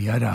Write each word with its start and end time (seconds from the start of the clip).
Ja 0.00 0.18
da. 0.22 0.34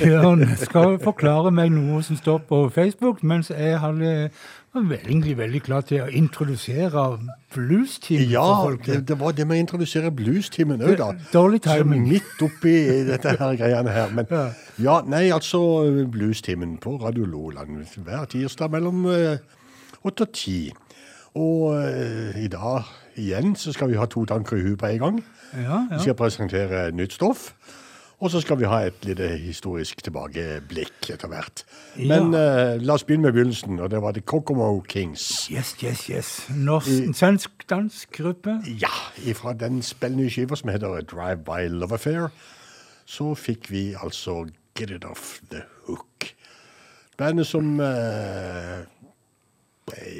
Bjørn 0.00 0.44
skal 0.60 0.96
forklare 1.02 1.50
meg 1.54 1.70
noe 1.74 2.02
som 2.06 2.16
står 2.18 2.40
på 2.48 2.60
Facebook, 2.74 3.22
mens 3.26 3.50
jeg 3.52 3.78
hadde, 3.82 4.30
var 4.76 4.96
egentlig 4.98 5.36
veldig 5.38 5.60
klar 5.64 5.84
til 5.88 6.02
å 6.04 6.08
introdusere 6.12 7.04
blues-team 7.54 8.24
Ja, 8.32 8.42
for 8.44 8.70
folk. 8.70 8.86
det, 8.86 8.98
det 9.08 9.18
var 9.20 9.32
det 9.36 9.46
med 9.48 9.56
å 9.56 9.64
introdusere 9.64 10.10
bluestimen 10.12 10.82
òg, 10.84 10.96
da. 11.00 11.10
Dårlig 11.32 11.62
timing. 11.64 12.06
Så 12.06 12.12
midt 12.12 12.42
oppi 12.48 12.74
dette 13.08 13.36
her 13.40 13.56
greiene 13.60 13.94
her. 13.94 14.10
Men 14.16 14.26
Ja. 14.30 14.46
ja, 14.88 14.96
nei, 15.06 15.30
altså 15.32 15.60
bluestimen 16.12 16.76
på 16.82 16.96
Radio 17.02 17.24
Loland 17.24 17.86
hver 18.04 18.26
tirsdag 18.32 18.70
mellom 18.74 19.06
eh, 19.12 19.38
åtte 20.04 20.26
og 20.28 20.34
ti. 20.36 20.60
Og 21.36 21.74
uh, 21.76 22.36
i 22.40 22.46
dag 22.48 22.86
igjen 23.20 23.50
så 23.60 23.72
skal 23.76 23.90
vi 23.90 23.98
ha 24.00 24.06
to 24.08 24.22
tanker 24.24 24.56
i 24.56 24.62
huet 24.70 24.78
på 24.80 24.88
en 24.88 25.02
gang. 25.02 25.18
Ja, 25.52 25.82
ja. 25.90 25.96
Vi 25.98 25.98
skal 26.06 26.16
presentere 26.16 26.86
nytt 26.96 27.12
stoff. 27.12 27.50
Og 28.18 28.30
så 28.32 28.40
skal 28.40 28.56
vi 28.58 28.64
ha 28.64 28.78
et 28.88 29.04
lite 29.04 29.28
historisk 29.36 30.00
tilbakeblikk 30.04 31.10
etter 31.12 31.28
hvert. 31.28 31.64
Ja. 31.98 32.06
Men 32.14 32.32
eh, 32.34 32.78
la 32.80 32.94
oss 32.96 33.04
begynne 33.04 33.28
med 33.28 33.34
begynnelsen, 33.36 33.76
og 33.76 33.90
det 33.92 34.00
var 34.02 34.16
The 34.16 34.22
Kokomo 34.24 34.80
Kings. 34.88 35.50
Yes, 35.52 35.74
yes, 35.84 36.06
yes. 36.08 36.30
Norsk, 36.48 37.10
svensk-dansk 37.12 38.16
gruppe. 38.16 38.56
Ja, 38.80 38.92
fra 39.36 39.52
den 39.52 39.82
spillende 39.84 40.30
skiva 40.32 40.56
som 40.56 40.72
heter 40.72 41.04
Drive 41.04 41.44
By 41.44 41.68
Love 41.68 41.98
Affair, 42.00 42.30
så 43.04 43.34
fikk 43.34 43.68
vi 43.70 43.90
altså 44.02 44.46
Get 44.78 44.90
It 44.90 45.04
Off 45.04 45.40
The 45.50 45.60
Hook. 45.86 46.32
Bandet 47.18 47.46
som 47.46 47.80
uh, 47.80 48.84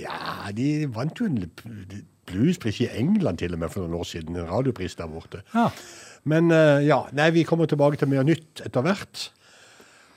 Ja, 0.02 0.52
de 0.56 0.68
vant 0.94 1.20
jo 1.20 1.26
en 1.26 1.50
bluespris 2.26 2.80
i 2.80 2.88
England 2.92 3.38
til 3.38 3.52
og 3.54 3.58
med 3.58 3.72
for 3.72 3.80
noen 3.80 3.94
år 4.00 4.04
siden. 4.04 4.36
En 4.36 4.50
radiopris 4.50 4.94
der 4.94 5.08
borte. 5.10 5.42
Ja. 5.54 5.68
Men 6.26 6.50
eh, 6.50 6.82
ja, 6.86 7.04
nei, 7.14 7.30
vi 7.30 7.46
kommer 7.46 7.68
tilbake 7.70 8.00
til 8.00 8.10
mer 8.10 8.26
nytt 8.26 8.62
etter 8.66 8.82
hvert. 8.82 9.28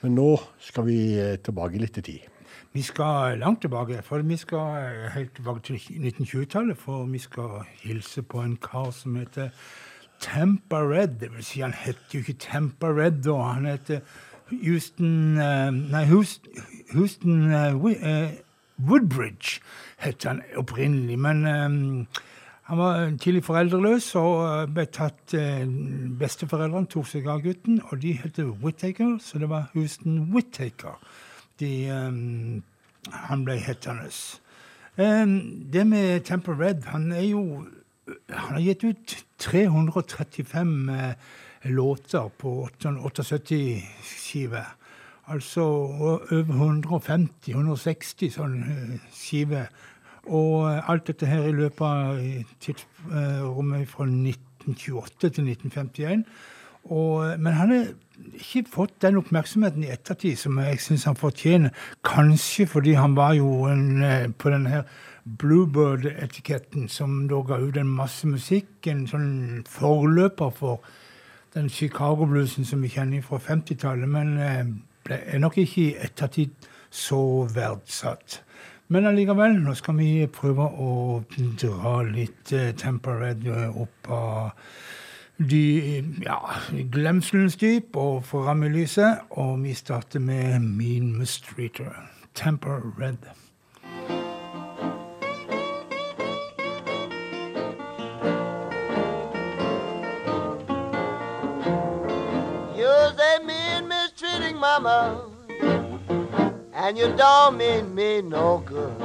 Men 0.02 0.16
nå 0.18 0.32
skal 0.62 0.88
vi 0.88 0.98
eh, 1.20 1.36
tilbake 1.38 1.78
litt 1.78 2.00
i 2.00 2.06
tid. 2.06 2.26
Vi 2.74 2.82
skal 2.86 3.38
langt 3.38 3.62
tilbake, 3.62 4.00
for 4.06 4.22
vi 4.26 4.38
skal 4.38 4.80
eh, 4.80 5.06
helt 5.14 5.36
tilbake 5.38 5.62
til 5.68 5.78
1920-tallet. 5.78 6.78
For 6.78 7.06
vi 7.10 7.22
skal 7.22 7.62
hilse 7.84 8.24
på 8.26 8.42
en 8.42 8.56
kar 8.62 8.90
som 8.96 9.20
heter 9.20 9.54
Tampa 10.20 10.82
Red. 10.82 11.20
Det 11.22 11.30
vil 11.36 11.46
si, 11.46 11.62
han 11.62 11.76
heter 11.78 12.18
jo 12.18 12.24
ikke 12.24 12.40
Tampa 12.42 12.90
Red 12.90 13.22
da. 13.26 13.38
Han 13.54 13.70
heter 13.70 14.02
Houston 14.50 15.38
Nei, 15.38 16.04
Houston, 16.10 16.58
Houston 16.90 17.52
Woodbridge 18.82 19.60
het 20.02 20.26
han 20.26 20.42
opprinnelig. 20.58 21.20
Men 21.22 21.46
han 22.70 22.78
var 22.78 23.16
tidlig 23.18 23.40
foreldreløs 23.42 24.12
og 24.20 24.44
eh, 24.46 24.68
ble 24.70 24.84
tatt 24.94 25.32
eh, 25.34 25.66
Besteforeldrene 26.20 26.86
tok 26.92 27.08
seg 27.10 27.24
av 27.26 27.40
gutten, 27.42 27.80
og 27.90 27.98
de 28.04 28.12
het 28.14 28.38
Whittaker, 28.62 29.16
så 29.18 29.40
det 29.42 29.48
var 29.50 29.72
Houston 29.72 30.28
Whittaker. 30.30 30.94
De, 31.58 31.90
um, 31.90 32.62
han 33.10 33.42
ble 33.42 33.58
hetende. 33.58 34.06
Um, 34.94 35.66
det 35.72 35.82
med 35.86 36.20
Temple 36.28 36.54
Red 36.60 36.84
Han 36.92 37.12
er 37.12 37.26
jo 37.26 37.66
han 38.30 38.54
har 38.54 38.60
gitt 38.62 38.84
ut 38.84 39.24
335 39.38 40.88
uh, 40.94 41.14
låter 41.74 42.28
på 42.38 42.68
78-skive. 42.78 44.62
Altså 45.26 45.62
over 45.66 46.18
150-160 46.30 48.30
sånne 48.38 49.00
skiver. 49.10 49.66
Og 50.26 50.68
alt 50.90 51.06
dette 51.06 51.26
her 51.26 51.48
i 51.48 51.56
løpet 51.56 51.86
av 51.86 52.20
tidsrommet 52.60 53.88
fra 53.88 54.04
1928 54.04 55.30
til 55.30 55.48
1951. 55.48 56.24
Og, 56.84 57.40
men 57.40 57.52
han 57.52 57.72
har 57.72 57.86
ikke 58.34 58.64
fått 58.72 59.02
den 59.02 59.18
oppmerksomheten 59.20 59.84
i 59.84 59.92
ettertid 59.92 60.36
som 60.40 60.58
jeg 60.60 60.80
syns 60.80 61.06
han 61.08 61.16
fortjener. 61.16 61.72
Kanskje 62.04 62.66
fordi 62.68 62.96
han 62.96 63.16
var 63.16 63.34
jo 63.38 63.64
en, 63.68 64.34
på 64.38 64.52
denne 64.52 64.70
her 64.70 64.82
Bluebird-etiketten, 65.24 66.88
som 66.88 67.28
da 67.28 67.42
ga 67.46 67.60
ut 67.60 67.76
en 67.76 67.88
masse 67.88 68.26
musikk. 68.28 68.88
En 68.88 69.06
sånn 69.08 69.62
forløper 69.68 70.52
for 70.56 70.80
den 71.54 71.68
Chicago-bluesen 71.68 72.64
som 72.64 72.82
vi 72.82 72.92
kjenner 72.92 73.24
fra 73.26 73.40
50-tallet. 73.42 74.08
Men 74.08 74.80
ble, 75.04 75.20
nok 75.42 75.58
ikke 75.60 75.82
i 75.82 75.96
ettertid 76.00 76.70
så 76.90 77.20
verdsatt. 77.54 78.40
Men 78.90 79.06
allikevel, 79.06 79.52
nå 79.62 79.74
skal 79.78 79.94
vi 80.00 80.26
prøve 80.34 80.64
å 80.66 80.92
dra 81.62 82.00
litt 82.02 82.50
uh, 82.50 82.72
Tempered 82.74 83.46
opp 83.78 84.10
av 84.10 84.50
de, 85.38 86.02
ja, 86.24 86.40
glemselens 86.90 87.54
dyp 87.56 87.94
og 87.96 88.24
få 88.26 88.42
rammelyset. 88.48 89.30
Og 89.38 89.62
vi 89.62 89.76
starter 89.78 90.18
med 90.18 90.66
Mean 90.66 91.14
Mistreater. 91.18 91.94
Temper 92.34 92.82
Red. 92.98 93.30
You're 102.76 103.44
mean 103.44 103.88
mistreating 103.88 104.56
mama 104.56 105.39
and 106.82 106.96
you 106.96 107.12
don't 107.14 107.58
mean 107.58 107.94
me 107.94 108.22
no 108.22 108.62
good. 108.64 108.98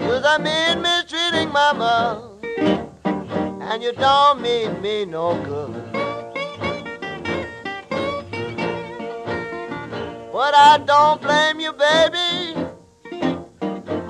You're 0.00 0.20
the 0.20 0.38
mean, 0.38 0.82
mistreating 0.82 1.50
mama, 1.50 2.30
and 2.54 3.82
you 3.82 3.92
don't 3.92 4.42
mean 4.42 4.82
me 4.82 5.06
no 5.06 5.34
good. 5.44 5.92
But 10.30 10.54
I 10.54 10.78
don't 10.84 11.22
blame 11.22 11.58
you, 11.58 11.72
baby. 11.72 12.54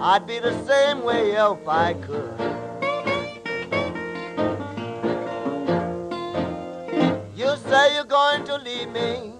I'd 0.00 0.26
be 0.26 0.40
the 0.40 0.64
same 0.66 1.04
way 1.04 1.30
if 1.30 1.68
I 1.68 1.94
could. 1.94 2.65
You 7.36 7.54
say 7.68 7.94
you're 7.94 8.04
going 8.04 8.44
to 8.44 8.56
leave 8.56 8.88
me. 8.88 9.34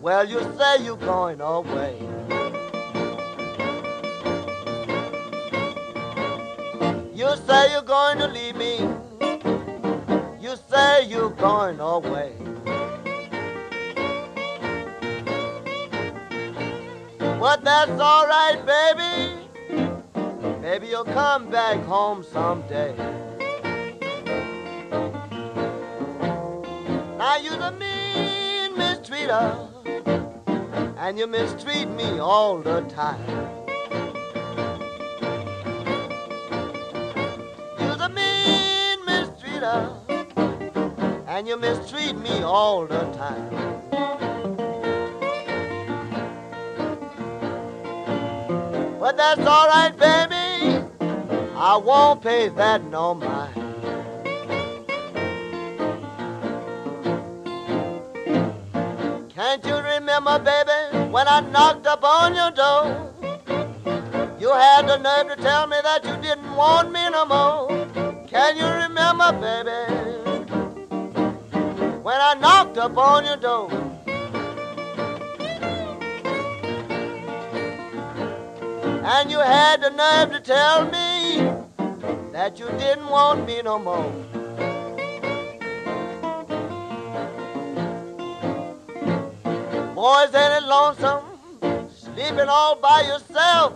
Well, 0.00 0.24
you 0.24 0.40
say 0.56 0.84
you're 0.84 0.96
going 0.96 1.40
away. 1.40 1.98
You 7.12 7.36
say 7.48 7.72
you're 7.72 7.82
going 7.82 8.18
to 8.18 8.28
leave 8.28 8.54
me. 8.54 8.78
You 10.40 10.54
say 10.70 11.08
you're 11.08 11.30
going 11.30 11.80
away. 11.80 12.34
But 17.18 17.64
that's 17.64 18.00
alright, 18.00 18.64
baby. 18.64 19.34
Maybe 20.60 20.86
you'll 20.86 21.02
come 21.06 21.50
back 21.50 21.80
home 21.86 22.22
someday. 22.22 22.94
Now 27.18 27.36
you're 27.36 27.56
the 27.56 27.72
mean 27.72 28.76
mistreater, 28.76 29.68
and 30.96 31.18
you 31.18 31.26
mistreat 31.26 31.88
me 31.88 32.20
all 32.20 32.58
the 32.58 32.82
time. 32.82 33.18
You're 37.80 37.96
the 37.96 38.08
mean 38.08 39.00
mistreater, 39.04 39.96
and 41.26 41.48
you 41.48 41.56
mistreat 41.56 42.16
me 42.16 42.42
all 42.42 42.86
the 42.86 43.00
time. 43.10 43.50
But 49.00 49.16
that's 49.16 49.40
alright, 49.40 49.96
baby. 49.98 50.84
I 51.56 51.76
won't 51.84 52.22
pay 52.22 52.48
that 52.50 52.84
no 52.84 53.14
mind. 53.14 53.57
Can't 59.48 59.64
you 59.64 59.76
remember, 59.76 60.38
baby, 60.40 61.08
when 61.10 61.26
I 61.26 61.40
knocked 61.40 61.86
up 61.86 62.04
on 62.04 62.34
your 62.34 62.50
door? 62.50 63.14
You 64.38 64.52
had 64.52 64.86
the 64.86 64.98
nerve 64.98 65.34
to 65.34 65.42
tell 65.42 65.66
me 65.66 65.78
that 65.82 66.04
you 66.04 66.14
didn't 66.20 66.54
want 66.54 66.92
me 66.92 67.08
no 67.08 67.24
more. 67.24 67.66
Can 68.26 68.58
you 68.58 68.66
remember, 68.66 69.32
baby, 69.40 69.80
when 72.02 72.20
I 72.20 72.34
knocked 72.34 72.76
up 72.76 72.98
on 72.98 73.24
your 73.24 73.38
door? 73.38 73.70
And 79.02 79.30
you 79.30 79.38
had 79.38 79.80
the 79.80 79.88
nerve 79.88 80.30
to 80.32 80.40
tell 80.40 80.84
me 80.84 81.38
that 82.32 82.58
you 82.58 82.66
didn't 82.76 83.08
want 83.08 83.46
me 83.46 83.62
no 83.62 83.78
more. 83.78 84.12
Boys, 89.98 90.32
ain't 90.32 90.62
it 90.62 90.68
lonesome 90.68 91.24
sleeping 91.92 92.48
all 92.48 92.76
by 92.76 93.00
yourself 93.00 93.72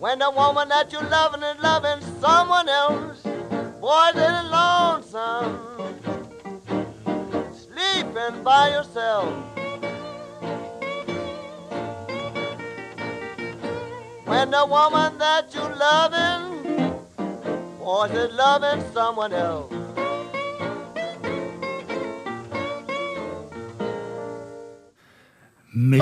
when 0.00 0.18
the 0.18 0.30
woman 0.30 0.66
that 0.70 0.90
you're 0.90 1.02
loving 1.02 1.42
is 1.42 1.62
loving 1.62 2.00
someone 2.22 2.66
else? 2.70 3.20
Boys, 3.82 4.16
ain't 4.16 4.32
it 4.32 4.48
lonesome 4.48 5.58
sleeping 7.52 8.42
by 8.42 8.70
yourself? 8.70 9.28
When 14.24 14.50
the 14.50 14.64
woman 14.64 15.18
that 15.18 15.54
you're 15.54 15.76
loving, 15.76 17.04
boys, 17.78 18.10
is 18.12 18.32
loving 18.32 18.82
someone 18.94 19.34
else. 19.34 19.77
Min 25.78 26.00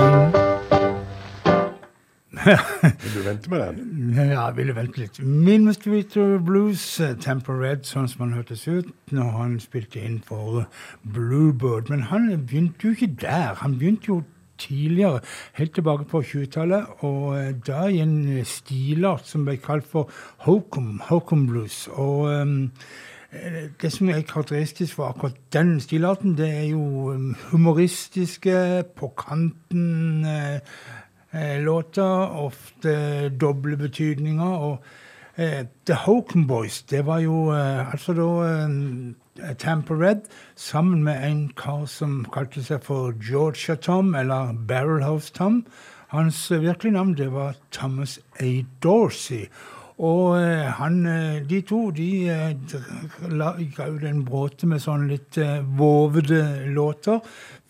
Vil 3.01 3.13
du 3.13 3.21
vente 3.23 3.49
med 3.49 3.59
den? 3.59 4.13
Ja, 4.15 4.23
jeg 4.45 4.53
ville 4.57 4.73
vente 4.75 4.97
litt. 5.03 5.19
Min 5.21 5.73
Streeter 5.73 6.39
Blues, 6.41 6.99
eh, 6.99 7.13
Temper 7.21 7.59
Red, 7.61 7.83
sånn 7.85 8.07
som 8.09 8.23
han 8.25 8.33
hørtes 8.33 8.63
ut 8.67 8.89
når 9.13 9.29
han 9.35 9.59
spilte 9.61 10.01
inn 10.01 10.17
for 10.25 10.65
Bluebird. 11.03 11.91
Men 11.93 12.07
han 12.09 12.25
begynte 12.39 12.87
jo 12.87 12.95
ikke 12.95 13.11
der. 13.21 13.53
Han 13.61 13.77
begynte 13.77 14.09
jo 14.09 14.23
tidligere, 14.57 15.21
helt 15.59 15.75
tilbake 15.77 16.09
på 16.09 16.23
20-tallet, 16.25 17.03
og 17.05 17.37
eh, 17.37 17.53
da 17.67 17.85
i 17.85 18.01
en 18.01 18.17
stilart 18.49 19.29
som 19.29 19.45
ble 19.45 19.59
kalt 19.61 19.85
for 19.85 20.09
Hokum, 20.47 21.03
Hokum 21.11 21.45
Blues. 21.51 21.83
Og 21.93 22.31
um, 22.33 22.71
det 23.81 23.91
som 23.93 24.09
er 24.09 24.21
karakteristisk 24.21 24.95
for 24.95 25.11
akkurat 25.11 25.35
den 25.53 25.79
stilarten, 25.79 26.37
det 26.37 26.49
er 26.49 26.63
jo 26.71 27.13
humoristiske, 27.51 28.83
på 28.95 29.13
kanten 29.17 30.25
eh, 30.25 31.59
låter, 31.63 32.41
ofte 32.45 33.29
doble 33.29 33.77
betydninger. 33.77 34.45
Og 34.45 34.83
eh, 35.35 35.65
The 35.85 35.95
Hoken 36.05 36.47
Boys, 36.47 36.81
det 36.81 37.05
var 37.05 37.19
jo 37.19 37.51
eh, 37.51 37.91
altså 37.91 38.13
da 38.13 38.29
eh, 38.47 39.53
Tamper 39.57 39.95
Red 39.95 40.21
sammen 40.55 41.03
med 41.03 41.29
en 41.29 41.51
kar 41.57 41.85
som 41.85 42.25
kalte 42.33 42.63
seg 42.63 42.81
for 42.83 43.13
Georgia 43.29 43.75
Tom, 43.75 44.15
eller 44.15 44.53
Barrelhouse 44.67 45.33
Tom. 45.33 45.65
Hans 46.07 46.51
virkelige 46.51 46.93
navn 46.93 47.17
det 47.17 47.33
var 47.33 47.55
Thomas 47.71 48.19
A. 48.39 48.63
Dorsey. 48.83 49.45
Og 49.97 50.37
eh, 50.37 50.67
han, 50.77 50.99
de 51.49 51.61
to 51.65 51.79
de 51.97 52.29
ga 53.75 53.87
ut 53.89 54.03
en 54.05 54.21
bråte 54.27 54.69
med 54.69 54.83
sånn 54.83 55.07
litt 55.09 55.39
eh, 55.41 55.63
vovede 55.79 56.43
låter, 56.69 57.23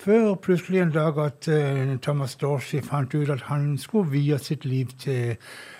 før 0.03 0.35
plutselig 0.43 0.83
en 0.83 0.91
dag 0.91 1.21
at 1.23 1.47
eh, 1.47 1.95
Thomas 2.03 2.35
Dorsey 2.35 2.83
fant 2.83 3.15
ut 3.15 3.31
at 3.31 3.47
han 3.47 3.77
skulle 3.79 4.11
vie 4.11 4.39
sitt 4.43 4.67
liv 4.67 4.91
til 4.99 5.37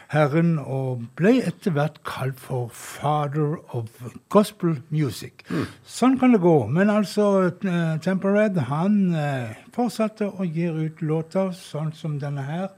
Herren, 0.07 0.55
og 0.55 1.03
ble 1.19 1.33
etter 1.49 1.73
hvert 1.75 1.99
kalt 2.07 2.39
for 2.39 2.69
'father 2.71 3.57
of 3.75 3.89
gospel 4.29 4.79
music'. 4.89 5.43
Mm. 5.49 5.65
Sånn 5.83 6.15
kan 6.19 6.31
det 6.31 6.39
gå. 6.41 6.67
Men 6.67 6.89
altså, 6.89 7.51
uh, 7.51 7.99
Tempered 7.99 8.55
han 8.71 9.13
uh, 9.13 9.51
fortsatte 9.75 10.31
å 10.31 10.47
gi 10.47 10.69
ut 10.71 11.01
låter 11.01 11.51
sånn 11.51 11.91
som 11.91 12.19
denne 12.19 12.47
her. 12.47 12.69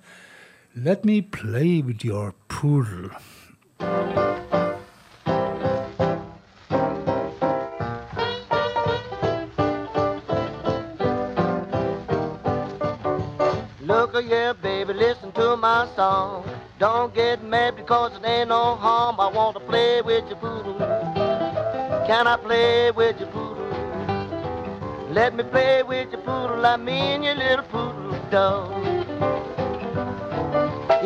Let 0.73 1.05
me 1.05 1.21
play 1.21 1.83
with 1.85 2.03
your 2.03 2.33
poodle. 2.47 3.13
Look 13.89 14.24
here, 14.24 14.53
baby, 14.53 14.93
listen 14.93 15.31
to 15.33 15.57
my 15.57 15.88
song. 15.95 16.48
Don't 16.77 17.13
get 17.13 17.43
mad 17.43 17.75
because 17.75 18.15
it 18.15 18.25
ain't 18.25 18.50
no 18.50 18.75
harm. 18.75 19.19
I 19.19 19.27
want 19.29 19.57
to 19.57 19.59
play 19.62 20.01
with 20.01 20.27
your 20.27 20.38
poodle. 20.38 20.77
Can 22.07 22.27
I 22.27 22.38
play 22.38 22.91
with 22.91 23.19
your 23.19 23.29
poodle? 23.29 23.67
Let 25.09 25.36
me 25.36 25.43
play 25.43 25.83
with 25.83 26.12
your 26.12 26.21
poodle. 26.21 26.65
I 26.65 26.77
mean 26.77 27.24
your 27.24 27.36
little 27.36 27.65
poodle 27.65 28.19
dog. 28.29 29.58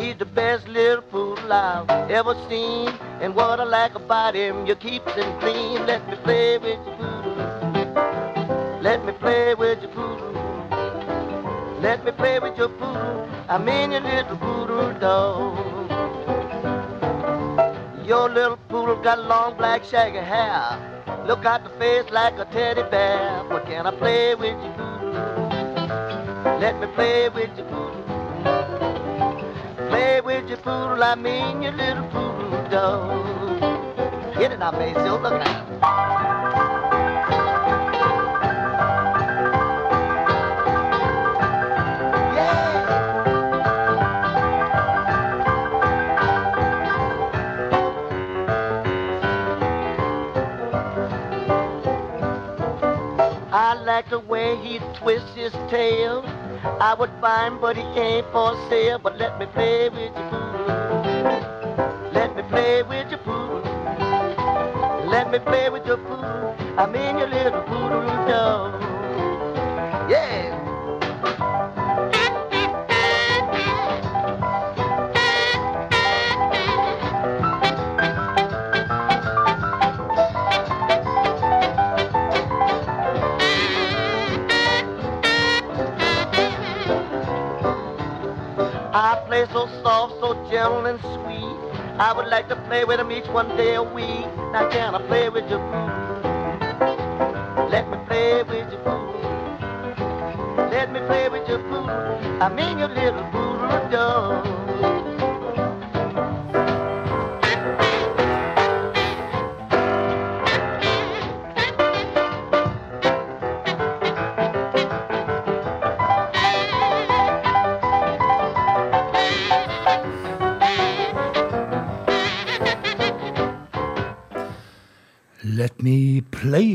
He's 0.04 0.18
the 0.18 0.26
best 0.26 0.68
little 0.68 1.00
poodle 1.00 1.50
I've 1.50 1.88
ever 2.10 2.34
seen. 2.50 2.88
And 3.22 3.34
what 3.34 3.58
I 3.58 3.64
like 3.64 3.94
about 3.94 4.34
him, 4.34 4.66
you 4.66 4.74
keeps 4.76 5.10
him 5.14 5.40
clean. 5.40 5.86
Let 5.86 6.06
me 6.10 6.16
play 6.16 6.58
with 6.58 6.78
your 6.86 6.96
poodle. 6.98 7.36
Let 8.82 9.02
me 9.06 9.12
play 9.12 9.54
with 9.54 9.80
your 9.80 9.90
poodle. 9.92 10.32
Let 11.80 12.04
me 12.04 12.12
play 12.12 12.38
with 12.38 12.58
your 12.58 12.68
poodle. 12.68 13.26
I 13.48 13.56
mean 13.56 13.92
your 13.92 14.02
little 14.02 14.36
poodle 14.36 14.92
dog. 15.00 15.56
Your 18.06 18.28
little 18.28 18.58
poodle 18.68 19.02
got 19.02 19.24
long 19.24 19.56
black 19.56 19.84
shaggy 19.84 20.18
hair. 20.18 20.78
Look 21.26 21.46
at 21.46 21.64
the 21.64 21.70
face 21.78 22.10
like 22.10 22.34
a 22.34 22.44
teddy 22.52 22.82
bear. 22.90 23.42
But 23.48 23.64
can 23.64 23.86
I 23.86 23.90
play 23.92 24.34
with 24.34 24.58
your 24.64 24.74
poodle? 24.74 25.14
Let 26.60 26.78
me 26.78 26.88
play 26.88 27.30
with 27.30 27.56
your 27.56 27.66
poodle. 27.68 27.93
Play 29.94 30.20
with 30.22 30.48
your 30.48 30.58
poodle, 30.58 31.04
I 31.04 31.14
mean 31.14 31.62
your 31.62 31.70
little 31.70 32.02
poodle 32.08 32.68
dog. 32.68 33.60
Get 34.36 34.50
it 34.50 34.58
now, 34.58 34.72
Maceo, 34.72 35.22
look 35.22 35.34
at. 35.34 35.64
I 53.52 53.74
like 53.84 54.10
the 54.10 54.18
way 54.18 54.56
he 54.56 54.80
twists 54.98 55.36
his 55.36 55.52
tail. 55.70 56.24
I 56.80 56.94
would 56.98 57.10
find, 57.20 57.60
but 57.60 57.76
he 57.76 57.82
ain't 57.82 58.26
for 58.32 58.54
sale. 58.68 58.98
But 58.98 59.16
let 59.18 59.38
me 59.38 59.46
play 59.46 59.88
with 59.88 60.12
your 60.14 60.28
poodle. 60.30 60.66
Let 62.12 62.36
me 62.36 62.42
play 62.42 62.82
with 62.82 63.10
your 63.10 63.18
poodle. 63.20 63.62
Let 65.08 65.30
me 65.30 65.38
play 65.38 65.70
with 65.70 65.86
your 65.86 65.98
poodle. 65.98 66.56
I 66.76 66.86
mean 66.86 67.18
your 67.18 67.28
little 67.28 67.62
poodle 67.62 68.02
dog. 68.26 68.83
I 88.96 89.20
play 89.26 89.44
so 89.46 89.66
soft, 89.82 90.20
so 90.20 90.34
gentle 90.48 90.86
and 90.86 91.00
sweet. 91.00 91.58
I 91.98 92.12
would 92.16 92.28
like 92.28 92.48
to 92.48 92.54
play 92.68 92.84
with 92.84 93.00
him 93.00 93.10
each 93.10 93.26
one 93.26 93.48
day 93.56 93.74
a 93.74 93.82
week. 93.82 94.24
Now 94.52 94.70
can 94.70 94.94
I 94.94 95.02
play 95.08 95.28
with 95.28 95.50
your 95.50 95.58
poodle? 95.58 96.20
Let 97.70 97.90
me 97.90 97.98
play 98.06 98.44
with 98.44 98.70
your 98.70 98.80
poodle. 98.86 99.20
Let 100.70 100.92
me 100.92 101.00
play 101.08 101.28
with 101.28 101.48
your 101.48 101.58
poodle. 101.58 101.90
I 102.40 102.48
mean 102.54 102.78
your 102.78 102.86
little 102.86 103.24
poodle 103.32 103.90
dog. 103.90 104.63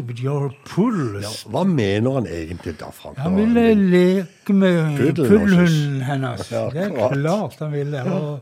With 0.07 0.19
your 0.23 0.51
pulse. 0.65 1.21
Ja, 1.23 1.31
hva 1.51 1.63
mener 1.67 2.13
han 2.19 2.27
egentlig 2.27 2.75
da, 2.79 2.89
Frank? 2.91 3.17
Han 3.17 3.35
ville 3.37 3.63
leke 3.75 4.53
med 4.53 4.97
pullhunden 5.15 6.01
hennes. 6.07 6.51
Ja, 6.51 6.65
det 6.73 6.83
er 6.87 7.13
klart 7.13 7.59
han 7.59 7.71
ville. 7.71 8.03
Og 8.03 8.39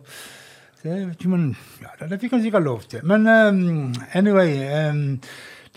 det, 0.84 1.26
men, 1.26 1.56
ja, 1.82 2.06
det- 2.08 2.20
fikk 2.22 2.32
han 2.38 2.42
sikkert 2.44 2.64
lov 2.64 2.82
til. 2.90 3.00
Men 3.04 3.28
um, 3.28 3.94
anyway 4.14 4.90
um, 4.90 5.20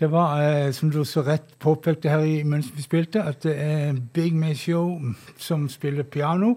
Det 0.00 0.08
var, 0.10 0.38
eh, 0.40 0.70
som 0.72 0.88
du 0.90 1.02
så 1.04 1.20
rett 1.26 1.58
påpekte 1.60 2.08
her 2.08 2.22
i, 2.24 2.42
mens 2.42 2.70
vi 2.72 2.82
spilte, 2.82 3.20
at 3.22 3.42
det 3.42 3.52
er 3.60 3.92
Big 4.14 4.32
Maceo 4.32 5.00
som 5.38 5.66
spiller 5.68 6.02
piano. 6.08 6.54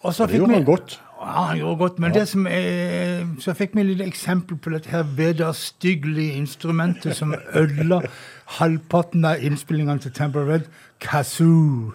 Og 0.00 0.14
så 0.14 0.24
det 0.24 0.30
fikk 0.30 0.38
gjorde 0.40 0.48
vi- 0.48 0.56
han 0.56 0.64
godt. 0.64 1.00
Ja, 1.20 1.42
han 1.44 1.58
gjorde 1.58 1.76
godt. 1.76 1.98
Men 1.98 2.14
det 2.14 2.28
som 2.28 2.46
er, 2.46 3.26
så 3.38 3.52
fikk 3.54 3.74
vi 3.76 3.84
et 3.92 4.00
eksempel 4.00 4.56
på 4.56 4.70
dette 4.72 4.88
her 4.90 5.02
vederstyggelige 5.16 6.32
instrumentet 6.32 7.16
som 7.16 7.34
ødela 7.54 8.00
halvparten 8.58 9.24
av 9.24 9.42
innspillingene 9.44 10.00
til 10.00 10.12
Tamper 10.16 10.48
Red. 10.48 10.70
Kazoo. 11.00 11.92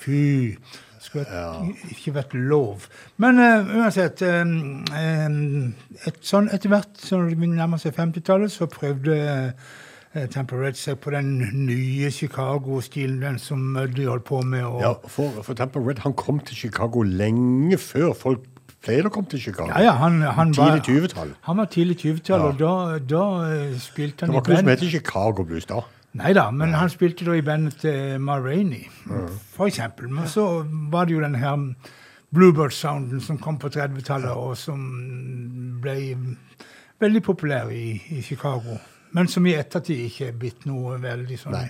Fy. 0.00 0.56
Skulle 1.00 1.26
ja. 1.28 1.52
ikke 1.90 2.14
vært 2.14 2.34
lov. 2.34 2.88
Men 3.20 3.38
uh, 3.38 3.76
uansett 3.76 4.22
um, 4.22 4.84
um, 4.88 5.74
et 6.06 6.20
sånn 6.24 6.48
Etter 6.54 6.72
hvert 6.72 6.96
som 6.96 7.26
vi 7.28 7.36
nærmer 7.50 7.82
seg 7.82 7.92
50-tallet, 7.98 8.54
så 8.54 8.70
prøvde 8.70 9.18
uh, 9.52 10.26
Tamper 10.32 10.62
Red 10.64 10.80
seg 10.80 10.96
på 11.02 11.12
den 11.12 11.42
nye 11.66 12.10
Chicago-stilen, 12.10 13.20
den 13.20 13.38
som 13.42 13.76
de 13.96 14.08
holdt 14.08 14.24
på 14.24 14.40
med. 14.46 14.64
Og, 14.64 14.80
Ja, 14.80 14.94
for, 15.08 15.42
for 15.44 15.58
Tampa 15.58 15.82
Red 15.82 16.00
han 16.06 16.16
kom 16.16 16.40
til 16.40 16.56
Chicago 16.56 17.04
lenge 17.04 17.76
før 17.82 18.16
folk 18.16 18.48
pleide 18.82 19.10
kom 19.14 19.24
til 19.30 19.40
Chicago. 19.40 19.68
Ja, 19.70 19.80
ja, 19.86 19.92
han, 20.00 20.20
han 20.22 20.52
var, 20.56 20.78
Tidlig 20.78 21.08
20-tall. 21.10 21.34
Han 21.48 21.56
var 21.62 21.64
tidlig 21.70 21.96
20-tall, 22.02 22.40
Ja. 22.40 22.46
og 22.50 22.58
da, 22.58 22.98
da 22.98 23.24
i 23.48 23.78
bandet. 23.80 24.26
Det 24.26 24.28
var 24.34 24.40
ikke 24.40 24.52
noe 24.52 24.62
som 24.62 24.66
band. 24.66 24.80
het 24.86 24.90
Chicago 24.90 25.44
Blues 25.44 25.66
da. 25.70 25.80
Nei 26.20 26.32
da, 26.36 26.50
men 26.52 26.74
han 26.76 26.90
spilte 26.92 27.24
da 27.24 27.32
i 27.38 27.42
bandet 27.46 27.78
til 27.80 28.18
Ma 28.20 28.34
Rainey, 28.42 28.84
for 29.54 29.66
eksempel. 29.70 30.10
Men 30.12 30.26
så 30.28 30.44
var 30.92 31.06
det 31.08 31.14
jo 31.14 31.22
den 31.22 31.34
her 31.40 31.56
Bluebird-sounden 32.34 33.20
som 33.20 33.38
kom 33.38 33.58
på 33.58 33.68
30-tallet, 33.72 34.30
og 34.30 34.56
som 34.56 34.82
ble 35.82 35.96
veldig 37.00 37.22
populær 37.22 37.70
i, 37.72 37.96
i 38.10 38.22
Chicago. 38.22 38.76
Men 39.12 39.28
som 39.28 39.44
i 39.46 39.52
ettertid 39.58 40.06
ikke 40.06 40.28
er 40.30 40.36
blitt 40.40 40.62
noe 40.68 40.96
veldig 41.02 41.36
sånn 41.40 41.52
Nei. 41.52 41.66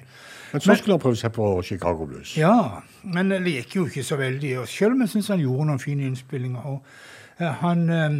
Men 0.53 0.61
så 0.61 0.75
skulle 0.75 0.99
han 0.99 1.01
prøve 1.01 1.17
seg 1.17 1.33
på 1.33 1.47
Chicago 1.65 2.07
Blues. 2.07 2.35
Ja, 2.37 2.83
men 3.03 3.33
det 3.33 3.55
gikk 3.55 3.77
jo 3.77 3.87
ikke 3.89 4.05
så 4.05 4.19
veldig. 4.21 4.53
Og 4.61 4.69
selv 4.69 4.97
om 4.97 5.01
jeg 5.05 5.15
syns 5.15 5.31
han 5.33 5.41
gjorde 5.41 5.69
noen 5.71 5.81
fine 5.81 6.05
innspillinger. 6.11 6.67
Og, 6.75 6.83
eh, 7.39 7.55
han, 7.63 7.89
eh, 7.91 8.19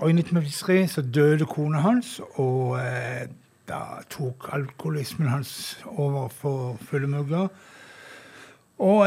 og 0.00 0.08
i 0.08 0.16
1953 0.16 0.88
så 0.94 1.04
døde 1.04 1.46
kona 1.46 1.84
hans, 1.84 2.20
og 2.40 2.78
eh, 2.80 3.26
da 3.68 3.82
tok 4.10 4.48
alkoholismen 4.56 5.28
hans 5.28 5.78
over 5.86 6.28
for 6.28 6.80
fulle 6.80 7.06
mugger. 7.06 7.48
Og 8.78 9.06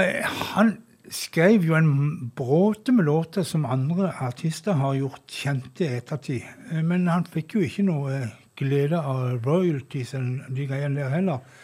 han 0.53 0.77
skrev 1.11 1.65
jo 1.65 1.75
en 1.75 2.31
bråte 2.35 2.93
med 2.93 3.05
låter 3.05 3.43
som 3.43 3.65
andre 3.65 4.13
artister 4.21 4.73
har 4.73 4.95
gjort 4.95 5.27
kjente 5.27 5.85
i 5.85 5.97
ettertid. 5.97 6.45
Men 6.83 7.07
han 7.07 7.25
fikk 7.25 7.57
jo 7.57 7.65
ikke 7.65 7.85
noe 7.85 8.21
glede 8.57 8.97
av 9.01 9.41
royalties 9.45 10.13
eller 10.13 10.49
de 10.55 10.67
greiene 10.69 11.01
der 11.01 11.13
heller. 11.17 11.54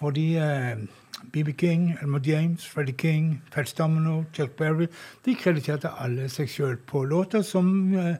Fordi 0.00 0.36
eh, 0.36 0.76
BB 1.32 1.52
King, 1.58 1.98
Elmer 2.02 2.20
James, 2.24 2.68
Freddie 2.68 2.96
King, 2.98 3.42
Fats 3.52 3.72
Domino, 3.72 4.24
Chuck 4.32 4.50
Berry 4.50 4.86
de 5.24 5.34
krediterte 5.34 5.92
alle 6.00 6.28
seg 6.32 6.48
sjøl 6.48 6.78
på 6.88 7.04
låter 7.04 7.44
som 7.44 7.92
eh, 7.92 8.16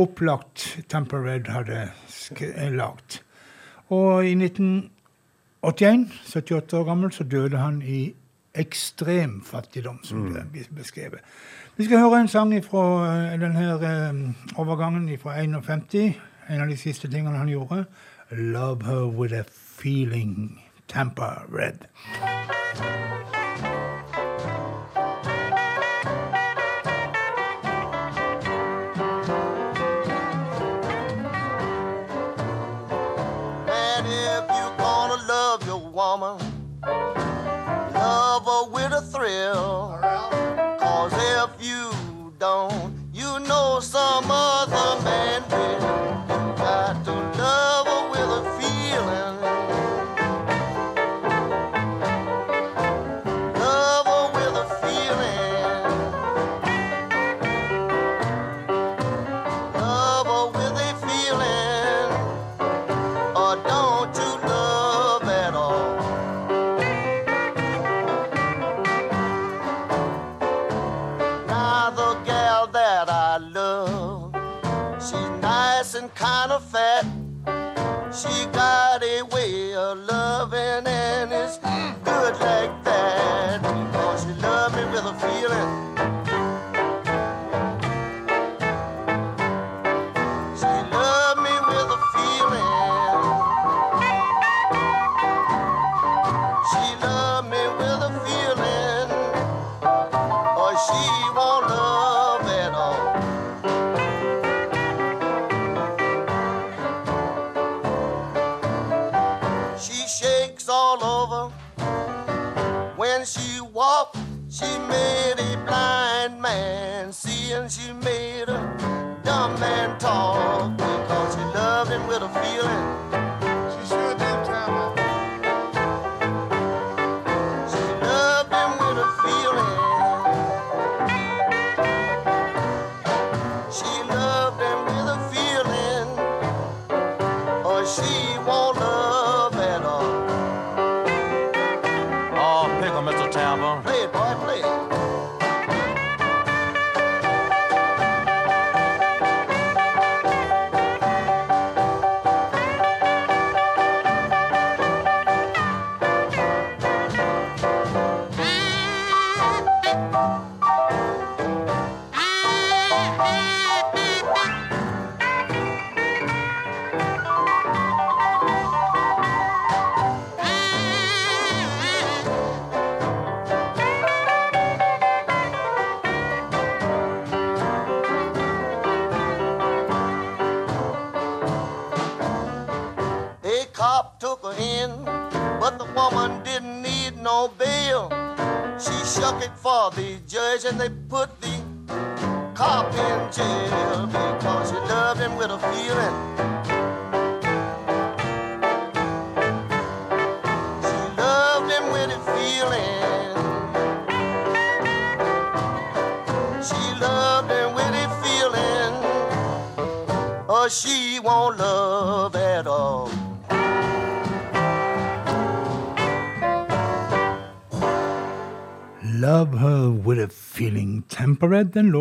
opplagt 0.00 0.78
Tamper 0.88 1.20
Red 1.26 1.50
hadde 1.52 1.90
eh, 1.90 2.72
lagd. 2.72 3.20
Og 3.92 4.24
i 4.24 4.32
1981, 4.32 6.08
78 6.24 6.78
år 6.78 6.88
gammel, 6.88 7.12
så 7.12 7.24
døde 7.24 7.58
han 7.60 7.82
i 7.82 8.14
ekstrem 8.54 9.42
fattigdom, 9.44 10.00
som 10.04 10.30
det 10.32 10.46
blir 10.52 10.72
beskrevet. 10.74 11.20
Vi 11.76 11.84
skal 11.84 12.00
høre 12.02 12.20
en 12.20 12.28
sang 12.28 12.54
fra 12.64 12.82
denne 13.38 14.34
overgangen 14.56 15.06
fra 15.18 15.36
51. 15.38 16.16
En 16.50 16.64
av 16.64 16.68
de 16.68 16.76
siste 16.76 17.10
tingene 17.10 17.38
han 17.38 17.52
gjorde. 17.52 17.84
'Love 18.30 18.86
Her 18.86 19.06
With 19.06 19.34
A 19.34 19.44
Feeling'. 19.44 20.69
Tampa 20.90 21.44
Red. 21.48 21.86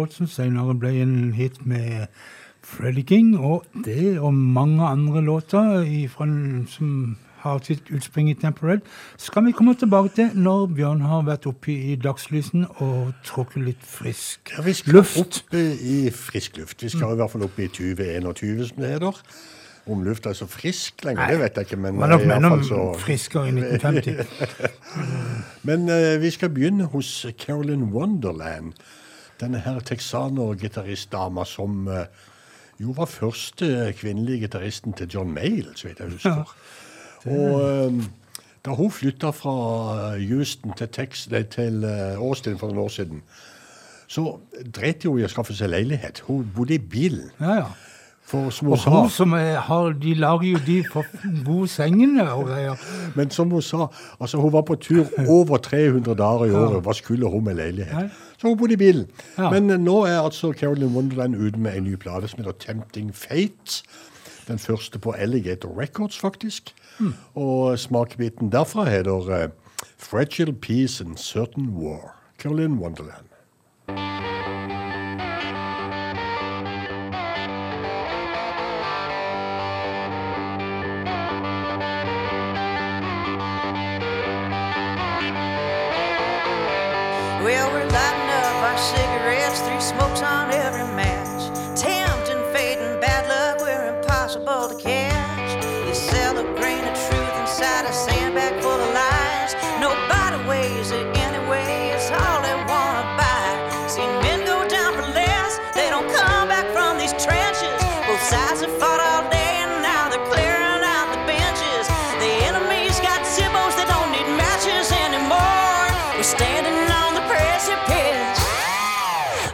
Som 0.10 0.28
senere 0.28 0.76
ble 0.76 0.92
en 1.04 1.34
hit 1.38 1.66
med 1.66 2.08
Freddy 2.66 3.04
King, 3.08 3.34
og 3.40 3.66
det 3.86 4.20
og 4.20 4.34
mange 4.34 4.86
andre 4.86 5.22
låter 5.22 5.82
ifra, 5.86 6.28
som 6.68 7.18
har 7.40 7.60
sitt 7.64 7.88
utspring 7.96 8.30
i 8.30 8.36
Temperate, 8.36 8.84
skal 9.18 9.46
vi 9.46 9.54
komme 9.56 9.74
tilbake 9.80 10.12
til 10.16 10.34
når 10.36 10.66
Bjørn 10.76 11.06
har 11.08 11.24
vært 11.28 11.48
oppe 11.50 11.72
i 11.72 11.96
dagslysen 12.00 12.66
og 12.84 13.14
trukket 13.28 13.64
litt 13.64 13.86
frisk 13.88 14.52
Ja, 14.58 14.66
vi 14.66 14.74
skal 14.76 15.00
luft. 15.00 15.20
opp 15.22 15.56
i 15.56 16.10
frisk 16.12 16.60
luft. 16.60 16.84
Vi 16.84 16.92
skal 16.92 17.16
i 17.16 17.22
hvert 17.22 17.32
fall 17.32 17.48
opp 17.48 17.60
i 17.60 17.70
2021, 17.72 18.68
som 18.68 18.84
det 18.84 18.94
heter. 18.98 19.24
Om 19.90 20.04
lufta 20.06 20.30
er 20.30 20.38
så 20.38 20.46
frisk 20.46 21.06
lenger, 21.08 21.32
det 21.32 21.40
vet 21.40 21.56
jeg 21.56 21.66
ikke, 21.70 21.78
men 21.82 21.98
Var 21.98 22.12
nok 22.12 22.22
fall 22.22 22.36
enda 22.36 22.64
så 22.68 22.82
friskere 23.00 23.48
i 23.50 23.54
1950. 23.56 24.26
Men 25.68 25.90
uh, 25.90 26.22
vi 26.22 26.30
skal 26.30 26.52
begynne 26.54 26.86
hos 26.92 27.26
Carolyn 27.40 27.90
Wonderland. 27.94 28.74
Denne 29.40 29.62
her 29.64 29.80
texaner-gitaristdama 29.80 31.46
som 31.48 31.88
eh, 31.88 32.08
jo 32.80 32.94
var 32.96 33.08
første 33.12 33.94
kvinnelige 33.98 34.48
gitaristen 34.48 34.94
til 34.94 35.10
John 35.14 35.32
Mayall, 35.32 35.76
så 35.76 35.88
vidt 35.88 36.00
jeg 36.00 36.12
husker. 36.16 36.56
Og 37.26 37.62
eh, 37.62 38.02
da 38.66 38.76
hun 38.76 38.92
flytta 38.92 39.32
fra 39.36 39.54
Houston 40.18 40.76
til, 40.78 40.88
Tex, 40.88 41.28
til 41.52 41.84
eh, 41.84 42.18
Austin 42.18 42.60
for 42.60 42.68
noen 42.68 42.86
år 42.86 42.94
siden, 42.96 43.22
så 44.10 44.40
dreit 44.76 45.06
hun 45.06 45.20
i 45.22 45.28
å 45.28 45.32
skaffe 45.32 45.56
seg 45.56 45.72
leilighet. 45.72 46.24
Hun 46.28 46.48
bodde 46.56 46.76
i 46.76 46.82
bilen. 46.82 47.30
Ja, 47.40 47.62
ja. 47.62 47.70
For 48.30 48.52
små 48.54 48.76
Og 48.76 48.84
hun 48.94 49.10
som 49.10 49.32
er, 49.34 49.56
har, 49.66 49.88
de 49.98 50.14
lager 50.14 50.52
jo 50.52 50.60
de 50.66 50.84
for 50.86 51.06
gode 51.46 51.68
sengene 51.68 52.28
og 52.32 52.44
greier. 52.52 52.76
men 53.16 53.32
som 53.34 53.50
hun 53.50 53.62
sa, 53.66 53.88
altså 54.22 54.38
hun 54.38 54.54
var 54.54 54.62
på 54.68 54.76
tur 54.76 55.08
over 55.28 55.58
300 55.58 56.14
dager 56.16 56.46
i 56.46 56.52
året. 56.54 56.84
Hva 56.86 56.94
skulle 56.94 57.30
hun 57.30 57.44
med 57.44 57.58
leilighet? 57.58 58.12
Så 58.38 58.48
hun 58.48 58.58
bodde 58.58 58.74
i 58.74 58.78
bilen. 58.78 59.08
Men 59.38 59.70
eh, 59.74 59.80
nå 59.82 60.04
er 60.06 60.20
altså 60.22 60.54
Carolyn 60.54 60.94
Wonderland 60.96 61.36
ute 61.36 61.60
med 61.60 61.78
en 61.78 61.84
ny 61.90 61.96
plate 61.96 62.28
som 62.30 62.44
heter 62.44 62.52
Tempting 62.62 63.10
Fate. 63.16 63.82
Den 64.48 64.60
første 64.60 65.00
på 65.00 65.12
Alligator 65.12 65.74
Records, 65.82 66.18
faktisk. 66.20 66.74
Og 67.36 67.80
smakebiten 67.80 68.52
derfra 68.54 68.86
heter 68.90 69.34
eh, 69.42 69.50
Fragile 69.98 70.54
Peace 70.54 71.04
and 71.04 71.18
Certain 71.18 71.70
War. 71.74 72.14
Carolyn 72.40 72.78
Wonderland. 72.80 73.29
Smokes 89.90 90.22
on 90.22 90.52
every 90.52 90.84
match. 90.96 91.19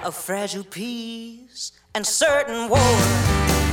Of 0.06 0.14
fragile 0.14 0.64
peace 0.64 1.72
and 1.96 2.06
certain 2.06 2.70
war. 2.70 3.65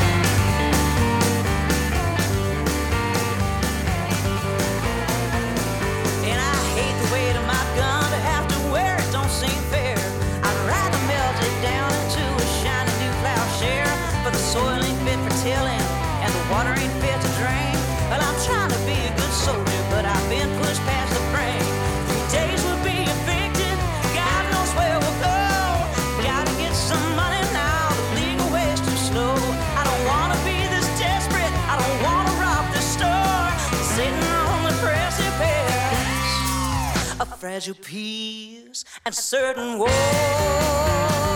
Fragile 37.43 37.75
peace 37.75 38.85
and 39.05 39.13
certain 39.13 39.77
war. 39.77 41.32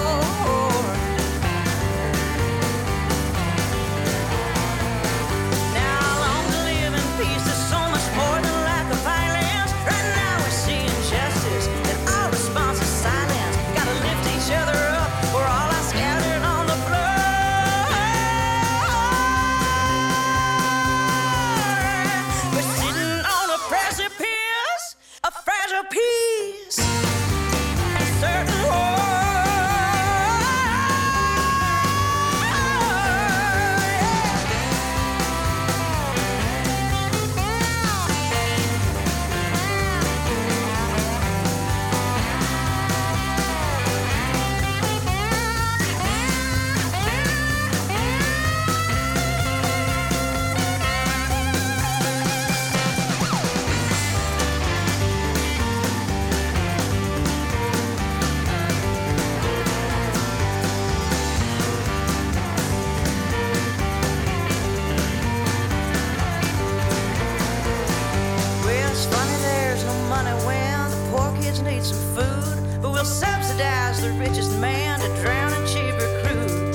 The 74.06 74.12
richest 74.20 74.56
man 74.60 75.00
to 75.00 75.08
drown 75.20 75.52
in 75.52 75.66
cheap 75.66 75.92
recruit. 75.94 76.72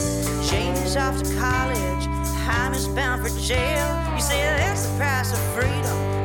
Jamie's 0.50 0.98
off 0.98 1.18
to 1.22 1.36
college, 1.36 2.06
Haim 2.44 2.74
is 2.74 2.88
bound 2.90 3.22
for 3.22 3.30
jail. 3.40 3.88
You 4.14 4.22
say 4.22 4.42
that's 4.42 4.86
the 4.86 4.98
price 4.98 5.32
of. 5.32 5.40
Freedom 5.54 6.21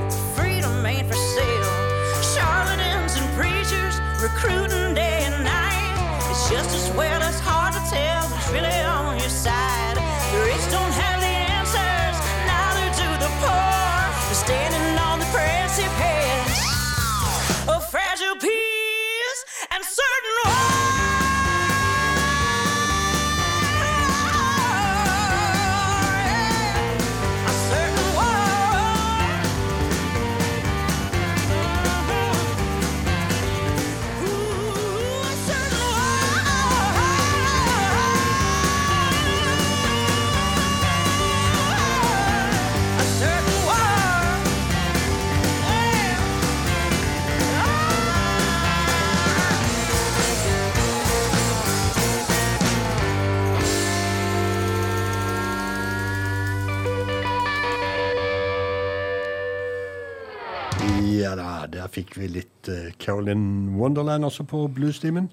fikk 61.96 62.18
vi 62.20 62.30
litt 62.38 62.72
uh, 62.72 62.90
Carolyn 63.02 63.76
Wonderland 63.76 64.28
også 64.28 64.46
på 64.48 64.66
bluesstimen. 64.72 65.30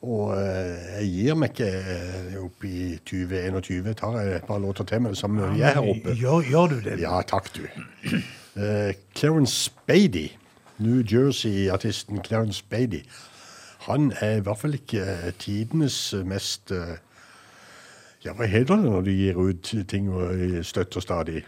Og 0.00 0.32
eh, 0.32 1.00
jeg 1.02 1.08
gir 1.12 1.36
meg 1.36 1.50
ikke 1.52 1.66
uh, 1.84 2.36
opp 2.46 2.64
i 2.64 2.96
2021. 3.04 3.90
Tar 4.00 4.16
jeg 4.16 4.38
et 4.38 4.46
par 4.48 4.60
låter 4.62 4.86
til 4.88 5.02
med 5.04 5.12
det 5.12 5.20
samme 5.20 5.50
jeg 5.58 5.66
er 5.68 5.76
her 5.76 5.88
oppe. 5.92 6.14
Gjør, 6.16 6.46
gjør 6.48 6.70
du 6.72 6.78
det? 6.86 6.94
Ja, 7.02 7.20
takk, 7.28 7.50
du. 7.56 7.66
Uh, 8.56 8.94
Clarence 9.16 9.68
Spady, 9.68 10.30
New 10.80 11.02
Jersey-artisten 11.04 12.24
Clarence 12.24 12.64
Spady, 12.64 13.02
han 13.84 14.12
er 14.20 14.38
i 14.38 14.40
hvert 14.44 14.60
fall 14.60 14.74
ikke 14.76 15.04
eh, 15.04 15.30
tidenes 15.40 16.14
mest 16.28 16.72
uh, 16.72 16.96
Ja, 18.20 18.34
hva 18.36 18.44
heter 18.44 18.76
det 18.76 18.84
når 18.84 19.04
du 19.06 19.14
gir 19.16 19.38
ut 19.40 19.70
ting 19.88 20.10
og 20.12 20.64
støtter 20.68 21.00
stadig? 21.00 21.44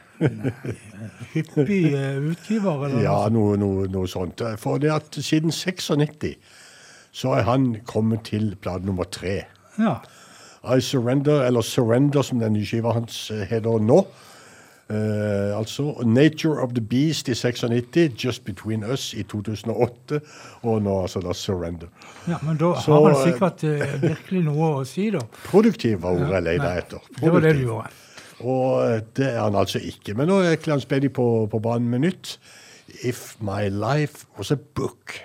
Hyppig 1.33 1.93
eh, 1.93 2.19
utgiver, 2.33 2.87
eller? 2.87 3.03
Ja, 3.03 3.29
noe, 3.33 3.57
noe, 3.61 3.87
noe 3.93 4.11
sånt. 4.11 4.43
For 4.61 4.83
det 4.83 4.93
at 4.95 5.19
siden 5.19 5.53
96 5.53 6.35
så 7.13 7.37
er 7.37 7.47
han 7.49 7.77
kommet 7.87 8.27
til 8.31 8.55
plate 8.61 8.87
nummer 8.89 9.05
tre. 9.05 9.43
Ja. 9.79 9.99
I 10.65 10.81
Surrender, 10.81 11.43
eller 11.43 11.61
Surrender 11.61 12.23
som 12.23 12.41
den 12.41 12.55
nye 12.57 12.67
skiva 12.67 12.95
hans 12.97 13.31
eh, 13.31 13.47
heter 13.51 13.83
nå. 13.83 14.05
Uh, 14.93 15.57
altså 15.57 16.03
Nature 16.05 16.61
of 16.61 16.75
the 16.75 16.81
Beast 16.81 17.29
i 17.29 17.35
96, 17.35 18.25
Just 18.25 18.45
Between 18.45 18.85
Us 18.85 19.15
i 19.15 19.23
2008, 19.23 20.21
og 20.63 20.83
nå 20.83 20.97
altså 21.03 21.21
da 21.21 21.33
Surrender. 21.33 21.87
ja, 22.29 22.37
men 22.43 22.57
da 22.57 22.75
Så, 22.81 22.93
har 22.93 23.15
han 23.15 23.33
sikkert 23.33 23.65
uh, 23.65 24.03
virkelig 24.03 24.43
noe 24.45 24.69
å 24.83 24.85
si, 24.85 25.07
da. 25.15 25.23
Produktiv 25.47 26.03
var 26.03 26.19
ordet 26.19 26.35
jeg 26.35 26.43
leter 26.43 26.83
etter. 26.83 26.99
etter. 26.99 27.21
Det 27.23 27.33
var 27.33 27.47
det 27.47 27.55
du 27.57 27.63
gjorde. 27.63 27.89
Og 28.43 28.83
eh, 28.85 29.01
det 29.17 29.29
er 29.33 29.41
han 29.43 29.59
altså 29.59 29.81
ikke. 29.83 30.17
Men 30.19 30.31
nå 30.31 30.41
er 30.43 30.59
Clarence 30.61 30.89
Bailey 30.89 31.13
på, 31.13 31.47
på 31.51 31.63
banen 31.63 31.91
med 31.93 32.05
nytt. 32.07 32.37
If 33.03 33.37
My 33.41 33.69
Life 33.71 34.27
Was 34.37 34.53
A 34.53 34.59
Book. 34.75 35.17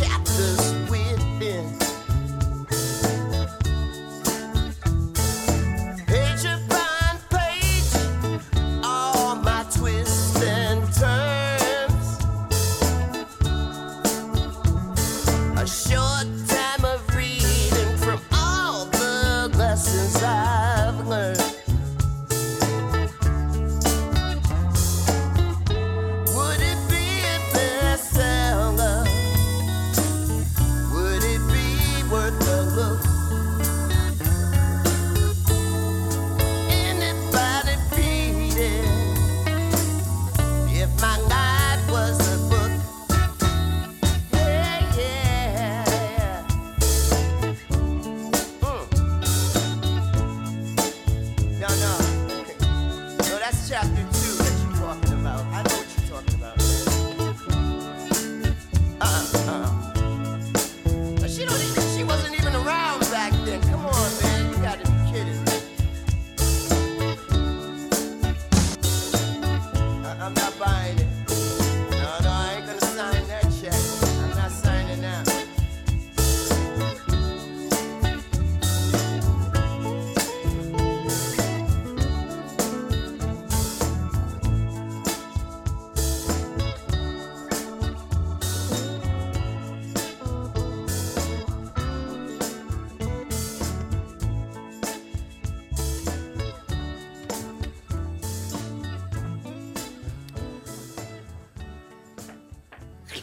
chapters. 0.00 0.59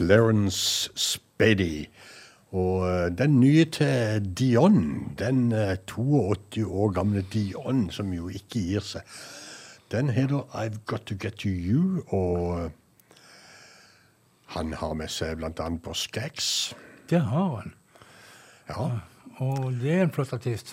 Clarence 0.08 0.90
Spady. 0.96 1.86
Og 2.56 2.86
eh, 2.88 3.10
den 3.18 3.40
nye 3.40 3.64
til 3.64 4.24
Dion, 4.38 5.12
den 5.18 5.52
eh, 5.52 5.76
82 5.86 6.64
år 6.64 6.92
gamle 6.96 7.22
Dion, 7.32 7.90
som 7.92 8.12
jo 8.16 8.28
ikke 8.32 8.62
gir 8.62 8.80
seg, 8.80 9.02
den 9.92 10.08
heter 10.12 10.46
I've 10.56 10.80
Got 10.88 11.04
To 11.10 11.14
Get 11.20 11.36
To 11.44 11.48
You, 11.52 12.02
og 12.08 12.64
eh, 12.64 12.70
han 14.56 14.72
har 14.80 14.94
med 14.96 15.12
seg 15.12 15.44
annet 15.44 15.82
på 15.84 15.92
Skaggs. 15.94 16.72
Det 17.10 17.20
har 17.20 17.50
han. 17.60 17.74
Ja, 18.68 18.88
Og 19.44 19.72
det 19.82 19.92
er 19.92 20.02
en 20.06 20.12
flott 20.12 20.32
artist. 20.32 20.72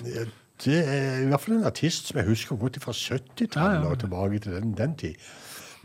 det 0.65 0.79
er 0.87 1.19
i 1.21 1.27
hvert 1.27 1.41
fall 1.41 1.57
en 1.59 1.67
artist 1.67 2.07
som 2.07 2.17
jeg 2.21 2.27
husker 2.27 2.55
godt 2.55 2.79
fra 2.83 2.91
70-tallet 2.95 3.55
Ja, 3.55 3.83
ja. 3.83 3.89
og 3.91 3.99
tilbake 3.99 4.39
til 4.39 4.55
den, 4.55 4.71
den 4.77 4.95
tid. 4.95 5.15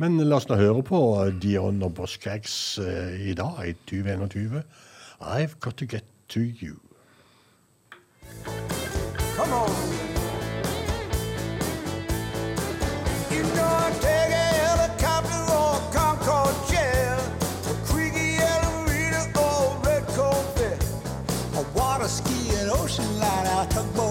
Men 0.00 0.16
la 0.16 0.38
oss 0.40 0.46
nå 0.48 0.56
høre 0.56 0.80
på 0.80 0.98
Dion 1.42 1.82
og 1.84 1.90
Boss 1.98 2.14
Skaggs 2.16 2.54
eh, 2.80 3.18
i 3.20 3.34
dag, 3.36 3.58
i 3.68 3.74
2021. 3.90 4.62
I've 5.20 5.60
Got 5.60 5.76
To 5.76 5.84
Get 5.84 6.04
To 6.32 6.40
You. 6.40 6.80
Come 9.36 9.52
on. 9.52 9.68
You 13.30 13.42
know 13.42 13.68
I 13.68 13.92
take 14.00 14.32
a 14.32 14.48
a 14.72 14.88
a 14.88 14.96
a 21.60 22.04
a 22.04 22.08
ski 22.08 22.56
and 22.56 22.70
ocean 22.70 23.18
line 23.18 23.46
out 23.48 23.70
tugboat 23.70 24.09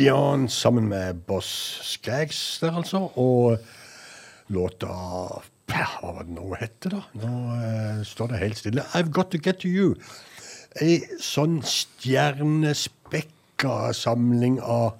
Dion 0.00 0.48
sammen 0.48 0.88
med 0.88 1.28
Boss 1.28 1.76
Skaggs 1.84 2.56
der, 2.62 2.72
altså. 2.80 3.12
Og 3.20 3.60
låta 4.48 4.88
Hva 5.68 5.84
var 6.00 6.24
det 6.24 6.32
nå 6.38 6.56
hette, 6.56 6.88
da? 6.94 7.00
Nå 7.20 7.32
eh, 7.58 8.00
står 8.08 8.32
det 8.32 8.40
helt 8.40 8.56
stille. 8.56 8.80
I've 8.96 9.12
Got 9.12 9.28
To 9.34 9.38
Get 9.44 9.60
To 9.60 9.68
You. 9.68 9.92
Ei 10.80 11.04
sånn 11.20 11.60
stjernespekka 11.66 13.92
samling 13.92 14.56
av 14.64 14.96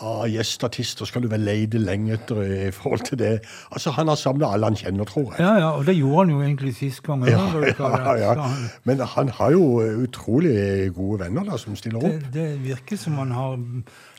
av 0.00 0.24
gjesteartister 0.30 1.08
skal 1.08 1.24
du 1.24 1.28
vel 1.30 1.44
leide 1.44 1.80
lenge 1.82 2.14
etter 2.16 2.40
i 2.42 2.70
forhold 2.74 3.04
til 3.08 3.18
det. 3.20 3.32
Altså, 3.70 3.92
Han 3.96 4.08
har 4.08 4.16
samla 4.20 4.52
alle 4.54 4.70
han 4.70 4.78
kjenner, 4.78 5.04
tror 5.08 5.32
jeg. 5.32 5.40
Ja, 5.44 5.52
ja, 5.60 5.70
og 5.76 5.86
det 5.86 5.96
gjorde 5.98 6.24
han 6.24 6.32
jo 6.32 6.40
egentlig 6.42 6.74
sist 6.78 7.02
gang. 7.02 7.26
Ja, 7.28 7.42
ja, 8.16 8.32
ja. 8.32 8.48
Men 8.84 9.04
han 9.14 9.28
har 9.28 9.52
jo 9.52 9.66
utrolig 10.06 10.92
gode 10.96 11.24
venner 11.24 11.44
da, 11.44 11.58
som 11.60 11.76
stiller 11.76 12.00
opp. 12.00 12.24
Det, 12.32 12.32
det 12.34 12.48
virker 12.64 13.00
som 13.00 13.18
han 13.20 13.34
har 13.36 13.58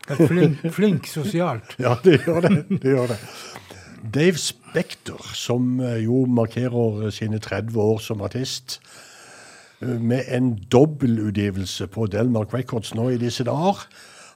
vært 0.07 0.27
flink, 0.29 0.63
flink 0.77 1.09
sosialt. 1.11 1.75
Ja, 1.81 1.97
det 2.03 2.21
gjør 2.25 2.47
det. 2.47 2.55
det 2.69 2.95
gjør 2.95 3.15
det. 3.15 3.19
Dave 4.13 4.37
Spekter, 4.37 5.19
som 5.33 5.79
eh, 5.79 6.03
jo 6.03 6.25
markerer 6.27 7.09
sine 7.15 7.39
30 7.39 7.79
år 7.79 8.01
som 8.03 8.21
artist, 8.21 8.81
eh, 9.81 9.87
med 9.87 10.27
en 10.27 10.53
dobbeltutgivelse 10.71 11.87
på 11.87 12.07
Delmark 12.11 12.53
Records 12.53 12.93
nå 12.97 13.09
i 13.13 13.21
disse 13.21 13.45
dager. 13.47 13.87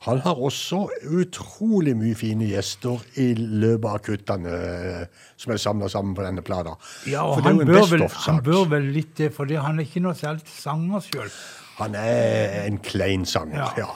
Han 0.07 0.21
har 0.23 0.39
også 0.49 0.81
utrolig 1.19 1.93
mye 1.99 2.15
fine 2.15 2.47
gjester 2.47 3.01
i 3.19 3.29
løpet 3.35 3.87
av 3.91 4.01
kuttene 4.05 4.57
eh, 4.57 5.23
som 5.39 5.53
er 5.53 5.61
samla 5.61 5.89
sammen 5.91 6.15
på 6.17 6.25
denne 6.25 6.43
plata. 6.47 6.77
Ja, 7.09 7.25
og 7.27 7.43
han 7.45 7.59
bør, 7.67 7.83
vel, 7.91 8.05
han 8.25 8.43
bør 8.45 8.69
vel 8.71 8.91
litt 8.95 9.17
det, 9.19 9.33
for 9.35 9.51
han 9.51 9.81
er 9.81 9.87
ikke 9.87 10.03
noe 10.05 10.15
særlig 10.17 10.47
sanger 10.51 11.03
sjøl. 11.09 11.33
Han 11.81 11.97
er 11.99 12.63
en 12.65 12.79
klein 12.83 13.27
sanger, 13.27 13.59
Ja. 13.61 13.73
ja. 13.85 13.91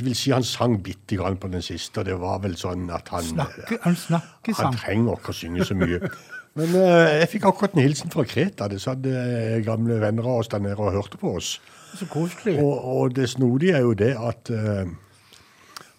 Det 0.00 0.06
vil 0.06 0.14
si 0.16 0.30
han 0.32 0.44
sang 0.46 0.78
bitte 0.80 1.18
grann 1.18 1.36
på 1.36 1.50
den 1.52 1.60
siste, 1.60 2.00
og 2.00 2.06
det 2.08 2.14
var 2.16 2.38
vel 2.40 2.54
sånn 2.56 2.86
at 2.94 3.10
han 3.12 3.26
Snakke, 3.26 3.76
han 3.82 3.96
snakker 3.98 4.56
Han 4.62 4.78
trenger 4.78 5.18
ikke 5.18 5.34
å 5.34 5.36
synge 5.36 5.66
så 5.68 5.76
mye. 5.76 5.98
Men 6.58 6.72
uh, 6.72 7.10
jeg 7.20 7.28
fikk 7.34 7.48
akkurat 7.50 7.76
en 7.76 7.82
hilsen 7.84 8.12
fra 8.12 8.24
Kreta. 8.26 8.66
Det 8.70 8.80
satt 8.82 9.04
eh, 9.06 9.58
gamle 9.66 10.00
venner 10.02 10.26
av 10.26 10.40
oss 10.40 10.50
der 10.50 10.62
nede 10.64 10.80
og 10.80 10.94
hørte 10.94 11.20
på 11.20 11.34
oss. 11.38 11.52
Så 11.98 12.08
koselig. 12.10 12.56
Og, 12.62 12.72
og 12.94 13.14
det 13.14 13.28
snodige 13.30 13.76
er 13.76 13.84
jo 13.86 13.92
det 13.98 14.10
at 14.18 14.50
eh, 14.54 14.90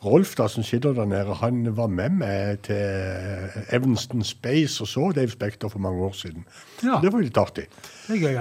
Rolf, 0.02 0.34
da, 0.36 0.48
som 0.50 0.64
sitter 0.66 0.96
der 0.98 1.06
nede, 1.06 1.36
han 1.38 1.78
var 1.78 1.88
med 1.88 2.16
meg 2.24 2.64
til 2.66 3.68
Evanston 3.70 4.24
Space 4.26 4.82
og 4.82 4.90
så 4.90 5.12
Dave 5.16 5.30
Spekter 5.30 5.70
for 5.70 5.80
mange 5.80 6.02
år 6.02 6.16
siden. 6.18 6.46
Ja. 6.82 6.98
Det 7.04 7.12
var 7.14 7.22
litt 7.22 7.38
artig. 7.38 7.68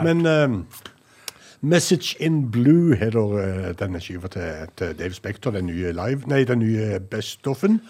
Men 0.00 0.24
uh, 0.24 0.56
Message 1.60 2.16
in 2.20 2.46
Blue 2.50 2.96
heter 2.96 3.36
uh, 3.36 3.68
denne 3.76 4.00
skiva 4.00 4.32
til, 4.32 4.72
til 4.80 4.96
Dave 4.98 5.12
Spekter, 5.12 5.52
den 5.52 5.68
nye 5.68 5.92
live, 5.92 6.24
nei, 6.32 6.46
den 6.48 6.64
nye 6.64 6.96
Best-offen. 7.12 7.82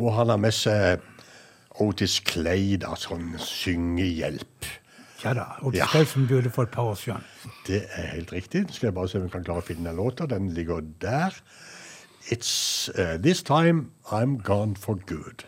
Og 0.00 0.10
han 0.18 0.34
har 0.34 0.42
med 0.42 0.56
seg 0.56 1.06
Otis 1.80 2.18
Clay, 2.26 2.74
da, 2.82 2.96
sånn 2.98 3.36
syngehjelp. 3.38 4.66
Ja 5.22 5.34
da. 5.36 5.46
Otis 5.62 5.78
Ja. 5.78 5.86
Clay 5.92 6.10
som 6.10 6.26
burde 6.26 6.50
for 6.50 6.66
et 6.66 6.74
par 6.74 6.90
år 6.90 6.98
siden. 6.98 7.22
Det 7.66 7.84
er 7.94 8.14
helt 8.16 8.32
riktig. 8.32 8.66
Skal 8.74 8.90
jeg 8.90 8.98
bare 8.98 9.08
se 9.08 9.20
om 9.20 9.28
vi 9.28 9.34
kan 9.36 9.44
klare 9.46 9.62
å 9.62 9.66
finne 9.66 9.92
den 9.92 10.00
låta. 10.00 10.26
Den 10.26 10.50
ligger 10.56 10.82
der. 11.00 11.36
It's 12.30 12.88
uh, 12.90 13.18
This 13.18 13.42
Time 13.42 13.90
I'm 14.12 14.38
Gone 14.38 14.76
For 14.76 14.94
Good. 14.94 15.42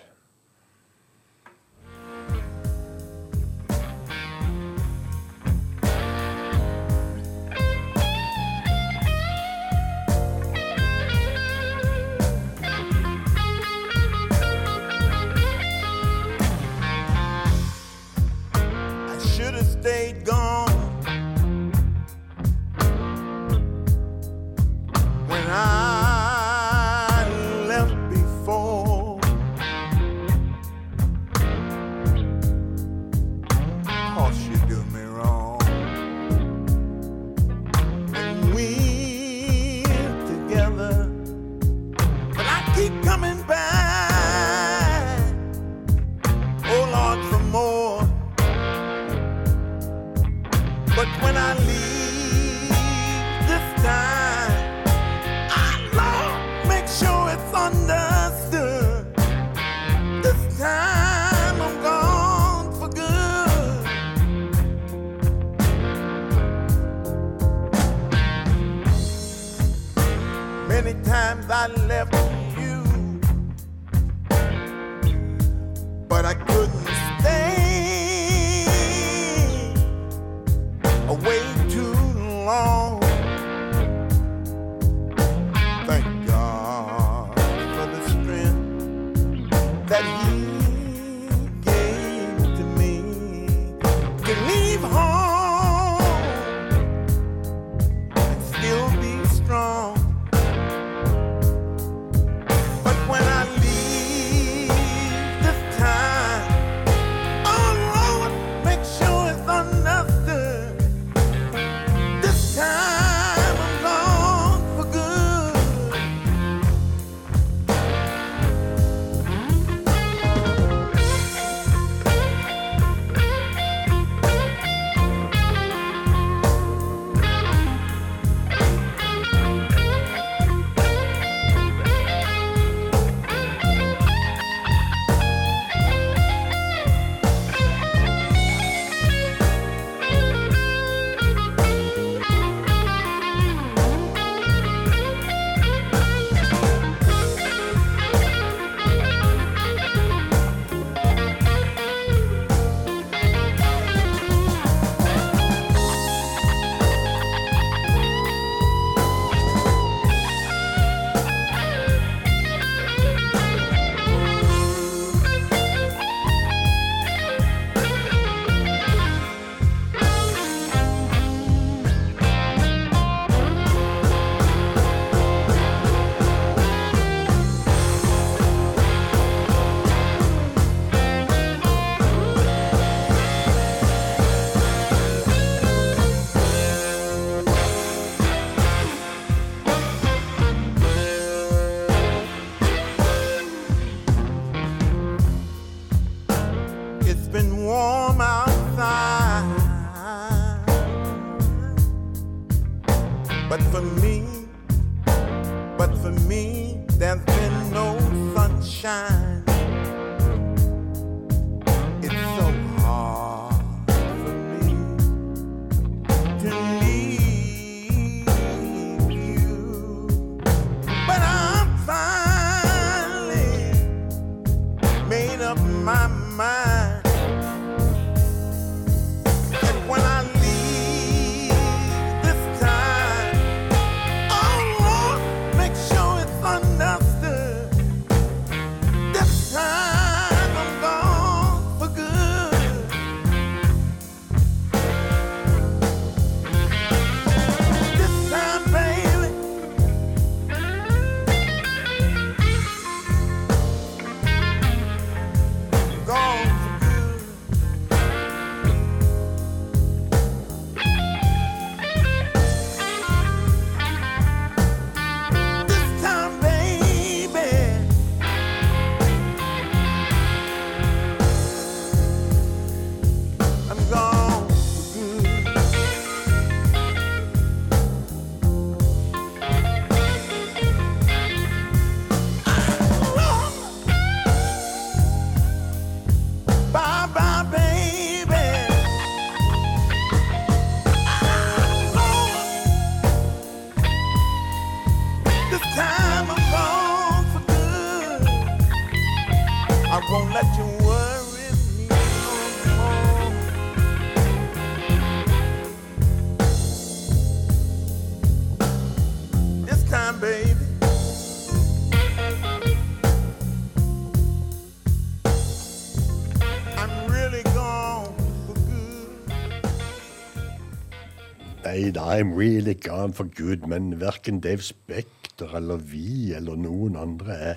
I'm 322.12 322.34
really 322.34 322.74
gone 322.74 323.12
for 323.12 323.24
good, 323.24 323.66
men 323.66 324.00
verken 324.00 324.40
Dave 324.40 324.62
Spekter 324.62 325.56
eller 325.56 325.76
vi 325.76 326.34
eller 326.36 326.56
noen 326.60 326.96
andre 326.96 327.32
er 327.32 327.54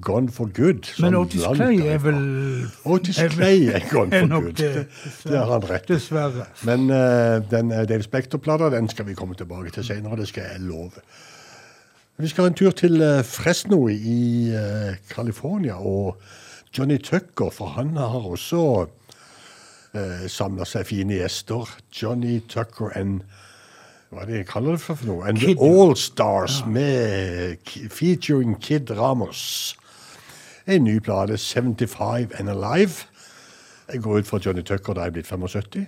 gone 0.00 0.30
for 0.32 0.48
good. 0.56 0.88
Men 1.00 1.14
Otis 1.14 1.44
Clay 1.54 1.80
er 1.84 1.98
vel 1.98 2.70
Otis 2.84 3.20
Clay 3.34 3.68
er 3.68 3.84
gone 3.90 4.10
for 4.10 4.40
good. 4.40 4.52
det, 4.52 4.72
Det, 4.74 5.30
det 5.30 5.38
har 5.38 5.52
han 5.52 5.68
rett 5.70 5.90
i. 5.90 5.92
Dessverre. 5.92 6.46
Men 6.64 6.90
uh, 6.90 7.50
den 7.50 7.72
eh, 7.72 7.84
Dave 7.88 8.02
Spekter-plata 8.02 8.70
den 8.72 8.88
skal 8.88 9.06
vi 9.06 9.14
komme 9.14 9.34
tilbake 9.34 9.70
til 9.70 9.84
senere, 9.84 10.16
det 10.16 10.28
skal 10.28 10.48
jeg 10.52 10.60
love. 10.60 11.04
Vi 12.16 12.28
skal 12.28 12.46
ha 12.46 12.48
en 12.48 12.56
tur 12.56 12.70
til 12.70 13.02
eh, 13.02 13.24
Fresno 13.24 13.88
i 13.92 14.52
uh, 14.56 14.96
California, 15.08 15.76
og 15.76 16.16
Johnny 16.78 16.96
Tucker, 16.98 17.50
for 17.52 17.76
han 17.76 17.96
har 17.96 18.24
også 18.24 18.86
uh, 18.86 20.28
samla 20.28 20.64
seg 20.64 20.88
fine 20.88 21.20
gjester. 21.20 21.68
Johnny 21.92 22.40
Tucker 22.48 22.88
and 22.96 23.20
Hva 24.10 24.22
er 24.22 24.26
det 24.30 24.36
jeg 24.40 24.46
kaller 24.46 24.76
det 24.76 24.80
for 24.84 25.02
noe? 25.08 25.24
And 25.28 25.38
Kid. 25.40 25.56
the 25.58 25.66
All 25.66 25.96
Stars 25.96 26.60
med 26.66 27.56
featuring 27.90 28.54
Kid 28.62 28.90
Ramos. 28.96 29.76
En 30.66 30.84
ny 30.84 30.98
plate, 31.00 31.36
75 31.38 32.32
and 32.38 32.48
Alive. 32.50 33.04
Jeg 33.92 34.02
går 34.02 34.18
ut 34.18 34.26
fra 34.26 34.38
Johnny 34.44 34.62
Tucker 34.66 34.94
da 34.94 35.06
er 35.06 35.10
blitt 35.14 35.26
75, 35.30 35.86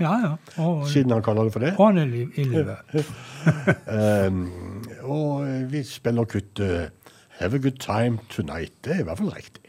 Ja, 0.00 0.12
ja. 0.22 0.30
Og, 0.62 0.86
siden 0.88 1.10
han 1.12 1.22
kaller 1.22 1.44
det 1.44 1.52
for 1.52 1.60
det. 1.60 1.74
og 1.78 1.86
han 1.92 1.98
er 1.98 2.06
li- 2.06 2.30
i 2.40 2.44
live. 2.44 2.76
Um, 4.26 4.84
og 5.02 5.46
eh, 5.48 5.72
vi 5.72 5.82
spiller 5.84 6.24
kuttet 6.24 6.90
Have 7.38 7.54
a 7.54 7.58
good 7.58 7.78
time 7.78 8.18
tonight. 8.30 8.72
Det 8.84 8.96
er 8.96 9.00
i 9.00 9.02
hvert 9.02 9.18
fall 9.18 9.30
riktig. 9.34 9.61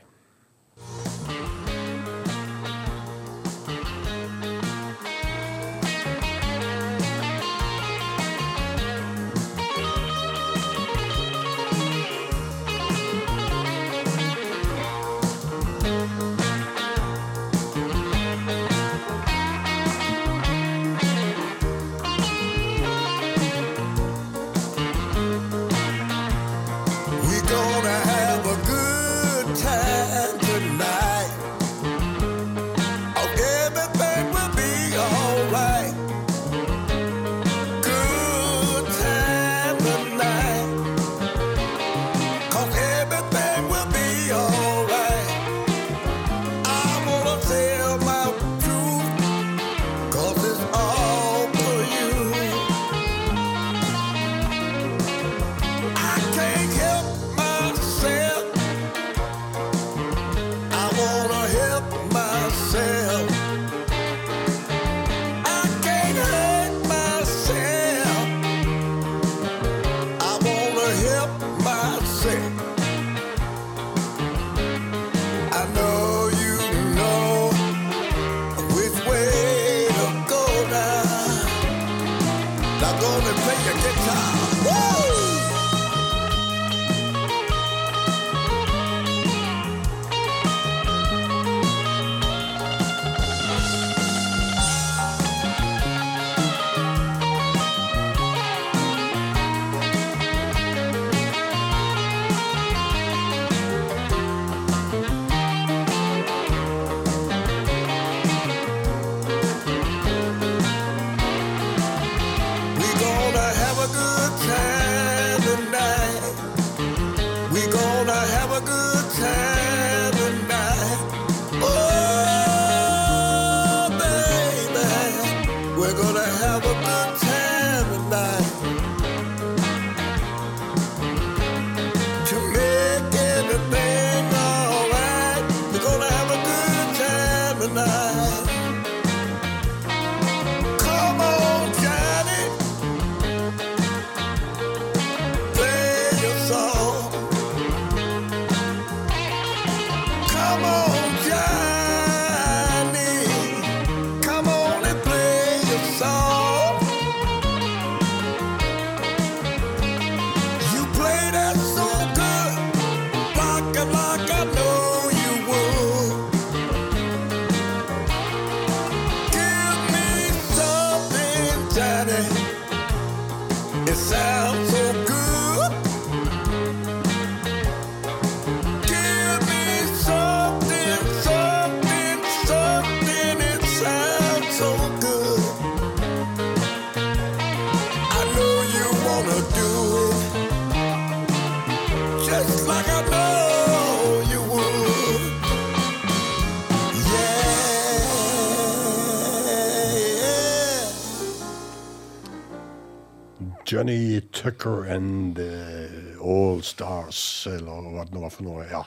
Johnny 203.73 204.21
Tucker 204.31 204.83
and 204.83 205.35
the 205.35 206.17
All 206.21 206.61
Stars, 206.61 207.47
eller 207.49 207.87
hva 207.89 208.03
det 208.05 208.13
nå 208.13 208.21
var 208.21 208.33
for 208.35 208.45
noe. 208.45 208.67
Ja. 208.69 208.83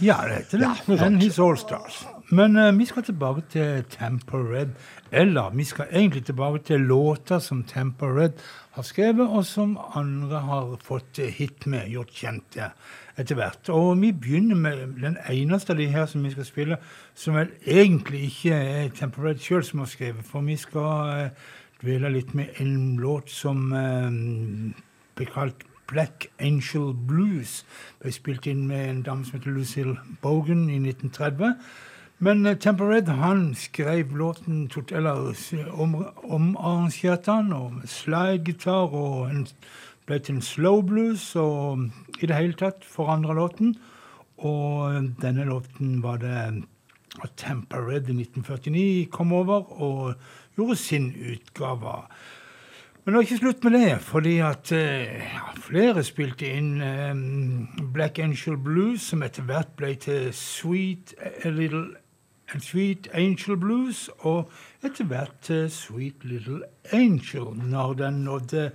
Ja, 0.00 0.16
det 0.24 0.38
heter 0.38 0.58
det. 0.62 0.70
Ja. 0.88 1.04
And 1.04 1.20
His 1.20 1.38
All 1.38 1.58
Stars. 1.58 2.06
Men 2.30 2.56
uh, 2.56 2.70
vi 2.78 2.86
skal 2.88 3.02
tilbake 3.02 3.42
til 3.52 3.84
Tamper 3.92 4.40
Red. 4.52 4.72
Eller 5.12 5.50
vi 5.50 5.64
skal 5.64 5.86
egentlig 5.92 6.24
tilbake 6.24 6.62
til 6.64 6.80
låter 6.80 7.38
som 7.38 7.62
Tamper 7.62 8.16
Red 8.16 8.40
har 8.70 8.82
skrevet, 8.82 9.28
og 9.28 9.44
som 9.44 9.78
andre 9.94 10.40
har 10.40 10.76
fått 10.82 11.18
eh, 11.18 11.32
hit 11.34 11.66
med, 11.66 11.88
gjort 11.90 12.12
kjent 12.14 12.56
eh, 12.56 12.70
etter 13.18 13.34
hvert. 13.34 13.68
Og 13.74 13.98
vi 14.00 14.12
begynner 14.12 14.56
med 14.56 14.84
den 15.02 15.18
eneste 15.28 15.74
av 15.74 15.82
de 15.82 15.88
her 15.90 16.06
som 16.06 16.24
vi 16.24 16.30
skal 16.30 16.46
spille, 16.46 16.78
som 17.14 17.34
vel 17.34 17.50
egentlig 17.66 18.28
ikke 18.30 18.54
er 18.54 18.92
Tamper 18.94 19.26
Red 19.26 19.42
sjøl 19.42 19.66
som 19.66 19.82
har 19.82 19.90
skrevet, 19.90 20.24
for 20.24 20.46
vi 20.46 20.56
skal 20.56 21.10
eh, 21.16 21.50
dvele 21.80 22.12
litt 22.12 22.34
med 22.34 22.60
en 22.60 22.96
låt 23.00 23.30
som 23.32 23.72
eh, 23.72 24.10
ble 25.16 25.28
kalt 25.32 25.64
Black 25.90 26.28
Angel 26.38 26.92
Blues. 26.94 27.64
Ble 28.00 28.12
spilt 28.14 28.46
inn 28.46 28.66
med 28.68 28.88
en 28.88 29.04
dame 29.06 29.26
som 29.26 29.38
heter 29.38 29.56
Lucille 29.56 29.96
Bogan 30.22 30.68
i 30.70 30.78
1930. 30.78 31.56
Men 32.20 32.44
Tempered 32.44 32.60
Temper 32.60 32.90
Red 32.92 33.06
han 33.16 33.54
skrev 33.54 34.16
låten 34.16 34.68
eller 34.92 35.32
omarrangerte 36.28 37.32
han 37.32 37.52
og 37.56 37.78
slidegitar, 37.88 38.92
og 38.92 39.30
en, 39.30 39.46
ble 40.04 40.18
til 40.18 40.36
en 40.36 40.44
slow 40.44 40.82
blues 40.84 41.30
og 41.36 41.88
i 42.20 42.28
det 42.28 42.36
hele 42.36 42.58
tatt 42.60 42.84
forandra 42.84 43.32
låten. 43.32 43.72
Og 44.36 44.92
eh, 44.92 45.08
denne 45.22 45.48
låten 45.48 46.02
var 46.04 46.20
det 46.20 46.36
at 47.24 47.32
Temper 47.36 47.88
Red 47.88 48.12
i 48.12 48.20
1949 48.20 49.08
kom 49.10 49.32
over 49.32 49.72
og 49.82 50.14
gjorde 50.60 50.76
sin 50.76 51.14
utgave. 51.32 51.96
Men 53.04 53.14
det 53.14 53.16
var 53.16 53.22
ikke 53.22 53.36
slutt 53.36 53.64
med 53.64 53.72
det, 53.72 54.00
fordi 54.00 54.38
at 54.38 54.72
eh, 54.72 55.22
ja, 55.32 55.46
flere 55.56 56.02
spilte 56.04 56.50
inn 56.52 56.82
um, 56.84 57.68
Black 57.94 58.18
Angel 58.18 58.58
Blues, 58.60 59.00
som 59.00 59.24
etter 59.24 59.46
hvert 59.48 59.72
ble 59.80 59.94
til 59.96 60.28
Sweet, 60.36 61.14
a 61.44 61.48
little, 61.48 61.94
and 62.52 62.60
Sweet 62.60 63.08
Angel 63.14 63.56
Blues, 63.56 64.10
og 64.18 64.52
etter 64.84 65.08
hvert 65.08 65.32
til 65.42 65.70
Sweet 65.72 66.24
Little 66.28 66.60
Angel, 66.92 67.56
når 67.56 67.92
den 67.92 68.20
nådde 68.28 68.70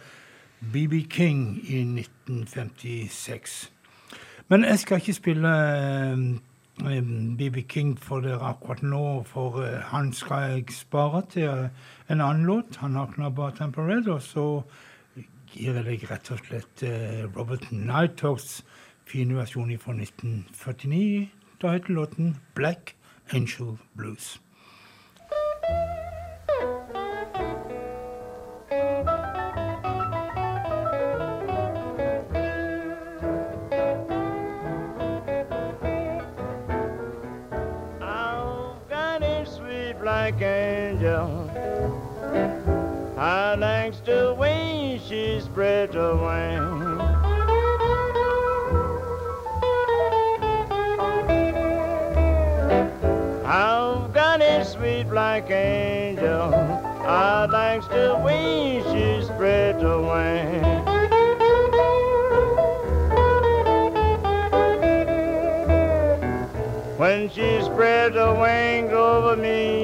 BB 0.73 1.05
King 1.09 1.61
i 1.69 1.79
1956. 2.01 3.71
Men 4.49 4.65
jeg 4.65 4.79
skal 4.79 4.97
ikke 4.97 5.13
spille 5.13 5.53
BB 6.79 7.67
King 7.67 7.95
for 7.99 8.19
dere 8.19 8.49
akkurat 8.49 8.81
nå, 8.83 9.23
for 9.23 9.61
eh, 9.63 9.79
han 9.91 10.11
skal 10.13 10.51
jeg 10.51 10.73
spare 10.75 11.21
til 11.31 11.47
eh, 11.47 11.69
en 12.09 12.21
annen 12.21 12.45
låt. 12.45 12.75
Han 12.81 12.95
har 12.95 13.13
knabba 13.15 13.51
Tamper 13.55 13.87
Red, 13.87 14.07
og 14.07 14.21
så 14.21 14.63
gir 15.53 15.71
jeg 15.73 15.85
deg 15.85 16.03
rett 16.11 16.31
og 16.31 16.43
slett 16.43 16.83
eh, 16.83 17.23
Robert 17.37 17.71
Nighthawks 17.71 18.65
fine 19.07 19.37
versjon 19.37 19.71
fra 19.79 19.95
1949. 19.95 21.29
Da 21.61 21.71
heter 21.77 21.95
låten 21.95 22.35
Black 22.55 22.95
Angel 23.31 23.77
Blues. 23.95 24.35
Black 40.31 40.41
angel. 40.41 41.51
I 43.15 43.53
likes 43.53 43.99
the 43.99 44.33
way 44.33 44.99
she 45.07 45.39
spread 45.39 45.93
her 45.93 46.15
wings. 46.15 47.01
I've 53.45 54.11
got 54.13 54.41
a 54.41 54.65
sweet 54.65 55.03
black 55.03 55.51
angel. 55.51 56.55
I 57.05 57.45
likes 57.45 57.87
the 57.87 58.19
way 58.25 58.81
she 58.91 59.23
spread 59.27 59.79
her 59.79 60.01
wings. 60.01 60.95
When 66.97 67.29
she 67.29 67.61
spread 67.61 68.15
her 68.15 68.33
wings 68.33 68.91
over 68.91 69.35
me, 69.35 69.74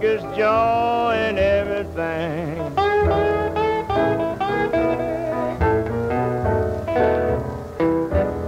I 0.00 0.36
joy 0.36 1.12
and 1.16 1.38
everything. 1.38 2.58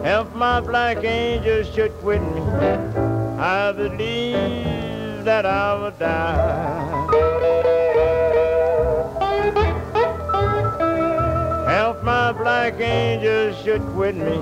If 0.05 0.33
my 0.33 0.61
black 0.61 1.03
angel 1.03 1.65
should 1.65 1.93
quit 1.99 2.23
me, 2.23 2.43
I 3.39 3.73
believe 3.73 5.25
that 5.25 5.45
I 5.45 5.75
would 5.81 5.99
die. 5.99 7.07
If 11.91 12.03
my 12.05 12.33
black 12.33 12.81
angel 12.81 13.55
should 13.63 13.83
quit 13.95 14.15
me, 14.15 14.39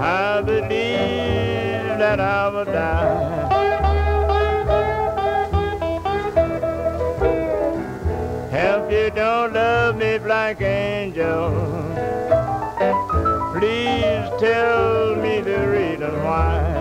I 0.00 0.42
believe 0.42 1.98
that 1.98 2.20
I 2.20 2.48
will 2.50 2.64
die. 2.64 3.55
Black 10.54 10.62
angel, 10.62 11.50
please 13.58 14.30
tell 14.38 15.16
me 15.16 15.40
the 15.40 15.66
reason 15.66 16.22
why. 16.22 16.75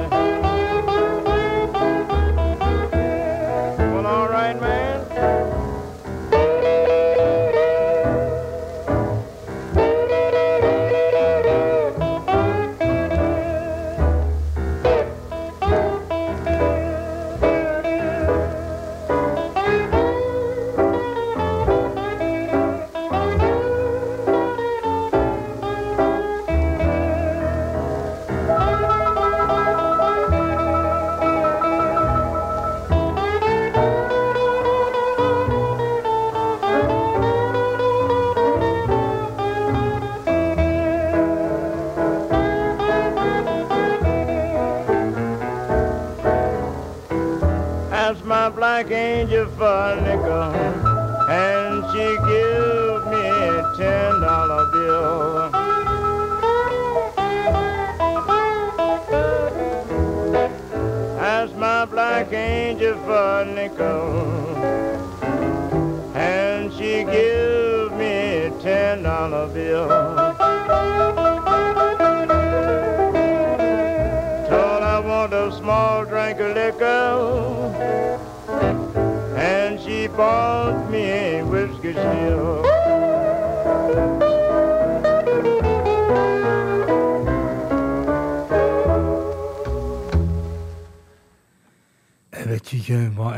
Angel 48.91 49.47
for 49.57 49.65
a 49.65 50.01
nickel, 50.01 50.53
and 51.29 51.83
she 51.91 52.05
give 52.29 53.07
me 53.11 53.23
a 53.27 53.73
ten 53.77 54.21
dollar 54.21 54.65
bill. 54.71 55.49
Ask 61.19 61.55
my 61.55 61.85
black 61.85 62.31
angel 62.33 62.95
for 63.05 63.41
a 63.41 63.45
nickel, 63.45 64.34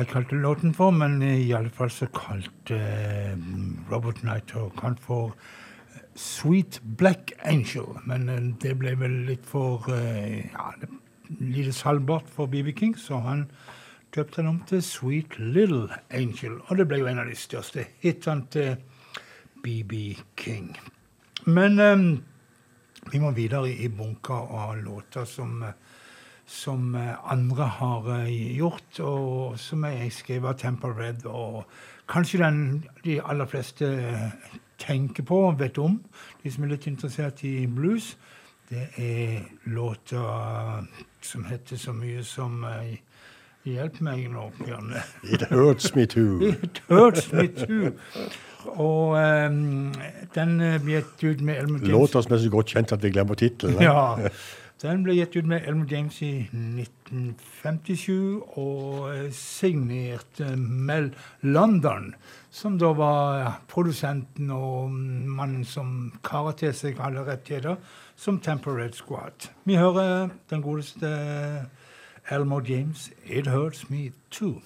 Jeg 0.07 0.13
kalte 0.13 0.35
låten 0.39 0.73
for, 0.73 0.91
men 0.95 1.19
i 1.21 1.51
alle 1.51 1.69
fall 1.69 1.89
så 1.91 2.05
kalte 2.15 2.77
eh, 2.77 3.33
Robert 3.91 4.21
Knight 4.21 4.53
han 4.79 4.95
for 5.03 5.33
eh, 5.33 6.05
Sweet 6.15 6.79
Black 6.97 7.33
Angel. 7.43 7.89
Men 8.07 8.29
eh, 8.29 8.45
det 8.63 8.77
ble 8.79 8.93
vel 8.95 9.17
litt 9.27 9.43
for 9.45 9.89
ja, 9.91 10.69
lite 11.41 11.73
salgbart 11.75 12.29
for 12.31 12.47
BB 12.47 12.71
King, 12.77 12.95
så 12.95 13.19
han 13.25 13.49
døpte 14.15 14.41
han 14.41 14.49
om 14.49 14.61
til 14.69 14.83
Sweet 14.83 15.39
Little 15.39 16.01
Angel. 16.09 16.59
Og 16.67 16.77
det 16.77 16.87
ble 16.87 17.01
jo 17.01 17.09
en 17.11 17.21
av 17.23 17.29
de 17.29 17.35
største 17.37 17.85
hitene 18.03 18.47
til 18.51 18.75
BB 19.63 19.93
King. 20.37 20.71
Men 21.45 21.79
um, 21.79 22.09
vi 23.11 23.19
må 23.23 23.31
videre 23.31 23.71
i 23.71 23.87
bunker 23.87 24.51
av 24.61 24.77
låter 24.83 25.25
som 25.25 25.63
som 26.47 26.95
eh, 26.95 27.31
andre 27.31 27.63
har 27.63 28.21
eh, 28.21 28.57
gjort, 28.57 28.99
og 28.99 29.59
som 29.59 29.83
jeg 29.83 30.13
skrev 30.15 30.47
av 30.47 30.55
Temple 30.59 30.93
Red. 30.95 31.25
Og 31.27 31.65
kanskje 32.07 32.39
den 32.39 32.61
de 33.03 33.19
aller 33.19 33.49
fleste 33.51 33.85
eh, 33.85 34.55
tenker 34.79 35.27
på 35.27 35.41
og 35.49 35.59
vet 35.59 35.77
om, 35.77 35.99
de 36.43 36.51
som 36.51 36.63
er 36.63 36.75
litt 36.75 36.87
interessert 36.87 37.43
i 37.43 37.67
blues. 37.67 38.15
Det 38.67 38.89
er 38.99 39.45
låter 39.71 40.87
som 41.23 41.45
heter 41.47 41.79
så 41.79 41.93
mye 41.95 42.23
som 42.23 42.65
Hjelp 43.67 43.97
meg 44.05 44.27
nå, 44.31 44.49
Bjørne. 44.61 45.01
It 45.33 45.47
hurts 45.51 45.95
me 45.95 46.05
too. 46.05 46.39
It 46.63 46.81
hurts 46.87 47.31
me 47.33 47.47
too. 47.47 47.91
Og 48.67 49.15
um, 49.15 49.93
den 50.35 50.61
eh, 50.61 50.77
ble 50.83 51.01
gitt 51.01 51.23
ut 51.23 51.41
med 51.41 51.59
Elmer 51.61 51.79
James. 51.79 51.91
Låter 51.91 52.23
som 52.23 52.35
er 52.35 52.43
så 52.43 52.51
godt 52.51 52.71
kjent 52.73 52.93
at 52.95 53.03
vi 53.03 53.11
glemmer 53.15 53.39
tittelen. 53.39 53.81
Ja. 53.87 54.15
Den 54.77 55.01
ble 55.01 55.15
gitt 55.17 55.33
ut 55.33 55.47
med 55.49 55.65
Elmer 55.65 55.87
James 55.89 56.19
i 56.21 56.45
1957 56.53 58.11
og 58.61 59.07
eh, 59.09 59.31
signert 59.33 60.41
eh, 60.43 60.53
Mel 60.53 61.09
London, 61.41 62.11
som 62.53 62.77
da 62.77 62.91
var 62.95 63.55
produsenten 63.71 64.51
og 64.53 64.93
mannen 64.93 65.65
som 65.65 66.11
karer 66.23 66.53
til 66.61 66.75
seg 66.77 67.01
alle 67.01 67.25
rettigheter, 67.25 67.81
som 68.15 68.37
Temperate 68.39 68.97
Squad. 68.99 69.49
Vi 69.65 69.79
hører 69.81 70.29
den 70.51 70.61
godeste 70.61 71.09
Elmer 72.29 72.59
James, 72.61 73.09
'It 73.25 73.47
Hurts 73.47 73.89
Me 73.89 74.11
Too'. 74.29 74.61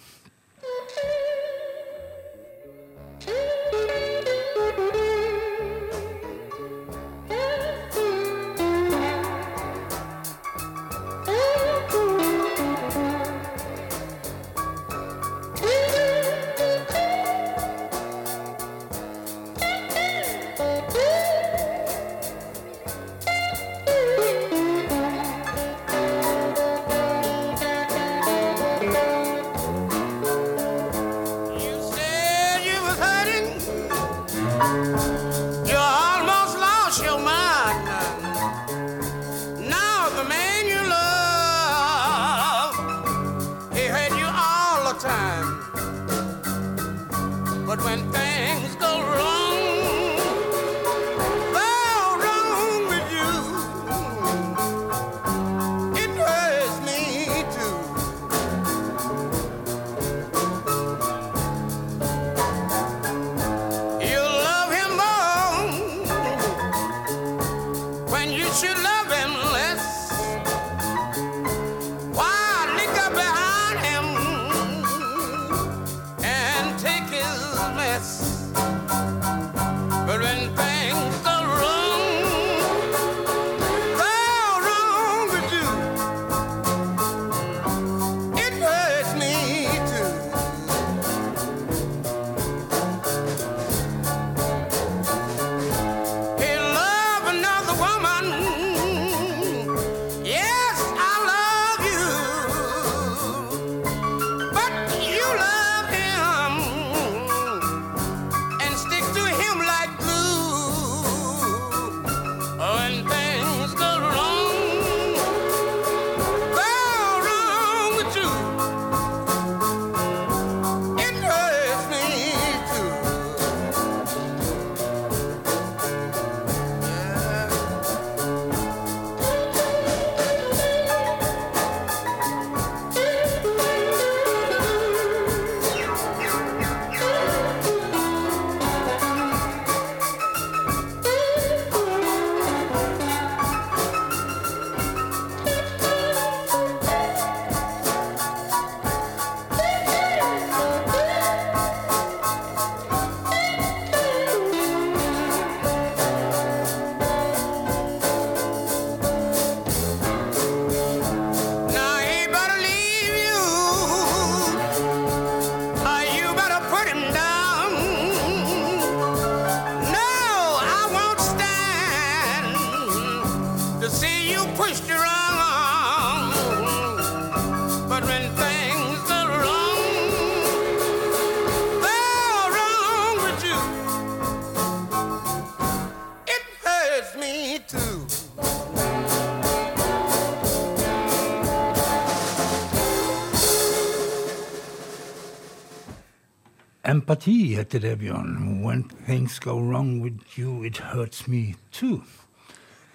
Empati 197.12 197.55
heter 197.57 197.82
det, 197.84 197.97
Bjørn. 197.99 198.62
When 198.64 198.86
things 199.05 199.39
go 199.39 199.59
wrong 199.59 199.99
with 200.01 200.39
you, 200.39 200.64
it 200.64 200.78
hurts 200.78 201.28
me 201.28 201.55
too. 201.72 201.97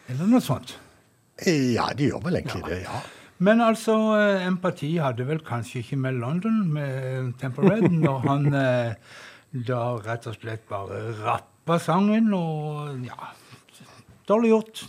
Eller 0.09 0.25
noe 0.31 0.41
sånt. 0.41 0.73
Ja, 1.45 1.91
de 1.93 2.09
gjør 2.09 2.23
vel 2.25 2.39
egentlig 2.41 2.63
det, 2.65 2.79
ja. 2.87 3.03
Men 3.45 3.61
altså, 3.61 3.99
eh, 4.17 4.47
empati 4.47 4.95
hadde 4.97 5.27
vel 5.29 5.45
kanskje 5.45 5.83
ikke 5.83 6.01
med 6.01 6.17
London, 6.23 6.65
med 6.73 7.35
Temple 7.43 7.69
Red, 7.69 7.91
når 7.93 8.25
han 8.25 8.49
eh, 8.63 8.97
da 9.69 9.85
rett 10.09 10.33
og 10.33 10.41
slett 10.41 10.65
bare 10.73 11.05
rappa 11.21 11.77
sangen, 11.77 12.33
og 12.33 13.05
ja 13.05 13.35
Dårlig 14.27 14.55
gjort. 14.55 14.87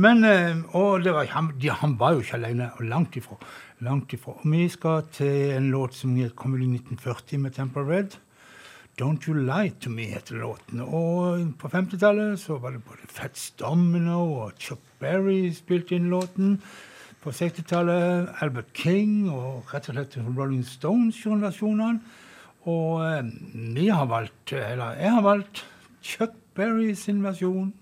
Men 0.00 0.24
eh, 0.24 0.62
Og 0.72 1.04
det 1.04 1.12
var, 1.12 1.28
han, 1.36 1.52
han 1.84 2.00
var 2.00 2.16
jo 2.16 2.24
ikke 2.24 2.40
alene, 2.40 2.72
og 2.78 2.88
langt 2.88 3.20
ifra. 3.20 3.36
Langt 3.84 4.16
ifra. 4.16 4.40
Og 4.40 4.48
vi 4.48 4.68
skal 4.72 5.10
til 5.12 5.58
en 5.58 5.74
låt 5.76 6.00
som 6.00 6.16
kom 6.32 6.56
i 6.56 6.70
1940 6.78 7.44
med 7.44 7.60
Temple 7.60 7.84
Red. 7.84 8.16
Don't 8.96 9.28
You 9.28 9.34
Lie 9.34 9.70
To 9.80 9.90
Me 9.90 10.06
heter 10.08 10.38
låten. 10.40 10.80
Og 10.80 11.52
på 11.60 11.68
50-tallet 11.68 12.40
så 12.40 12.56
var 12.56 12.72
det 12.72 12.84
både 12.84 13.08
Fats 13.12 13.50
Domino 13.60 14.22
og 14.40 14.52
Chuck 14.58 14.80
Berry 15.00 15.52
spilte 15.52 15.98
inn 15.98 16.08
låten. 16.08 16.56
På 17.20 17.30
60-tallet 17.30 18.32
Albert 18.40 18.72
King 18.72 19.28
og 19.28 19.68
rett 19.74 19.90
og 19.90 19.98
slett 19.98 20.16
Rolling 20.16 20.64
Stones 20.64 21.20
gjorde 21.20 21.44
versjonene. 21.44 22.00
Og 22.66 23.04
eh, 23.04 23.28
vi 23.76 23.90
har 23.92 24.08
valgt, 24.08 24.52
eller 24.56 24.96
jeg 24.96 25.12
har 25.12 25.22
valgt, 25.22 25.66
Chuck 26.02 26.32
Berry 26.54 26.94
sin 26.94 27.20
versjon. 27.22 27.74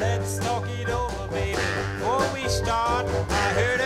Let's 0.00 0.38
talk 0.38 0.69
I 2.72 3.52
heard 3.56 3.79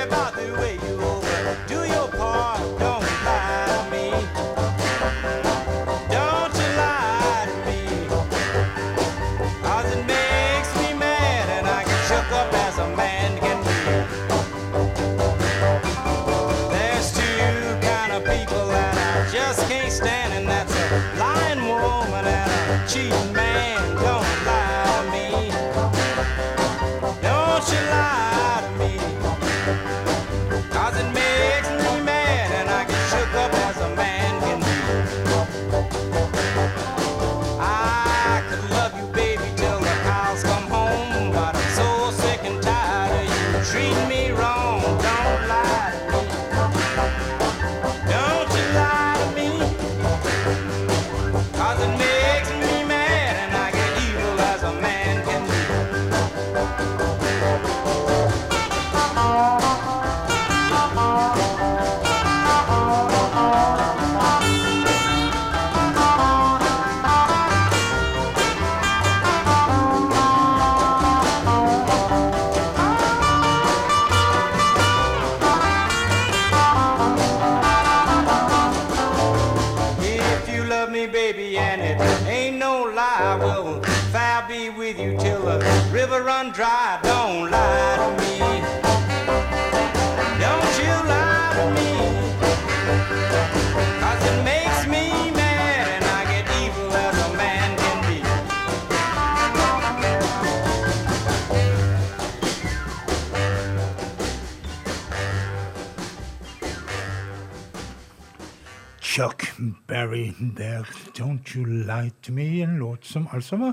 Berry 109.87 110.33
der, 110.57 110.83
'Don't 111.19 111.57
You 111.57 111.65
Lie 111.65 112.13
To 112.23 112.33
Me', 112.33 112.63
en 112.63 112.79
låt 112.79 113.05
som 113.05 113.29
altså 113.33 113.57
var 113.57 113.73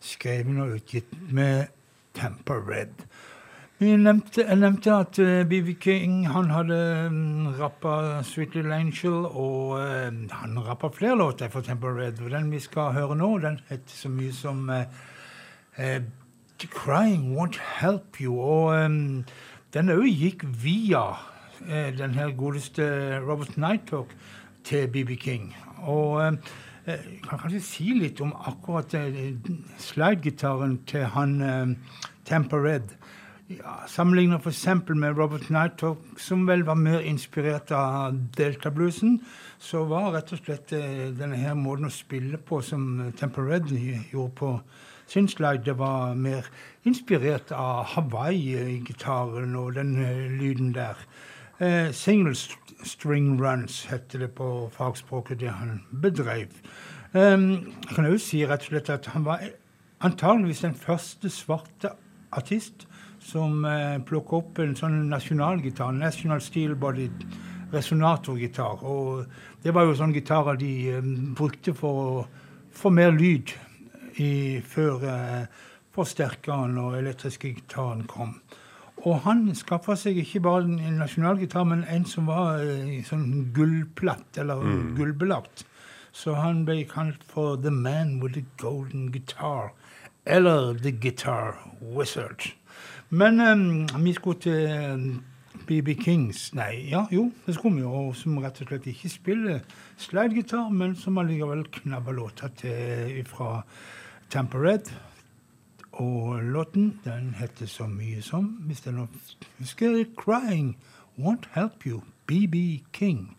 skrevet 0.00 0.60
og 0.60 0.74
utgitt 0.74 1.32
med 1.32 1.66
Tamper 2.14 2.68
Red. 2.70 3.06
Vi 3.78 3.96
nevnte, 3.96 4.44
jeg 4.44 4.56
nevnte 4.56 4.92
at 4.92 5.16
BB 5.48 5.70
King 5.80 6.28
han 6.28 6.50
hadde 6.50 7.06
um, 7.08 7.46
rappa 7.60 8.22
'Sweet 8.22 8.54
Little 8.54 8.74
Angel', 8.74 9.36
og 9.36 9.80
eh, 9.80 10.12
han 10.30 10.58
rappa 10.66 10.88
flere 10.88 11.18
låter 11.18 11.48
for 11.48 11.60
Temper 11.60 11.98
Red. 11.98 12.20
Og 12.20 12.30
den 12.30 12.52
vi 12.52 12.58
skal 12.60 12.92
høre 12.92 13.16
nå, 13.16 13.38
den 13.38 13.60
heter 13.68 13.96
så 13.96 14.08
mye 14.08 14.32
som 14.32 14.70
eh, 14.70 14.84
eh, 15.78 16.02
'Crying 16.58 17.36
Won't 17.36 17.58
Help 17.80 18.20
You'. 18.20 18.36
Og 18.36 18.84
um, 18.84 19.24
den 19.74 19.88
òg 19.88 20.06
gikk 20.08 20.44
via 20.62 21.16
eh, 21.68 21.98
den 21.98 22.14
her 22.14 22.36
godeste 22.36 22.84
Robert 23.22 23.56
Nighthawk 23.56 24.12
til 24.70 24.86
BB 24.90 25.16
King. 25.20 25.50
Og 25.82 26.20
eh, 26.22 26.38
jeg 26.86 27.22
kan 27.28 27.38
kanskje 27.38 27.60
si 27.62 27.92
litt 27.94 28.20
om 28.24 28.32
akkurat 28.48 28.94
eh, 28.98 29.34
slidegitaren 29.78 30.78
til 30.88 31.04
han 31.14 31.34
eh, 31.44 31.74
Tamper 32.26 32.64
Red. 32.64 32.94
Ja, 33.50 33.80
Sammenlignet 33.90 34.46
f.eks. 34.46 34.66
med 34.94 35.18
Robert 35.18 35.50
Nighthawk, 35.50 35.98
som 36.16 36.46
vel 36.46 36.62
var 36.66 36.78
mer 36.78 37.00
inspirert 37.00 37.72
av 37.74 38.14
deltabluesen, 38.36 39.18
så 39.58 39.82
var 39.90 40.12
rett 40.14 40.30
og 40.32 40.42
slett 40.44 40.72
eh, 40.76 41.08
denne 41.18 41.38
her 41.40 41.58
måten 41.58 41.90
å 41.90 41.92
spille 41.92 42.38
på 42.38 42.62
som 42.62 43.12
Temper 43.18 43.50
Red 43.50 43.72
gjorde 43.74 44.36
på 44.38 44.52
sin 45.10 45.26
slide, 45.28 45.64
det 45.66 45.74
var 45.78 46.14
mer 46.14 46.46
inspirert 46.86 47.50
av 47.50 47.88
Hawaii-gitaren 47.96 49.56
og 49.58 49.74
den 49.74 49.96
lyden 50.38 50.70
der. 50.76 50.94
Eh, 51.60 51.90
single 51.92 52.34
string 52.84 53.34
runs 53.40 53.84
heter 53.90 54.18
det 54.18 54.30
på 54.34 54.70
fagspråket, 54.72 55.40
det 55.40 55.50
han 55.52 55.82
bedrev. 56.02 56.48
Um, 57.12 57.72
jeg 57.88 57.96
kan 57.96 58.06
også 58.06 58.26
si 58.26 58.44
rett 58.46 58.62
og 58.64 58.70
slett 58.70 58.90
at 58.94 59.06
han 59.12 59.24
var 59.26 59.42
antageligvis 60.00 60.62
den 60.64 60.74
første 60.78 61.30
svarte 61.30 61.90
artist 62.32 62.86
som 63.20 63.64
eh, 63.68 63.98
plukka 64.06 64.38
opp 64.38 64.60
en 64.62 64.76
sånn 64.78 65.02
nasjonalgitar, 65.10 65.92
National 65.92 66.40
Steel 66.40 66.76
Body 66.78 67.10
resonatorgitar. 67.72 68.84
Og 68.86 69.26
det 69.62 69.74
var 69.74 69.86
jo 69.86 69.96
sånne 69.98 70.16
gitarer 70.16 70.58
de 70.60 70.72
eh, 70.94 71.10
brukte 71.36 71.74
for 71.76 72.00
å 72.04 72.24
få 72.72 72.92
mer 72.94 73.12
lyd 73.16 73.52
i, 74.22 74.62
før 74.64 75.04
eh, 75.10 75.44
forsterkeren 75.94 76.78
og 76.80 76.96
elektriske 76.98 77.52
gitaren 77.52 78.06
kom. 78.08 78.38
Og 79.08 79.22
han 79.24 79.46
skaffa 79.56 79.96
seg 79.96 80.18
ikke 80.20 80.42
bare 80.44 80.66
en 80.66 80.98
nasjonalgitar, 81.00 81.64
men 81.64 81.86
en 81.88 82.04
som 82.08 82.28
var 82.28 82.60
eh, 82.60 83.00
sånn 83.06 83.50
gullplatt, 83.56 84.40
eller 84.42 84.60
gullbelagt. 84.98 85.64
Så 86.12 86.34
han 86.36 86.64
ble 86.66 86.82
kalt 86.90 87.22
for 87.24 87.56
The 87.56 87.70
Man 87.72 88.18
with 88.20 88.34
the 88.34 88.44
Golden 88.60 89.10
Guitar. 89.14 89.72
Eller 90.26 90.74
The 90.74 90.92
Guitar 90.92 91.56
Wizard. 91.80 92.50
Men 93.10 93.40
um, 93.40 94.04
vi 94.04 94.12
skulle 94.12 94.40
til 94.40 95.20
BB 95.66 95.94
Kings 96.02 96.52
Nei, 96.54 96.90
ja, 96.90 97.04
jo, 97.10 97.28
det 97.46 97.54
skulle 97.56 97.78
vi 97.78 97.86
jo. 97.86 98.10
Som 98.14 98.38
rett 98.42 98.60
og 98.62 98.70
slett 98.70 98.88
ikke 98.90 99.10
spiller 99.10 99.60
slidegitar, 100.00 100.68
men 100.70 100.96
som 100.98 101.18
allikevel 101.18 101.64
knabber 101.80 102.16
låter 102.16 102.52
til 102.60 103.22
fra 103.30 103.62
Tamper 104.30 104.66
Red. 104.66 104.92
Og 106.00 106.42
låten 106.42 107.00
den 107.04 107.34
heter 107.38 107.66
så 107.66 107.86
mye 107.86 108.22
som, 108.22 108.44
hvis 108.44 108.80
det 108.80 108.94
er 108.94 109.06
husker, 109.58 110.04
'Crying 110.20 110.76
Won't 111.18 111.48
Help 111.52 111.86
You', 111.86 112.00
BB 112.26 112.84
King. 112.92 113.36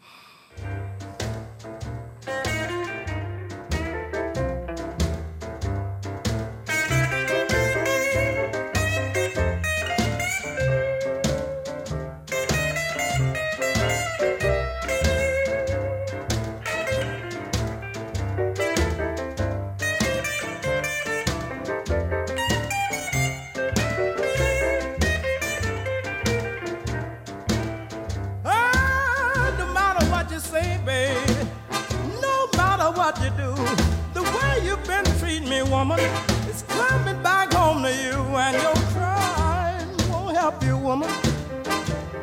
Woman. 35.82 36.00
It's 36.48 36.62
coming 36.62 37.24
back 37.24 37.52
home 37.54 37.82
to 37.82 37.90
you, 37.90 38.20
and 38.38 38.56
your 38.62 38.76
crying 38.94 39.90
won't 40.12 40.38
help 40.38 40.64
you, 40.64 40.78
woman. 40.78 41.10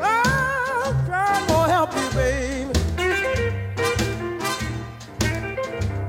Oh, 0.01 0.95
crying 1.05 1.45
won't 1.49 1.69
help 1.69 1.93
you, 1.93 2.09
baby. 2.15 2.73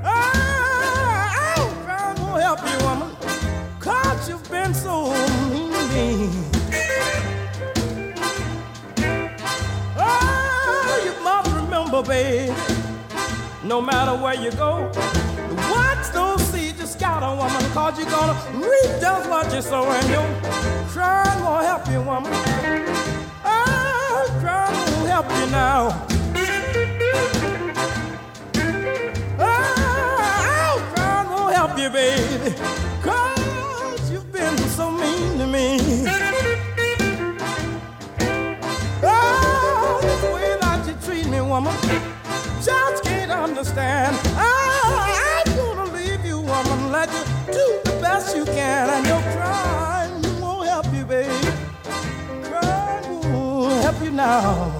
Oh, 0.05 1.73
crying 1.85 2.21
won't 2.21 2.41
help 2.43 2.61
you, 2.69 2.77
woman. 2.85 3.09
You've 4.27 4.51
been 4.51 4.73
so 4.75 5.11
mean. 5.91 6.29
Oh, 9.97 11.01
you 11.03 11.13
must 11.23 11.51
remember, 11.51 12.03
babe. 12.03 12.53
No 13.63 13.81
matter 13.81 14.15
where 14.21 14.35
you 14.35 14.51
go, 14.51 14.91
got 17.19 17.33
a 17.33 17.35
woman, 17.35 17.71
cause 17.71 17.99
you're 17.99 18.09
gonna 18.09 18.33
reap 18.55 19.01
just 19.01 19.29
what 19.29 19.53
you 19.53 19.61
sow, 19.61 19.91
and 19.91 20.09
your 20.09 20.25
crying 20.87 21.43
won't 21.43 21.65
help 21.65 21.87
you, 21.89 22.01
woman. 22.01 22.31
Ah, 23.43 23.45
oh, 23.45 24.27
crying 24.39 24.75
won't 24.93 25.09
help 25.09 25.29
you 25.37 25.45
now. 25.51 26.07
Ah, 29.37 30.71
oh, 30.71 30.93
crying 30.95 31.29
won't 31.29 31.55
help 31.55 31.77
you, 31.77 31.89
baby, 31.89 32.55
cause 33.01 34.11
you've 34.11 34.31
been 34.31 34.57
so 34.57 34.89
mean 34.91 35.37
to 35.39 35.47
me. 35.47 35.79
Oh, 39.03 39.99
the 40.21 40.27
way 40.33 40.57
that 40.61 40.87
you 40.87 40.93
treat 41.05 41.27
me, 41.27 41.41
woman, 41.41 41.75
just 42.63 43.03
can't 43.03 43.31
understand. 43.31 44.15
Oh, 44.37 44.68
let 46.99 47.13
you 47.13 47.53
do 47.53 47.65
the 47.85 47.97
best 48.01 48.35
you 48.35 48.43
can, 48.43 48.89
and 48.89 49.07
your 49.07 49.21
crying 49.31 50.41
won't 50.41 50.67
help 50.67 50.85
you, 50.93 51.05
babe. 51.05 51.45
Crying 52.43 53.21
won't 53.31 53.81
help 53.83 54.03
you 54.03 54.11
now. 54.11 54.73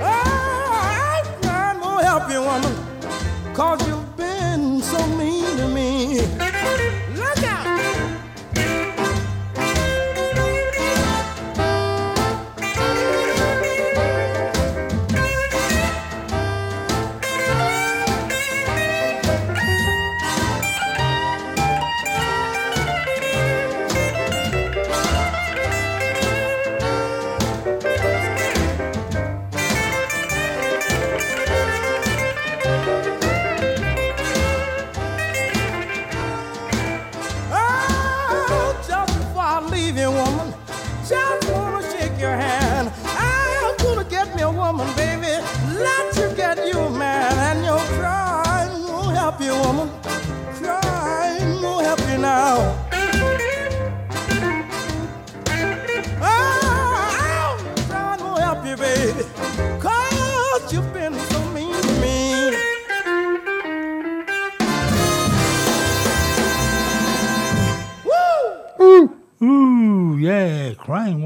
Ah, 0.00 1.22
oh, 1.24 1.38
crying 1.42 1.80
won't 1.80 2.04
help 2.04 2.30
you, 2.30 2.40
woman, 2.40 2.74
cause 3.52 3.80
you've 3.88 3.91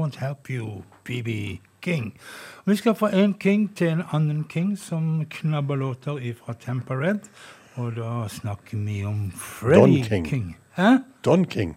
won't 0.07 0.15
help 0.15 0.49
you, 0.49 0.83
BB 1.03 1.59
King. 1.81 2.19
Vi 2.65 2.75
skal 2.75 2.95
fra 2.95 3.09
en 3.15 3.33
king 3.33 3.75
til 3.75 3.87
en 3.87 4.01
annen 4.13 4.43
king 4.49 4.77
som 4.79 5.25
knabber 5.29 5.75
låter 5.75 6.19
ifra 6.19 6.53
Tampa 6.53 6.93
Red. 6.93 7.19
Og 7.75 7.95
da 7.95 8.27
snakker 8.27 8.77
vi 8.77 9.03
om 9.05 9.31
Freddy 9.31 10.03
Don 10.09 10.25
King. 10.25 10.57
Hæ? 10.75 10.97
Don 11.25 11.45
King. 11.45 11.75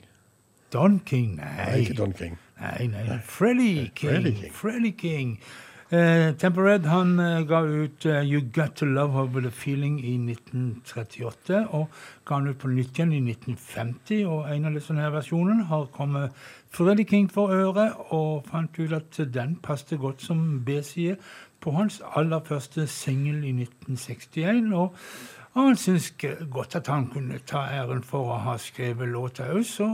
Don 0.72 1.01
King? 1.07 1.37
Nei. 1.37 1.66
Nei, 1.66 1.81
ikke 1.81 1.95
Don 1.95 2.12
King. 2.12 2.39
Nei, 2.61 2.87
nei. 2.87 3.18
Freddy 3.24 3.91
King. 3.95 4.11
Freddy 4.11 4.33
King. 4.33 4.55
Freddy 4.55 4.91
King. 4.91 5.41
Uh, 5.93 6.31
Temple 6.39 6.62
Red 6.62 6.85
han 6.87 7.18
uh, 7.18 7.43
ga 7.43 7.64
ut 7.66 8.05
uh, 8.07 8.20
You 8.22 8.41
Got 8.41 8.76
To 8.76 8.87
Love 8.87 9.12
Her 9.12 9.24
With 9.24 9.47
A 9.47 9.51
Feeling 9.51 9.99
i 9.99 10.12
1938, 10.14 11.64
og 11.74 11.89
ga 12.24 12.37
han 12.39 12.47
ut 12.47 12.61
på 12.62 12.70
nytt 12.70 12.95
igjen 12.95 13.11
i 13.11 13.18
1950. 13.33 14.20
Og 14.31 14.47
en 14.55 14.68
av 14.70 14.76
disse 14.78 14.95
versjonene 14.95 15.66
har 15.66 15.89
kommet 15.91 16.31
Freddie 16.70 17.04
King 17.04 17.32
for 17.32 17.50
øret, 17.50 17.92
og 18.14 18.44
fant 18.50 18.78
ut 18.78 18.92
at 18.92 19.20
den 19.34 19.56
passet 19.62 19.98
godt 19.98 20.22
som 20.22 20.62
B-side 20.66 21.16
på 21.60 21.70
hans 21.70 22.02
aller 22.16 22.40
første 22.44 22.86
singel 22.86 23.44
i 23.44 23.52
1961. 23.52 24.72
og 24.72 24.94
og 25.54 25.66
han 25.66 25.76
syntes 25.76 26.14
godt 26.50 26.74
at 26.74 26.86
han 26.86 27.06
kunne 27.06 27.38
ta 27.46 27.58
æren 27.58 28.04
for 28.06 28.30
å 28.30 28.36
ha 28.38 28.54
skrevet 28.58 29.08
låta 29.10 29.48
òg, 29.50 29.64
så 29.66 29.88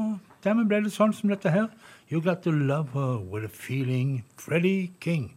dermed 0.44 0.68
ble 0.68 0.82
det 0.84 0.92
sånn 0.92 1.16
som 1.16 1.32
dette 1.32 1.52
her. 1.54 1.70
You 2.12 2.20
Got 2.20 2.44
To 2.44 2.52
Love 2.52 2.92
Her 2.92 3.16
With 3.24 3.48
A 3.48 3.52
Feeling, 3.52 4.24
Freddie 4.36 4.92
King. 5.00 5.32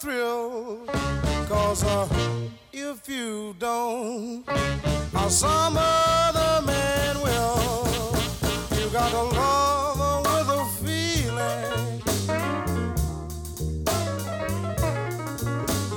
Thrill. 0.00 0.86
Cause 1.46 1.84
uh, 1.84 2.08
if 2.72 3.06
you 3.06 3.54
don't, 3.58 4.48
uh, 4.48 5.28
some 5.28 5.76
other 5.76 6.66
man 6.66 7.20
will. 7.20 8.16
You 8.78 8.88
got 8.90 9.10
to 9.10 9.22
love 9.36 10.00
with 10.24 10.48
a 10.58 10.64
feeling. 10.80 12.02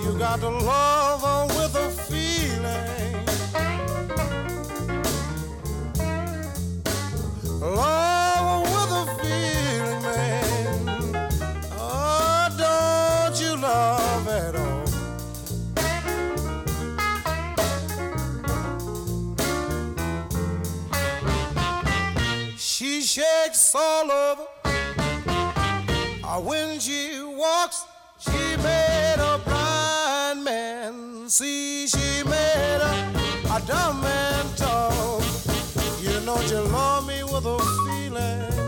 You 0.04 0.20
got 0.20 0.40
to 0.42 0.50
love 0.50 1.24
She 22.76 23.02
shakes 23.04 23.76
all 23.76 24.12
over. 24.12 24.48
Ah, 26.26 26.40
When 26.40 26.80
she 26.80 27.22
walks, 27.22 27.86
she 28.18 28.58
made 28.64 29.18
a 29.20 29.38
blind 29.46 30.44
man 30.44 31.30
see. 31.30 31.86
She 31.86 32.24
made 32.24 32.80
a, 32.82 33.54
a 33.56 33.62
dumb 33.68 34.02
man 34.02 34.46
talk. 34.56 35.22
You 36.02 36.20
know 36.22 36.42
you 36.50 36.62
love 36.74 37.06
me 37.06 37.24
with 37.24 37.46
a 37.46 37.60
feeling. 37.86 38.63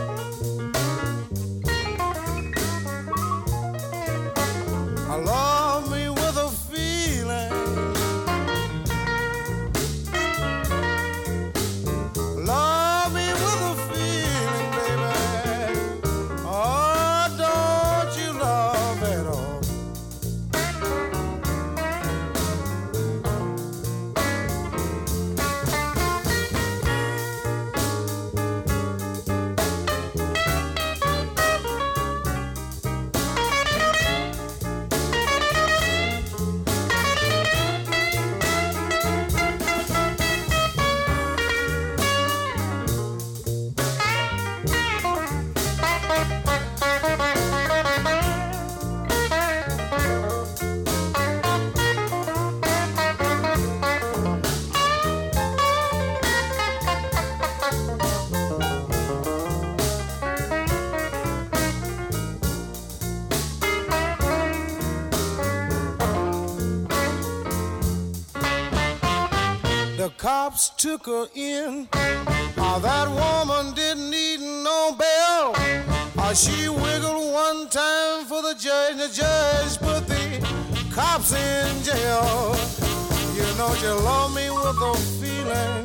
Took 70.76 71.06
her 71.06 71.26
in. 71.34 71.88
Uh, 71.92 72.78
that 72.80 73.08
woman 73.08 73.74
didn't 73.74 74.10
need 74.10 74.40
no 74.40 74.94
bail. 74.98 75.54
Uh, 76.18 76.34
she 76.34 76.68
wiggled 76.68 77.32
one 77.32 77.68
time 77.68 78.24
for 78.26 78.42
the 78.42 78.54
judge, 78.58 78.92
and 78.92 79.00
the 79.00 79.08
judge 79.08 79.78
put 79.78 80.06
the 80.06 80.90
cops 80.94 81.32
in 81.32 81.82
jail. 81.82 82.54
You 83.34 83.46
know 83.56 83.72
you 83.80 83.94
love 84.04 84.34
me 84.34 84.50
with 84.50 84.76
a 84.82 84.94
feeling. 85.20 85.84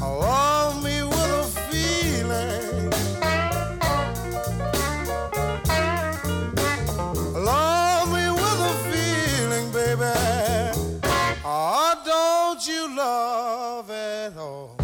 Love 0.00 0.82
me 0.82 1.02
with 1.02 1.14
a 1.14 1.44
feeling. 1.70 2.69
You 12.80 12.96
love 12.96 13.90
at 13.90 14.36
all? 14.38 14.76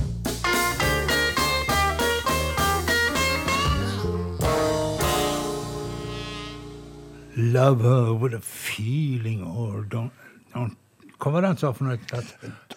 Love 7.36 7.80
her 7.80 8.12
with 8.14 8.34
a 8.34 8.40
feeling 8.40 9.42
or 9.42 9.82
don't, 9.84 10.12
don't 10.52 10.76
Hva 11.26 11.32
var 11.34 11.42
det 11.42 11.48
han 11.50 11.58
sa 11.58 11.72
for 11.74 11.88
noe? 11.88 11.96
At 12.14 12.28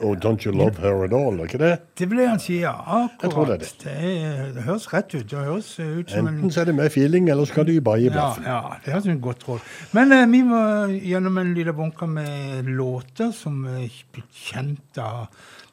Og 0.02 0.16
Don't 0.26 0.42
You 0.48 0.54
Love 0.58 0.80
Her 0.82 1.04
At 1.06 1.14
All, 1.14 1.36
ikke 1.44 1.60
det? 1.62 1.68
det 2.00 2.08
vil 2.10 2.22
han 2.26 2.40
si, 2.42 2.56
ja. 2.64 2.72
Jeg 3.22 3.30
tror 3.30 3.46
det 3.46 3.54
er 3.54 3.62
det. 3.62 3.70
Det, 3.84 3.94
er- 3.94 4.48
det 4.56 4.64
høres 4.66 4.88
rett 4.94 5.14
ut. 5.14 5.28
Det 5.30 5.44
høres 5.46 5.70
ut 5.80 6.10
som 6.10 6.28
en 6.28 6.34
Enten 6.40 6.52
så 6.56 6.62
er 6.64 6.72
det 6.72 6.76
med 6.80 6.90
feeling, 6.90 7.30
eller 7.30 7.46
så 7.46 7.54
skal 7.54 7.68
du 7.70 7.76
bare 7.86 8.02
gi 8.02 8.08
ja, 8.10 8.16
blaffen. 8.16 8.48
ja, 8.50 8.74
det 8.86 8.94
høres 8.96 9.08
ut 9.12 9.22
godt 9.22 9.46
råd. 9.52 9.70
Men 9.94 10.12
eh, 10.18 10.26
vi 10.34 10.42
var 10.50 10.90
gjennom 10.98 11.38
en 11.44 11.54
liten 11.54 11.78
bunke 11.78 12.08
med 12.10 12.64
låter 12.74 13.30
som 13.38 13.62
er 13.70 13.86
blitt 14.16 14.34
kjent 14.50 14.98
av 14.98 15.28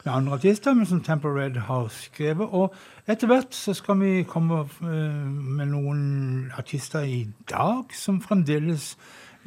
med 0.05 0.13
andre 0.13 0.37
artister, 0.37 0.73
men 0.77 0.85
som 0.85 1.01
Temple 1.03 1.33
Red 1.35 1.57
har 1.67 1.89
skrevet. 1.91 2.47
Og 2.53 2.75
etter 3.09 3.27
hvert 3.27 3.57
så 3.57 3.73
skal 3.75 3.97
vi 3.99 4.11
komme 4.29 4.61
eh, 4.85 5.23
med 5.57 5.71
noen 5.73 6.51
artister 6.61 7.03
i 7.09 7.23
dag 7.49 7.89
som 7.97 8.21
fremdeles 8.21 8.93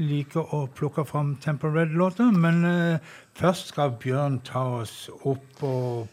liker 0.01 0.55
å 0.57 0.65
plukke 0.75 1.05
fram 1.09 1.35
Temple 1.43 1.71
Red-låter. 1.75 2.31
Men 2.33 2.65
uh, 2.65 3.19
først 3.39 3.75
skal 3.75 3.95
Bjørn 4.01 4.41
ta 4.47 4.65
oss 4.81 5.11
opp 5.23 5.65
og 5.67 6.09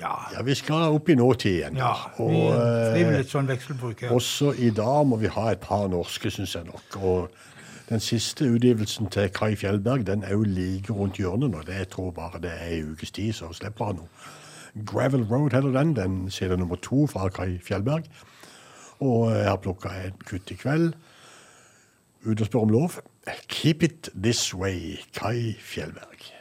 ja, 0.00 0.14
Ja, 0.32 0.42
vi 0.42 0.54
skal 0.56 0.88
opp 0.88 1.08
i 1.12 1.14
nåtid 1.14 1.52
igjen. 1.52 1.76
ja 1.76 1.92
og, 2.16 2.30
vi 2.30 2.42
driver 2.48 3.12
eh, 3.12 3.18
litt 3.20 3.32
sånn 3.32 3.48
vekselbruk 3.50 4.04
her. 4.06 4.14
Også 4.16 4.54
i 4.56 4.70
dag 4.74 5.06
må 5.06 5.18
vi 5.20 5.30
ha 5.30 5.50
et 5.52 5.60
par 5.62 5.88
norske, 5.92 6.32
syns 6.32 6.54
jeg 6.56 6.66
nok. 6.68 6.96
Og 6.96 7.90
den 7.90 8.00
siste 8.00 8.48
utgivelsen 8.48 9.10
til 9.12 9.28
Kai 9.36 9.52
Fjellberg 9.58 10.06
den 10.08 10.24
er 10.24 10.32
jo 10.32 10.46
like 10.48 10.94
rundt 10.96 11.20
hjørnet 11.20 11.52
nå. 11.52 11.60
Det 11.68 11.76
jeg 11.76 11.90
tror 11.92 12.10
bare 12.16 12.40
det 12.42 12.54
er 12.56 12.78
en 12.78 12.94
ukes 12.94 13.12
tid, 13.12 13.34
så 13.36 13.52
slipper 13.52 13.90
han 13.92 14.00
noe. 14.00 14.30
Gravel 14.88 15.26
Road 15.28 15.52
heter 15.52 15.72
den. 15.76 15.96
Den 15.96 16.30
CD 16.30 16.56
nummer 16.56 16.80
to 16.80 17.06
fra 17.06 17.28
Kai 17.28 17.58
Fjellberg. 17.60 18.08
Og 19.02 19.32
jeg 19.34 19.48
har 19.48 19.60
plukka 19.60 19.92
et 20.06 20.24
kutt 20.24 20.50
i 20.50 20.56
kveld. 20.56 20.92
Ut 22.24 22.40
og 22.40 22.46
spør 22.46 22.64
om 22.64 22.72
lov. 22.72 23.00
Keep 23.48 23.82
It 23.82 24.08
This 24.14 24.52
Way, 24.52 25.00
Kai 25.12 25.56
Fjellberg. 25.60 26.31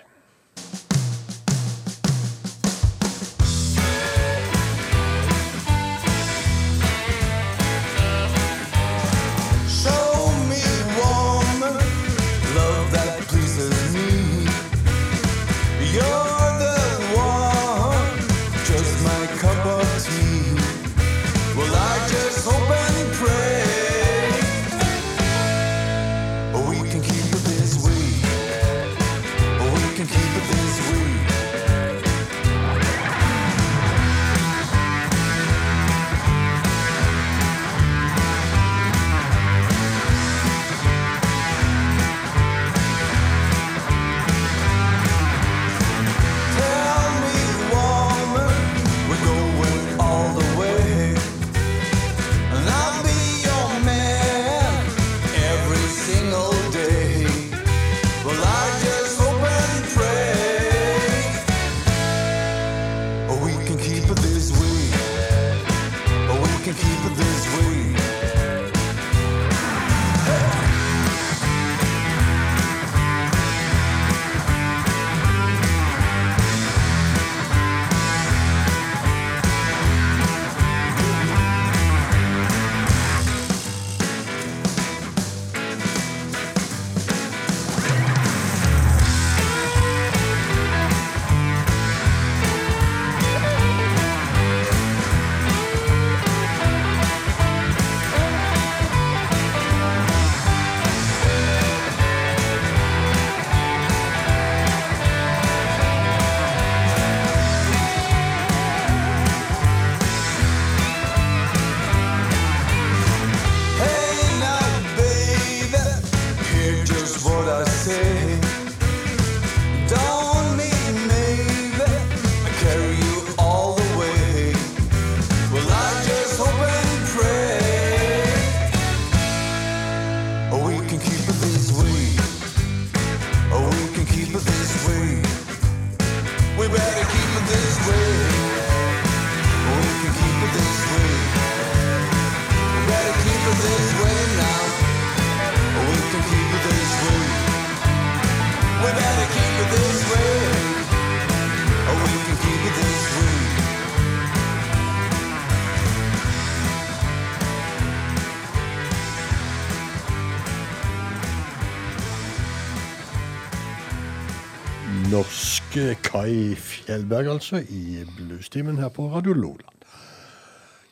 Kai 166.11 166.55
Fjellberg, 166.55 167.27
altså, 167.27 167.61
i 167.69 168.03
bluestimen 168.17 168.77
her 168.77 168.89
på 168.89 169.15
Radio 169.15 169.33
Loland. 169.33 169.85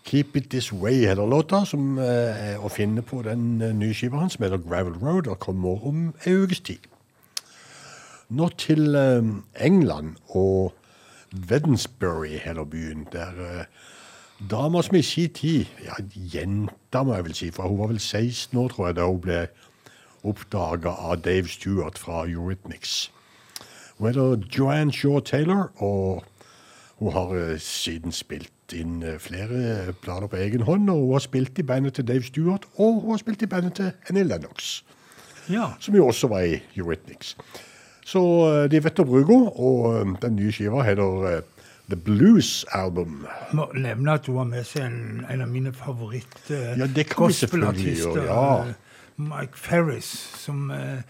Keep 0.05 0.35
It 0.35 0.49
This 0.49 0.73
Way 0.73 0.93
heter 0.93 1.25
låta, 1.25 1.65
som 1.65 1.97
eh, 1.99 2.53
er 2.53 2.63
å 2.63 2.71
finne 2.71 3.03
på 3.03 3.19
den 3.27 3.59
eh, 3.61 3.73
nye 3.75 3.93
skiva 3.93 4.21
hans, 4.21 4.37
som 4.37 4.45
heter 4.45 4.63
Gravel 4.63 4.95
Road, 5.01 5.27
og 5.27 5.41
kommer 5.43 5.83
om 5.85 6.13
ei 6.23 6.37
ukes 6.39 6.63
tid. 6.63 6.87
Nå 8.31 8.47
til 8.63 8.95
eh, 8.95 9.27
England 9.59 10.15
og 10.29 10.71
Wednesbury 11.51 12.39
heter 12.39 12.63
byen, 12.63 13.03
der 13.11 13.67
dama 14.39 14.79
som 14.87 14.95
i 14.95 15.03
sin 15.03 15.35
tid, 15.35 15.67
ja, 15.83 15.99
jenta 16.15 17.03
må 17.03 17.19
jeg 17.19 17.27
vel 17.27 17.39
si, 17.43 17.51
for 17.51 17.67
hun 17.67 17.83
var 17.83 17.91
vel 17.91 17.99
16 17.99 18.55
år, 18.55 18.71
tror 18.71 18.87
jeg, 18.87 19.01
da 19.03 19.11
hun 19.11 19.23
ble 19.27 19.45
oppdaga 20.23 20.95
av 21.11 21.25
Dave 21.27 21.51
Stewart 21.51 21.99
fra 21.99 22.23
Eurythmics. 22.23 23.09
Hun 23.99 24.07
heter 24.07 24.37
Joanne 24.57 24.93
Shaw 24.95 25.19
Taylor, 25.19 25.69
og 25.83 26.23
hun 26.99 27.11
har 27.13 27.33
eh, 27.35 27.57
siden 27.59 28.11
spilt 28.15 28.73
inn 28.75 29.01
eh, 29.03 29.17
flere 29.19 29.93
planer 30.01 30.27
på 30.31 30.39
egen 30.39 30.63
hånd. 30.67 30.89
Og 30.89 31.01
hun 31.03 31.17
har 31.17 31.25
spilt 31.25 31.59
i 31.59 31.65
bandet 31.67 31.97
til 31.99 32.07
Dave 32.07 32.23
Stewart, 32.23 32.65
og 32.77 33.01
hun 33.03 33.11
har 33.11 33.19
spilt 33.21 33.43
i 33.43 33.49
bandet 33.51 33.73
til 33.79 33.91
Annie 34.09 34.23
Lennox, 34.23 34.81
Ja. 35.49 35.71
som 35.79 35.95
jo 35.95 36.07
også 36.07 36.27
var 36.31 36.39
i 36.47 36.61
Eurythmics. 36.77 37.35
Så 38.05 38.21
eh, 38.47 38.65
de 38.71 38.79
vet 38.83 38.99
å 39.03 39.05
bruke 39.05 39.33
henne, 39.35 39.51
og 39.59 40.15
den 40.23 40.35
nye 40.39 40.51
skiva 40.55 40.83
heter 40.87 41.41
The 41.89 41.97
Blues 41.97 42.65
Album. 42.71 43.25
Må 43.57 43.65
nevne 43.73 44.13
at 44.15 44.27
hun 44.29 44.37
har 44.37 44.47
med 44.51 44.67
seg 44.69 44.85
en, 44.85 45.25
en 45.29 45.41
av 45.41 45.49
mine 45.49 45.71
favoritt 45.73 46.37
uh, 46.53 46.77
Ja, 46.77 46.85
det 46.85 47.07
kan 47.09 47.31
vi 47.31 47.37
selvfølgelig 47.39 47.95
gjøre, 47.97 48.25
ja. 48.29 48.75
Mike 49.19 49.57
Ferris, 49.59 50.07
som, 50.39 50.69
eh, 50.71 51.01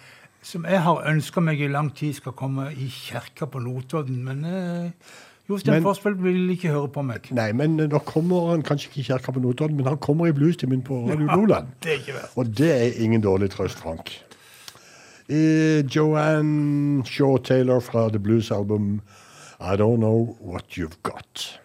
som 0.49 0.65
jeg 0.65 0.81
har 0.81 1.03
ønska 1.11 1.41
meg 1.45 1.61
i 1.61 1.69
lang 1.71 1.91
tid 1.95 2.15
skal 2.17 2.34
komme 2.38 2.69
i 2.73 2.88
kirka 2.89 3.47
på 3.49 3.61
Notodden. 3.61 4.21
Men 4.26 4.45
eh, 4.49 5.11
Jostein 5.49 5.85
Forsvold 5.85 6.19
vil 6.23 6.49
ikke 6.53 6.73
høre 6.73 6.89
på 6.93 7.03
meg. 7.05 7.30
Nei, 7.38 7.51
men 7.57 7.77
eh, 7.80 7.89
nå 7.91 8.01
kommer 8.07 8.51
han 8.53 8.65
kanskje 8.65 8.89
ikke 8.89 9.03
i 9.03 9.07
kirka 9.11 9.35
på 9.35 9.43
Notodden, 9.43 9.77
men 9.77 9.89
han 9.89 10.01
kommer 10.01 10.30
i 10.30 10.35
bluestimen 10.35 10.81
på 10.85 11.03
Radio 11.09 11.30
Nordland. 11.30 11.71
Det. 11.85 11.99
Og 12.35 12.49
det 12.57 12.71
er 12.73 12.99
ingen 13.03 13.21
dårlig 13.21 13.51
trøst, 13.53 13.81
Frank. 13.81 14.11
Eh, 15.30 15.85
Joanne 15.85 17.05
Shaw 17.05 17.38
Taylor 17.38 17.80
fra 17.85 18.07
The 18.09 18.19
Blues 18.19 18.51
Album 18.51 19.01
I 19.59 19.76
Don't 19.77 20.01
Know 20.01 20.38
What 20.41 20.77
You've 20.77 20.97
Got. 21.03 21.59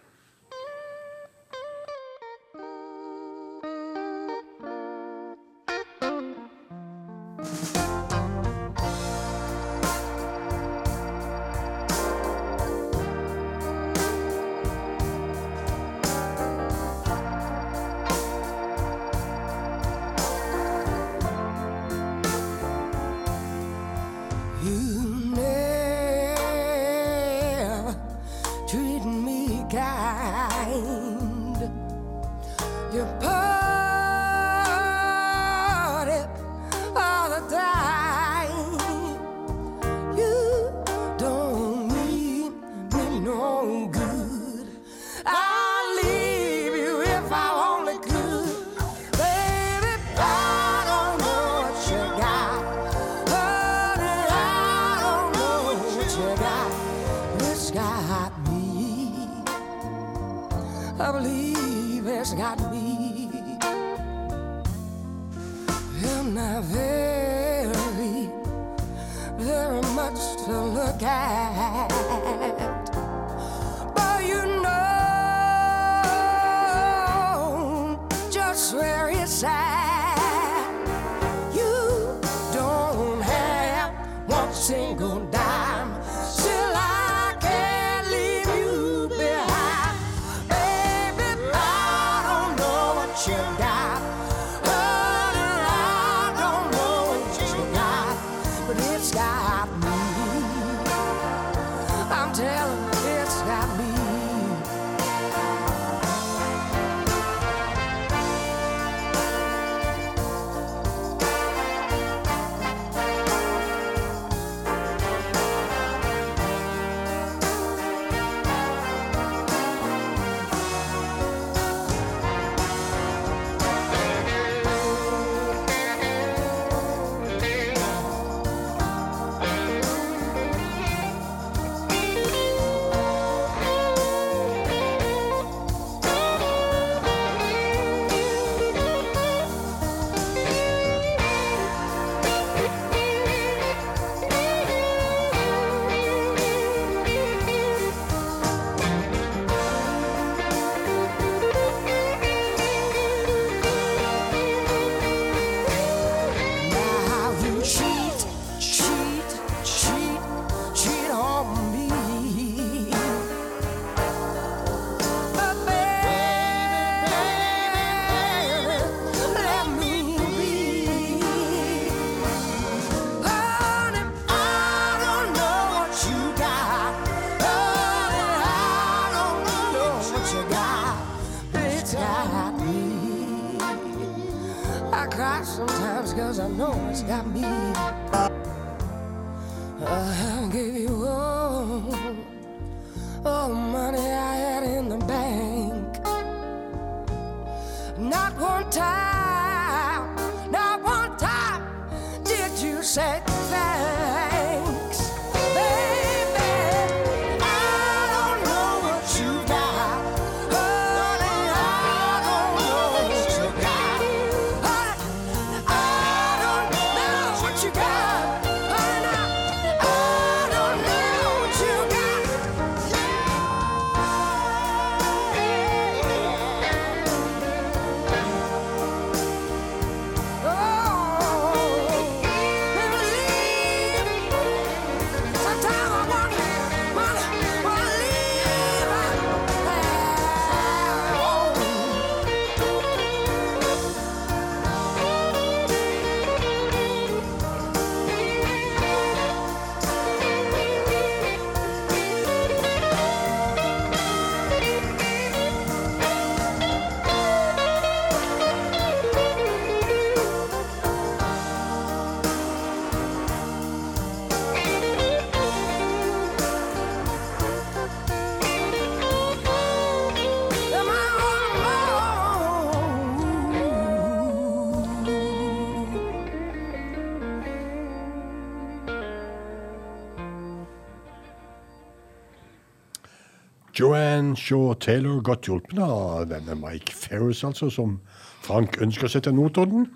Joanne 283.74 284.36
Shaw 284.38 284.74
Taylor, 284.78 285.18
godt 285.26 285.48
hjulpet 285.48 285.80
av 285.82 286.28
denne 286.30 286.54
Mike 286.54 286.94
Ferris, 286.94 287.40
altså, 287.42 287.66
som 287.74 287.96
Frank 288.44 288.78
ønsker 288.84 289.10
seg 289.10 289.24
til 289.26 289.34
Notodden. 289.34 289.88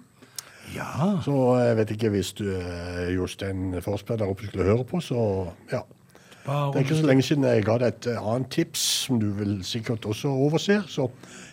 Ja. 0.75 1.21
Så 1.23 1.35
jeg 1.61 1.77
vet 1.79 1.93
ikke 1.95 2.11
hvis 2.13 2.33
du, 2.37 2.49
eh, 2.51 3.15
Jostein 3.15 3.77
Forsberg 3.85 4.19
der 4.19 4.33
oppe 4.33 4.49
skulle 4.49 4.67
høre 4.67 4.85
på, 4.85 5.01
så 5.01 5.21
ja. 5.71 5.85
Bare 6.49 6.73
Det 6.73 6.81
er 6.81 6.85
ikke 6.89 6.99
så 6.99 7.07
lenge 7.07 7.23
siden 7.23 7.45
jeg 7.45 7.65
ga 7.65 7.79
deg 7.79 7.95
et 7.95 8.11
eh, 8.11 8.19
annet 8.33 8.51
tips 8.51 8.83
som 9.07 9.21
du 9.23 9.31
vel 9.37 9.59
sikkert 9.65 10.07
også 10.09 10.33
overser, 10.33 10.83
så 10.89 11.07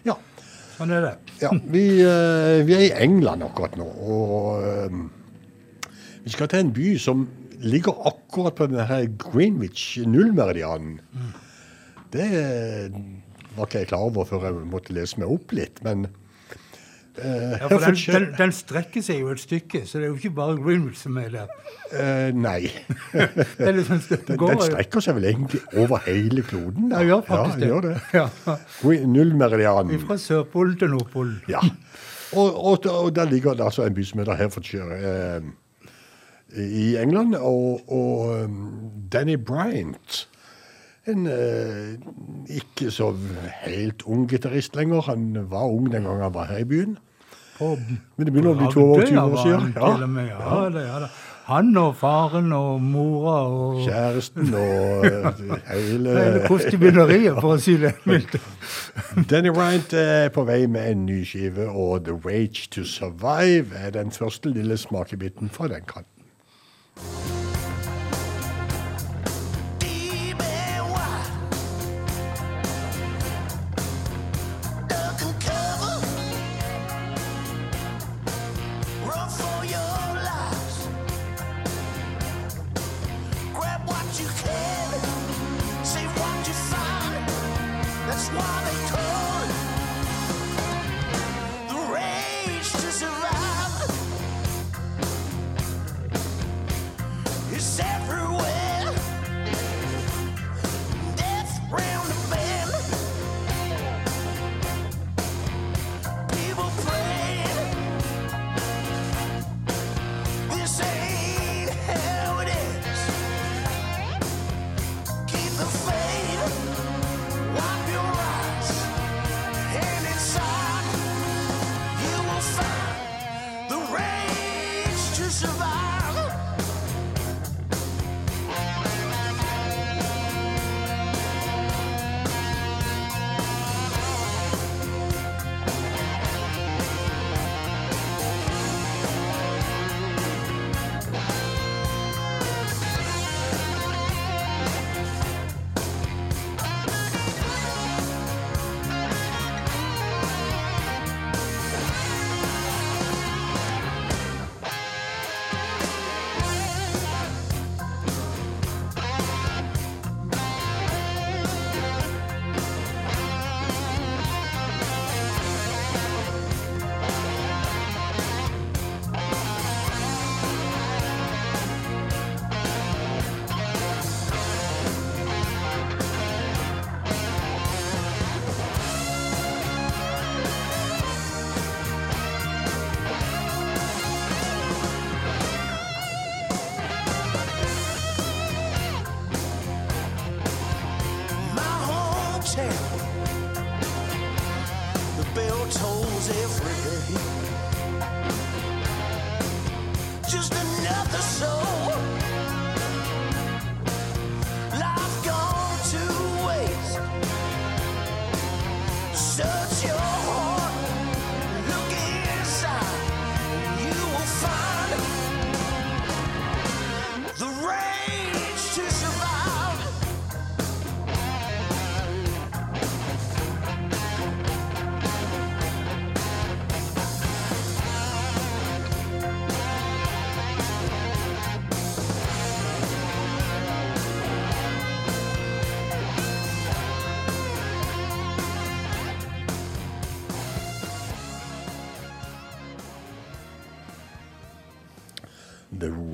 ja. 0.07 0.18
Sånn 0.76 0.91
er 0.91 1.06
det. 1.06 1.14
ja 1.39 1.53
vi, 1.53 1.85
eh, 2.03 2.65
vi 2.68 2.76
er 2.76 2.85
i 2.89 2.93
England 3.06 3.45
akkurat 3.45 3.77
nå, 3.80 3.85
og 3.85 4.65
eh, 4.65 5.89
vi 6.26 6.34
skal 6.34 6.49
til 6.49 6.65
en 6.65 6.73
by 6.76 6.97
som 6.99 7.27
ligger 7.61 7.95
akkurat 8.10 8.57
på 8.57 8.68
denne 8.68 8.88
her 8.89 9.06
Greenwich 9.22 9.99
nullmeridianen. 10.03 10.97
Det 12.15 12.29
var 13.55 13.67
ikke 13.67 13.81
jeg 13.83 13.89
klar 13.91 14.05
over 14.09 14.27
før 14.29 14.47
jeg 14.49 14.69
måtte 14.71 14.95
lese 14.95 15.19
meg 15.21 15.31
opp 15.35 15.55
litt, 15.55 15.83
men 15.85 16.07
Uh, 17.15 17.23
Ja, 17.23 17.67
for 17.69 17.79
den, 17.79 17.95
den, 17.95 18.25
den 18.35 18.51
strekker 18.51 18.99
seg 18.99 19.21
jo 19.21 19.29
et 19.31 19.39
stykke, 19.39 19.85
så 19.87 20.01
det 20.01 20.03
er 20.03 20.09
jo 20.09 20.17
ikke 20.17 20.33
bare 20.35 20.57
Greenwood 20.59 20.97
som 20.99 21.15
er 21.21 21.29
der. 21.31 21.53
Uh, 21.93 22.35
Nei. 22.35 22.67
Den, 23.13 23.79
den 23.87 24.01
strekker 24.03 24.99
seg 25.05 25.15
vel 25.15 25.29
egentlig 25.29 25.61
over 25.79 26.03
hele 26.09 26.43
kloden? 26.43 26.89
da? 26.91 26.99
Ja, 27.07 27.21
faktisk 27.23 27.63
ja, 27.63 27.79
det. 27.85 27.93
Ja. 28.11 28.57
Nullmeridianen. 29.07 29.95
Fra 30.03 30.17
Sørpolen 30.19 30.75
til 30.81 30.91
Nordpolen. 30.91 31.37
Ja. 31.47 31.63
Og, 32.35 32.51
og, 32.65 32.85
og 32.91 33.15
der 33.15 33.31
ligger 33.31 33.55
det 33.55 33.63
altså 33.63 33.85
en 33.87 33.95
by 33.95 34.03
som 34.03 34.19
heter 34.19 34.35
Herefordshire 34.35 34.99
eh, 34.99 35.47
i 36.67 36.97
England. 36.99 37.35
Og, 37.35 37.79
og 37.87 38.43
um, 38.43 38.91
Danny 39.13 39.37
Bryant, 39.39 40.25
en 41.07 41.27
eh, 41.27 42.57
ikke 42.57 42.91
så 42.91 43.11
helt 43.65 44.03
ung 44.06 44.27
gitarist 44.30 44.76
lenger. 44.76 45.02
Han 45.02 45.45
var 45.49 45.69
ung 45.69 45.91
den 45.91 46.03
gangen 46.03 46.23
han 46.23 46.34
var 46.34 46.45
her 46.45 46.57
i 46.57 46.64
byen. 46.64 46.98
På 47.57 47.76
Men 48.18 48.26
det 48.26 48.34
begynner 48.34 48.52
å 48.52 48.60
bli 48.60 48.68
22 48.73 49.15
Agder 49.15 49.23
år 49.23 49.44
siden. 49.44 49.77
og 49.77 50.10
med, 50.10 50.27
ja, 50.27 50.69
det, 50.69 50.84
ja, 50.88 50.99
det. 51.06 51.10
Han 51.45 51.77
og 51.77 51.95
faren 51.95 52.53
og 52.53 52.82
mora 52.82 53.36
og 53.45 53.84
Kjæresten 53.86 54.53
og 54.57 55.06
eh, 55.06 55.44
hele 55.76 56.15
hele 56.18 56.41
kostebinderiet, 56.48 57.38
for 57.38 57.53
å 57.53 57.60
si 57.61 57.77
det 57.77 57.94
mildt. 58.10 58.40
Danny 59.30 59.53
Bryant 59.53 59.94
er 59.94 60.34
på 60.34 60.44
vei 60.49 60.64
med 60.65 60.90
en 60.90 61.06
ny 61.06 61.22
skive, 61.22 61.69
og 61.69 62.10
The 62.10 62.18
Rage 62.26 62.65
to 62.73 62.84
Survive 62.90 63.77
er 63.77 63.94
den 63.94 64.11
første 64.11 64.49
lille 64.49 64.77
smakebiten 64.82 65.53
fra 65.53 65.69
den 65.69 65.86
kanten. 65.86 67.44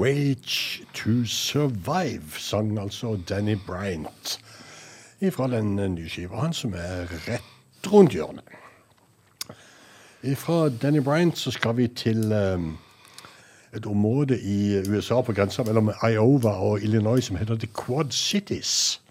Rage 0.02 0.84
to 0.94 1.26
Survive, 1.26 2.24
sang 2.38 2.80
altså 2.80 3.20
Danny 3.30 3.58
Bryant 3.68 4.40
ifra 5.22 5.48
den 5.48 5.76
nye 5.76 6.10
skiva 6.10 6.40
hans, 6.42 6.64
som 6.64 6.74
er 6.74 7.12
rett 7.28 7.90
rundt 7.92 8.16
hjørnet. 8.18 8.46
Ifra 10.24 10.70
Danny 10.70 11.04
Bryant 11.06 11.38
så 11.38 11.52
skal 11.52 11.78
vi 11.78 11.88
til 11.88 12.34
um, 12.34 12.78
et 13.74 13.86
område 13.86 14.40
i 14.42 14.82
USA 14.90 15.22
på 15.22 15.34
grensa 15.34 15.64
mellom 15.64 15.92
Iowa 16.10 16.50
og 16.50 16.82
Illinois 16.82 17.22
som 17.26 17.38
heter 17.38 17.56
The 17.56 17.70
Quad 17.86 18.12
Cities. 18.12 19.02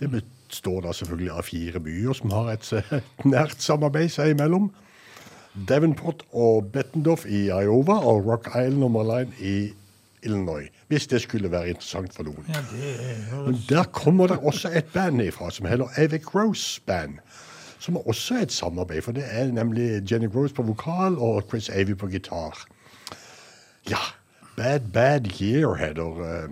Det 0.00 0.10
består 0.10 0.80
da 0.80 0.92
selvfølgelig 0.92 1.32
av 1.32 1.42
fire 1.42 1.80
byer 1.80 2.12
som 2.12 2.30
har 2.30 2.52
et, 2.54 2.72
et 2.94 3.26
nært 3.26 3.58
samarbeid 3.62 4.08
seg 4.14 4.36
imellom. 4.36 4.70
Davenport 5.68 6.22
og 6.32 6.70
Bettendorf 6.72 7.26
i 7.26 7.48
Iowa 7.50 7.98
og 8.06 8.26
Rock 8.26 8.46
Island 8.54 8.84
og 8.86 8.90
Moline 8.94 9.34
i 9.42 9.72
Illinois. 10.22 10.68
Hvis 10.88 11.06
det 11.06 11.22
skulle 11.22 11.50
være 11.50 11.68
interessant 11.68 12.14
for 12.14 12.22
noen. 12.22 12.46
Ja, 12.48 12.62
Men 13.46 13.58
der 13.68 13.84
kommer 13.84 14.26
det 14.26 14.38
også 14.38 14.68
et 14.68 14.84
band 14.92 15.22
ifra 15.22 15.50
som 15.50 15.66
heter 15.66 15.88
Evic 15.98 16.34
Rose 16.34 16.80
Band. 16.86 17.18
Som 17.78 17.96
også 17.96 18.34
er 18.34 18.42
et 18.42 18.52
samarbeid, 18.52 19.02
for 19.02 19.12
det 19.12 19.24
er 19.26 19.52
nemlig 19.52 20.12
Jenny 20.12 20.28
Rose 20.34 20.54
på 20.54 20.62
vokal 20.62 21.16
og 21.18 21.42
Chris 21.48 21.68
Avey 21.68 21.96
på 21.96 22.06
gitar. 22.06 22.66
Ja, 23.90 24.02
Bad 24.56 24.80
Bad 24.92 25.40
Year 25.40 25.74
heter 25.74 26.44
eh, 26.44 26.50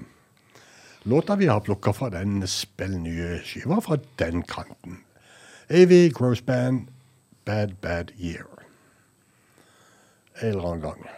låta 1.02 1.36
vi 1.36 1.46
har 1.46 1.60
plukka 1.60 1.92
fra 1.92 2.08
den 2.10 2.46
spillnye 2.46 3.42
skiva 3.44 3.80
fra 3.84 3.98
den 4.18 4.42
kanten. 4.42 5.02
Avey 5.70 6.08
Gross 6.08 6.40
Band, 6.40 6.88
Bad 7.44 7.76
Bad 7.82 8.12
Year. 8.18 8.48
En 10.40 10.48
eller 10.48 10.68
annen 10.68 10.80
gang. 10.80 11.17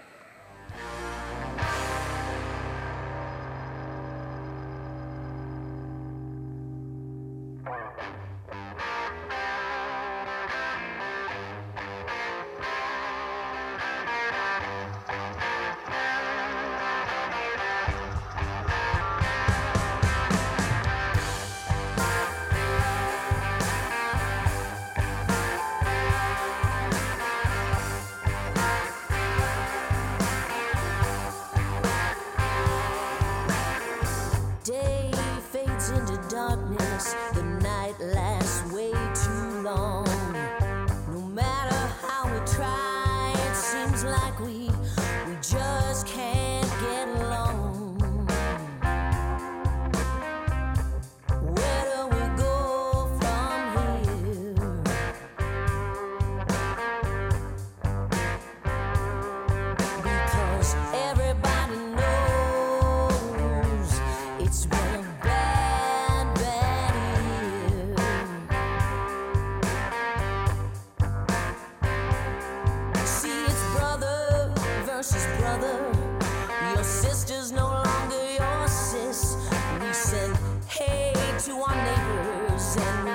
Our 81.62 81.76
neighbors 81.76 82.76
and 82.78 83.09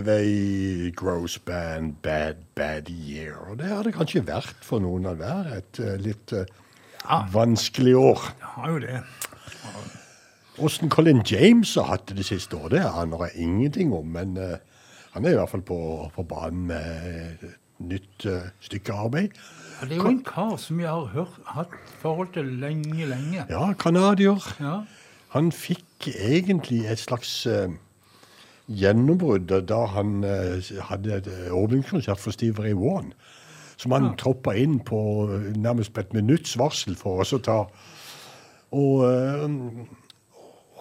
Away 0.00 0.90
gross 0.96 1.38
Band 1.38 2.00
Bad 2.02 2.42
Bad 2.54 2.88
Year. 2.88 3.36
Og 3.50 3.58
det 3.60 3.68
har 3.70 3.84
det 3.86 3.94
kanskje 3.94 4.24
vært 4.26 4.56
for 4.64 4.82
noen 4.82 5.06
av 5.10 5.20
hver 5.20 5.52
et 5.58 5.80
eh, 5.82 5.96
litt 6.00 6.32
ja. 6.32 7.22
vanskelig 7.32 7.96
år. 8.00 8.26
Har 8.56 8.74
jo 8.74 8.82
det. 8.84 9.00
Åssen 10.60 10.90
Colin 10.92 11.22
James 11.24 11.74
har 11.78 11.88
hatt 11.88 12.08
det 12.10 12.18
det 12.20 12.26
siste 12.28 12.56
året, 12.58 12.76
det 12.76 12.84
aner 12.84 13.28
jeg 13.28 13.46
ingenting 13.46 13.94
om. 13.96 14.08
Men 14.12 14.36
uh, 14.36 14.56
han 15.14 15.24
er 15.24 15.34
i 15.34 15.40
hvert 15.40 15.52
fall 15.52 15.64
på, 15.64 15.80
på 16.14 16.24
banen 16.28 16.66
med 16.68 17.44
et 17.46 17.46
nytt 17.80 18.26
uh, 18.28 18.50
stykke 18.60 18.96
arbeid. 19.06 19.36
Ja, 19.80 19.88
det 19.88 19.96
er 19.96 20.02
jo 20.02 20.10
en 20.10 20.24
kar 20.26 20.56
som 20.60 20.80
jeg 20.82 20.90
har 20.90 21.08
hørt, 21.14 21.38
hatt 21.54 21.76
forhold 22.02 22.34
til 22.34 22.50
lenge, 22.60 23.06
lenge. 23.08 23.46
Ja, 23.48 23.70
canadier. 23.80 24.36
Ja. 24.60 24.82
Han 25.32 25.52
fikk 25.54 26.10
egentlig 26.10 26.82
et 26.90 27.00
slags 27.00 27.30
eh, 27.46 27.70
gjennombrudd 28.68 29.52
da 29.68 29.84
han 29.94 30.24
eh, 30.24 30.72
hadde 30.90 31.22
eh, 31.26 31.52
åpningskonsert 31.54 32.20
for 32.20 32.34
Steve 32.34 32.62
Ray 32.62 32.74
Vaughan. 32.76 33.12
Som 33.80 33.94
han 33.96 34.12
troppa 34.20 34.54
inn 34.58 34.78
på 34.84 35.00
eh, 35.30 35.50
nærmest 35.56 35.94
på 35.94 36.04
et 36.04 36.14
minutts 36.14 36.58
varsel 36.60 36.98
for 36.98 37.24
oss 37.24 37.32
å 37.36 37.40
ta. 37.44 37.60
Og 38.76 39.04
eh, 39.08 39.46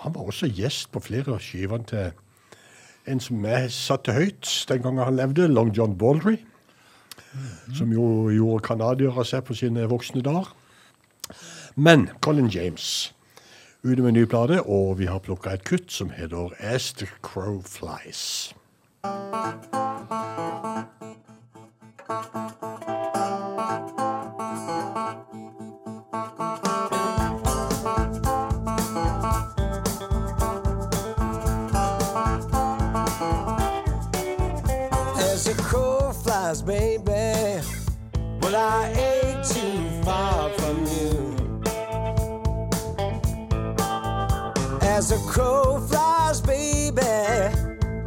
han 0.03 0.15
var 0.15 0.30
også 0.31 0.51
gjest 0.51 0.91
på 0.93 1.01
flere 1.03 1.35
av 1.35 1.43
skivene 1.43 1.88
til 1.89 2.11
en 3.10 3.22
som 3.23 3.45
jeg 3.45 3.72
satte 3.73 4.14
høyt 4.14 4.47
den 4.69 4.84
gangen 4.84 5.03
han 5.03 5.18
levde, 5.18 5.47
Long 5.49 5.72
John 5.76 5.97
Baldry. 5.97 6.38
Som 7.77 7.93
jo 7.93 8.30
gjorde 8.34 8.65
canadiere 8.65 9.26
seg 9.26 9.43
på 9.45 9.57
sine 9.57 9.85
voksne 9.89 10.22
dager. 10.26 10.49
Men 11.76 12.07
Colin 12.26 12.49
James 12.49 13.11
ute 13.84 14.01
med 14.01 14.10
en 14.10 14.14
ny 14.14 14.26
plate, 14.26 14.64
og 14.64 14.99
vi 14.99 15.06
har 15.06 15.19
plukka 15.19 15.53
et 15.56 15.64
kutt 15.64 15.91
som 15.91 16.10
heter 16.10 16.49
As 16.60 16.93
the 16.93 17.07
Crow 17.22 17.61
Flies. 17.61 18.53
As 35.18 35.43
the 35.45 35.53
crow 35.64 36.11
flies, 36.11 36.61
baby. 36.61 37.61
Well, 38.41 38.56
I 38.56 38.91
ain't 38.97 39.45
too 39.45 40.03
far 40.03 40.59
As 45.00 45.12
a 45.14 45.18
crow 45.30 45.80
flies, 45.80 46.42
baby. 46.42 47.00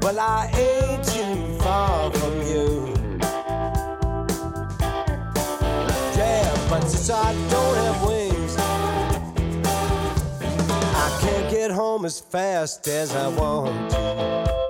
Well, 0.03 0.21
I 0.21 0.51
ain't 0.55 1.03
too 1.03 1.59
far 1.61 2.13
from 2.13 2.43
you. 2.43 2.93
Yeah, 6.15 6.69
but 6.69 6.83
since 6.83 7.09
I 7.09 7.33
don't 7.49 7.77
have 7.77 8.07
wings, 8.07 8.57
I 10.95 11.19
can't 11.23 11.51
get 11.51 11.71
home 11.71 12.05
as 12.05 12.21
fast 12.21 12.87
as 12.87 13.17
I 13.17 13.29
want 13.29 13.91
to. 13.93 14.62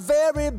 Very 0.00 0.50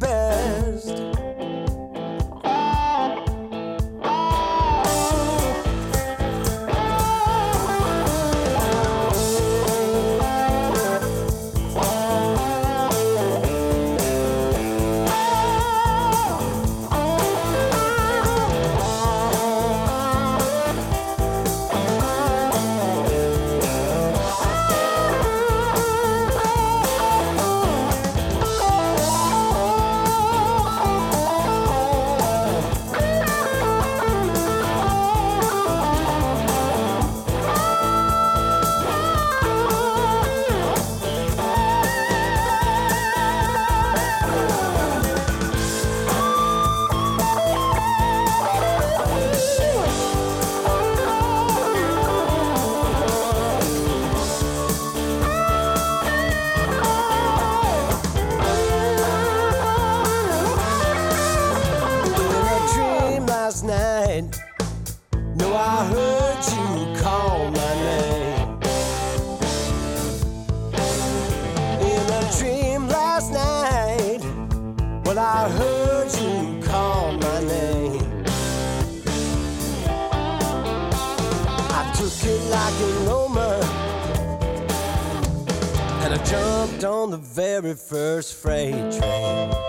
very 87.61 87.75
first 87.75 88.33
freight 88.33 88.91
train. 88.91 89.62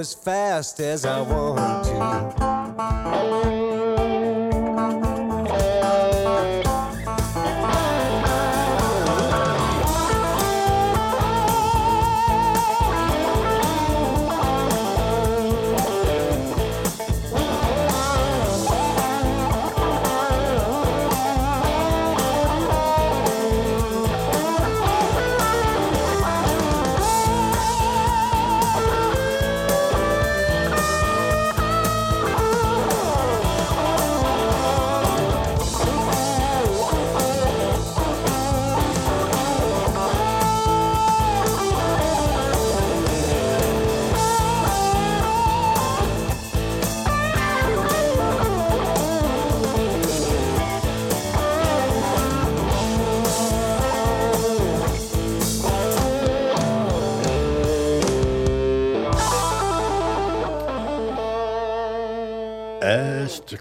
As 0.00 0.14
fast 0.14 0.80
as 0.80 1.04
I 1.04 1.20
want 1.20 1.84
to. 1.84 3.79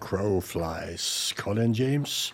Crow. 0.10 0.42
Colin 1.38 1.74
James. 1.74 2.34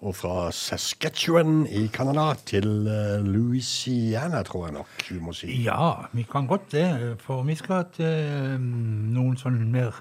Og 0.00 0.16
fra 0.16 0.50
Saskatchewan 0.52 1.66
i 1.66 1.86
Canada 1.86 2.34
til 2.46 2.88
eh, 2.90 3.22
Louisiana, 3.24 4.42
tror 4.42 4.66
jeg 4.66 4.74
nok 4.74 5.04
vi 5.10 5.20
må 5.22 5.32
si. 5.32 5.62
Ja, 5.62 5.92
vi 6.12 6.26
kan 6.32 6.46
godt 6.46 6.72
det. 6.72 7.16
For 7.22 7.42
vi 7.42 7.54
skal 7.54 7.86
til 7.94 8.10
eh, 8.10 8.58
noen 8.58 9.38
sånn 9.38 9.62
mer 9.70 9.94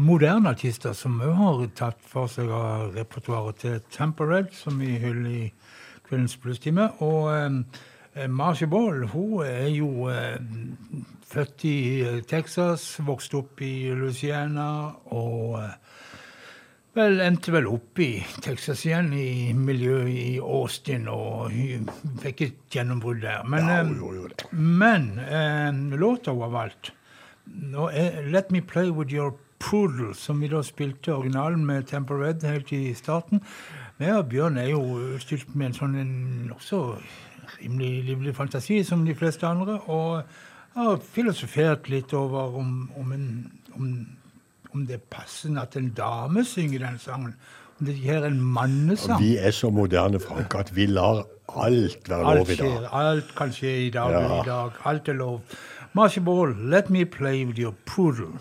moderne 0.00 0.54
artister 0.56 0.96
som 0.96 1.20
òg 1.20 1.36
har 1.36 1.62
tatt 1.76 2.00
for 2.08 2.32
seg 2.32 2.48
av 2.48 2.96
repertoaret 2.96 3.60
til 3.60 3.78
Tampa 3.92 4.42
som 4.56 4.80
vi 4.80 4.96
hyller 4.96 5.30
i 5.30 5.44
kveldens 6.08 6.38
plusstime. 6.40 6.88
Og 7.04 7.28
eh, 7.36 8.26
Marcia 8.28 8.66
Ball 8.66 9.04
hun 9.12 9.44
er 9.44 9.68
jo 9.68 10.08
eh, 10.08 10.40
født 11.28 11.64
i 11.68 11.78
eh, 12.00 12.22
Texas, 12.24 12.96
vokste 13.04 13.42
opp 13.42 13.60
i 13.60 13.92
Louisiana 13.92 14.94
og 15.12 15.60
eh, 15.60 15.87
Vel, 16.98 17.20
endte 17.22 17.52
vel 17.54 17.68
opp 17.70 18.00
i 18.02 18.10
Texas 18.42 18.80
igjen, 18.88 19.12
i 19.14 19.52
miljøet 19.54 20.08
i 20.10 20.38
Austin, 20.42 21.06
og 21.12 21.52
fikk 22.24 22.40
et 22.48 22.56
gjennombrudd 22.74 23.20
der. 23.22 23.44
Men, 23.46 23.68
Ja, 23.70 23.82
jo, 23.82 23.88
hun 23.88 23.98
gjorde 24.00 24.22
jo 24.22 24.30
det. 24.32 24.48
men 24.52 25.10
eh, 25.22 25.98
låta 25.98 26.34
har 26.34 26.50
valgt 26.50 26.92
nå 27.48 27.88
er 27.94 28.26
Let 28.28 28.50
Me 28.50 28.60
Play 28.60 28.90
With 28.90 29.14
Your 29.14 29.36
Poodle, 29.58 30.14
som 30.14 30.40
vi 30.40 30.50
da 30.50 30.60
spilte 30.62 31.14
originalen 31.14 31.64
med 31.66 31.86
Temple 31.90 32.18
Red 32.20 32.44
helt 32.46 32.72
i 32.72 32.94
starten. 32.94 33.40
Jeg 33.98 34.14
og 34.14 34.28
Bjørn 34.30 34.58
er 34.60 34.70
jo 34.70 35.18
stilt 35.18 35.54
med 35.54 35.70
en 35.70 35.78
sånn 35.78 35.96
en 35.98 36.52
også 36.54 36.82
rimelig 37.58 38.04
livlig 38.06 38.34
fantasi, 38.36 38.82
som 38.86 39.06
de 39.06 39.16
fleste 39.18 39.46
andre, 39.48 39.80
og 39.90 40.22
har 40.78 41.00
filosofert 41.02 41.88
litt 41.90 42.12
over 42.14 42.54
om, 42.60 42.90
om, 42.96 43.12
en, 43.12 43.28
om, 43.74 43.88
om 44.74 44.86
det 44.86 44.98
er 44.98 45.04
passende 45.10 45.62
at 45.62 45.76
en 45.76 45.88
dame 45.96 46.44
synger 46.44 46.84
den 46.86 46.98
sangen. 46.98 47.34
Om 47.80 47.86
det 47.86 47.94
ikke 47.94 48.12
er 48.18 48.26
en 48.26 48.40
mannesang. 48.42 49.22
Vi 49.22 49.36
er 49.36 49.50
så 49.54 49.70
moderne, 49.70 50.20
Frank, 50.20 50.54
at 50.58 50.76
vi 50.76 50.86
lar 50.86 51.22
alt 51.62 52.08
være 52.10 52.36
lov 52.36 52.50
i 52.50 52.56
dag. 52.56 52.56
skjer, 52.56 52.88
alt 52.92 53.34
kan 53.38 53.52
skje 53.54 53.74
i 53.86 53.90
dag. 53.90 54.10
Ja. 54.10 54.42
i 54.42 54.46
dag. 54.46 54.70
Alt 54.84 55.08
er 55.08 55.12
lov. 55.12 55.40
Marcia 55.94 56.22
Ball, 56.22 56.54
let 56.70 56.90
me 56.90 57.04
play 57.04 57.44
with 57.44 57.60
your 57.60 57.74
poodle. 57.86 58.38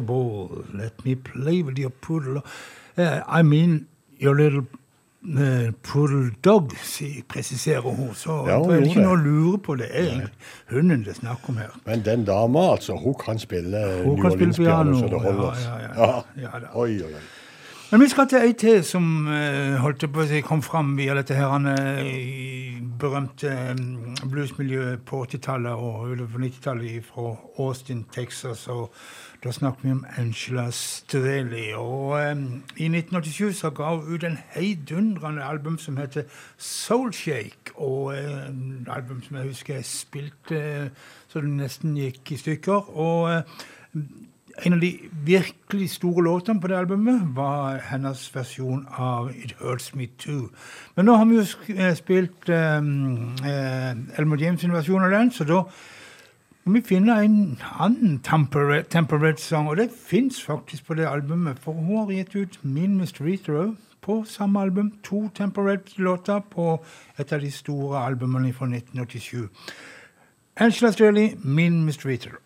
Ball, 0.00 0.64
let 0.74 1.04
me 1.04 1.14
play 1.14 1.62
with 1.62 1.78
your 1.78 1.90
poodle. 1.90 2.42
Uh, 2.98 3.20
I 3.28 3.42
mean 3.42 3.86
your 4.18 4.34
little 4.36 4.64
uh, 5.24 5.72
poodle 5.82 6.30
dog, 6.44 6.72
si, 6.82 7.22
presiserer 7.28 7.80
hun. 7.80 8.14
Så 8.14 8.44
Ja, 8.48 8.58
hun 8.58 8.70
det 8.70 8.80
er 8.80 8.88
ikke 8.90 9.02
noe 9.06 9.16
å 9.16 9.22
lure 9.22 9.58
på. 9.58 9.74
Det 9.80 9.88
er 9.90 10.04
egentlig 10.04 10.30
hunden 10.70 11.04
det 11.04 11.14
er 11.14 11.20
snakk 11.20 11.48
om 11.48 11.56
her. 11.56 11.72
Men 11.86 12.04
den 12.04 12.24
dama, 12.24 12.70
altså, 12.72 12.96
hun 12.96 13.14
kan 13.14 13.38
spille 13.38 13.78
Hun 14.04 14.14
New 14.18 14.26
Orleans-piano 14.30 14.98
så 14.98 15.06
det 15.06 15.20
holder. 15.20 15.64
ja, 15.64 15.78
ja, 15.80 15.94
ja. 15.96 16.22
Ja. 16.42 16.68
Oi, 16.74 17.02
oi, 17.02 17.14
oi. 17.14 17.24
Men 17.90 18.00
vi 18.00 18.08
skal 18.08 18.26
til 18.26 18.38
ei 18.42 18.52
til 18.58 18.80
som 18.84 19.28
eh, 19.30 19.76
holdt 19.78 20.02
på 20.10 20.22
å 20.24 20.26
si, 20.26 20.40
kom 20.42 20.62
fram 20.66 20.96
via 20.98 21.14
dette 21.14 21.36
her 21.36 21.52
han, 21.52 21.68
eh, 21.70 22.80
berømte 22.98 23.50
eh, 23.52 23.82
bluesmiljøet 24.26 25.04
på 25.06 25.20
80-tallet 25.28 25.72
og 25.78 26.24
på 26.32 26.40
90-tallet 26.42 27.04
fra 27.06 27.36
Austin, 27.62 28.00
Texas. 28.10 28.64
og 28.68 28.90
Da 29.44 29.52
snakker 29.52 29.80
vi 29.82 29.90
om 29.90 30.06
Angela 30.18 30.70
Strelli. 30.70 31.72
Og 31.76 32.30
um, 32.30 32.62
I 32.76 32.84
1987 32.84 33.56
så 33.56 33.70
ga 33.70 33.84
hun 33.94 34.14
ut 34.14 34.24
en 34.24 34.38
heidundrende 34.54 35.44
album 35.44 35.78
som 35.78 35.96
heter 35.96 36.22
Soulshake. 36.56 37.74
Og 37.74 38.16
eh, 38.16 38.48
en 38.48 38.88
album 38.90 39.22
som 39.22 39.36
jeg 39.36 39.46
husker 39.46 39.74
jeg 39.74 39.84
spilte 39.84 40.60
eh, 40.60 40.88
så 41.28 41.40
det 41.40 41.50
nesten 41.50 41.96
gikk 41.96 42.32
i 42.32 42.36
stykker. 42.40 42.96
og 42.96 43.32
eh, 43.34 43.42
en 44.64 44.72
av 44.72 44.80
de 44.80 44.98
virkelig 45.26 45.90
store 45.90 46.22
låtene 46.24 46.60
på 46.60 46.68
det 46.70 46.76
albumet 46.78 47.20
var 47.36 47.80
hennes 47.90 48.20
versjon 48.34 48.86
av 48.90 49.30
It 49.34 49.56
Hurts 49.60 49.94
Me 49.94 50.06
Too. 50.18 50.48
Men 50.96 51.04
nå 51.04 51.16
har 51.16 51.24
vi 51.24 51.40
jo 51.40 51.44
eh, 51.74 51.94
spilt 51.98 52.48
um, 52.48 53.34
Elmer 54.16 54.40
James' 54.40 54.72
versjon 54.72 55.04
av 55.04 55.10
den, 55.10 55.32
så 55.34 55.44
da 55.44 55.64
vi 56.66 56.80
finner 56.80 57.20
en 57.20 57.58
annen 57.80 58.20
Temperate, 58.24 58.88
temperate-sang, 58.88 59.68
og 59.68 59.76
det 59.76 59.90
fins 59.92 60.42
faktisk 60.44 60.86
på 60.86 60.94
det 60.94 61.08
albumet, 61.08 61.58
for 61.60 61.72
hun 61.72 61.98
har 61.98 62.12
gitt 62.12 62.36
ut 62.36 62.58
Min 62.62 62.96
Mr. 63.00 63.26
Eater 63.28 63.74
på 64.00 64.24
samme 64.24 64.60
album. 64.60 64.92
To 65.04 65.28
Temperate-låter 65.28 66.40
på 66.50 66.84
et 67.18 67.32
av 67.32 67.40
de 67.40 67.50
store 67.50 68.06
albumene 68.06 68.52
fra 68.52 68.66
1987. 68.66 69.48
Angela 70.56 70.92
Streley, 70.92 71.36
Min 71.44 71.82
Mr. 71.82 72.08
Eater. 72.08 72.40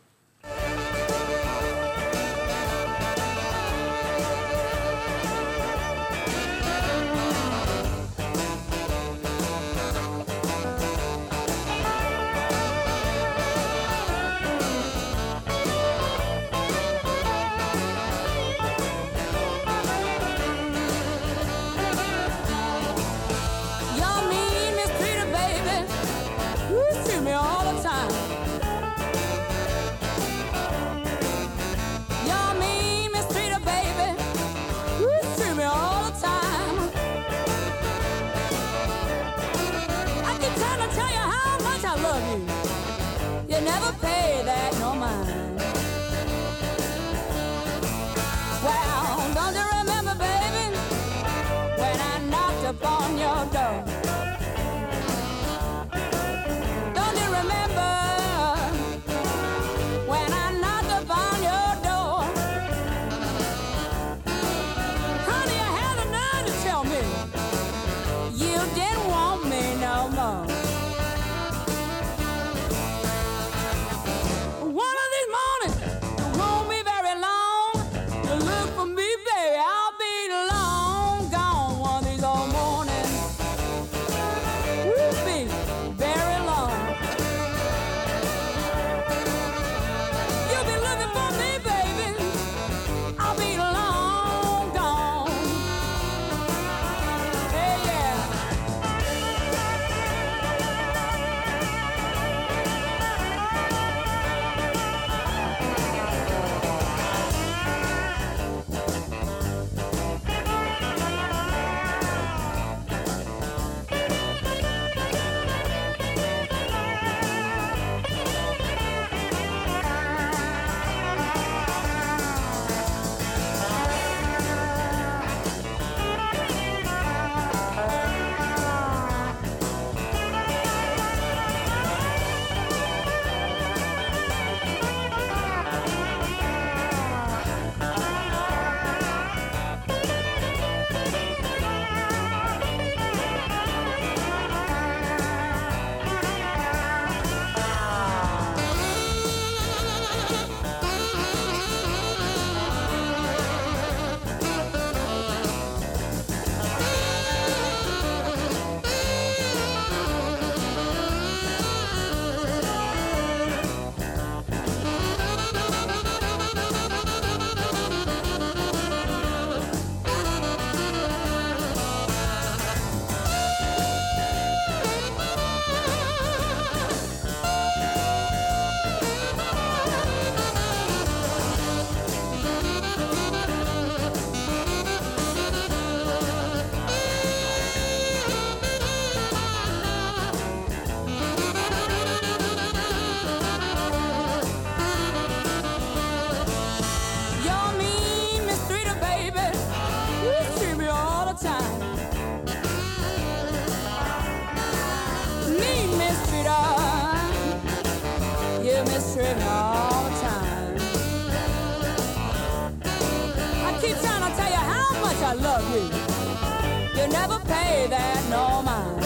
I 215.28 215.34
love 215.34 215.74
you. 215.74 217.02
You 217.02 217.08
never 217.08 217.38
pay 217.40 217.86
that 217.90 218.26
no 218.30 218.62
mind. 218.62 218.97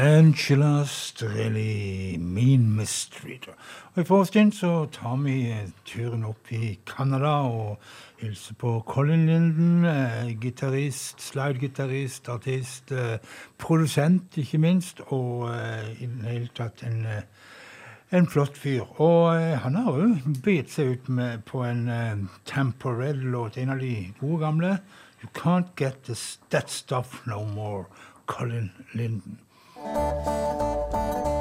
Angela 0.00 0.84
Strelli, 0.84 2.16
Mean 2.18 2.70
Mistreater'. 2.70 3.56
Og 3.94 4.02
I 4.02 4.04
forstien 4.04 4.52
så 4.52 4.86
tar 4.94 5.16
vi 5.24 5.56
turen 5.84 6.22
opp 6.24 6.52
i 6.54 6.78
Canada 6.86 7.32
og 7.50 7.80
hilser 8.20 8.54
på 8.54 8.84
Colin 8.86 9.26
Linden, 9.26 9.84
eh, 9.84 10.30
gitarist, 10.38 11.18
slide-gitarist, 11.20 12.28
artist, 12.28 12.92
eh, 12.92 13.18
produsent 13.58 14.38
ikke 14.38 14.58
minst, 14.58 15.00
og 15.08 15.50
eh, 15.50 15.90
i 16.02 16.06
det 16.06 16.30
hele 16.30 16.48
tatt 16.54 16.84
en, 16.86 17.04
eh, 17.06 17.22
en 18.12 18.26
flott 18.26 18.56
fyr. 18.56 18.86
Og 19.00 19.34
eh, 19.34 19.58
han 19.58 19.74
har 19.74 19.98
jo 19.98 20.14
bitt 20.44 20.70
seg 20.70 20.92
ut 20.92 21.08
med, 21.08 21.42
på 21.42 21.64
en 21.66 21.88
eh, 21.88 22.16
Tampa 22.46 22.94
Red-låt, 22.94 23.58
en 23.58 23.74
av 23.74 23.82
de 23.82 24.12
gode 24.20 24.38
gamle. 24.46 24.78
You 25.24 25.28
Can't 25.34 25.74
Get 25.76 26.04
this, 26.04 26.38
That 26.50 26.70
Stuff 26.70 27.26
No 27.26 27.42
More, 27.42 27.86
Colin 28.26 28.70
Linden. 28.94 29.40
Well, 29.94 31.37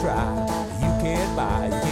try, 0.00 0.46
you 0.80 1.02
can't 1.02 1.36
buy, 1.36 1.87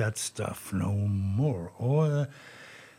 That 0.00 0.18
Stuff 0.18 0.72
No 0.72 1.06
More. 1.36 1.68
Og 1.76 2.20
eh, 2.20 2.26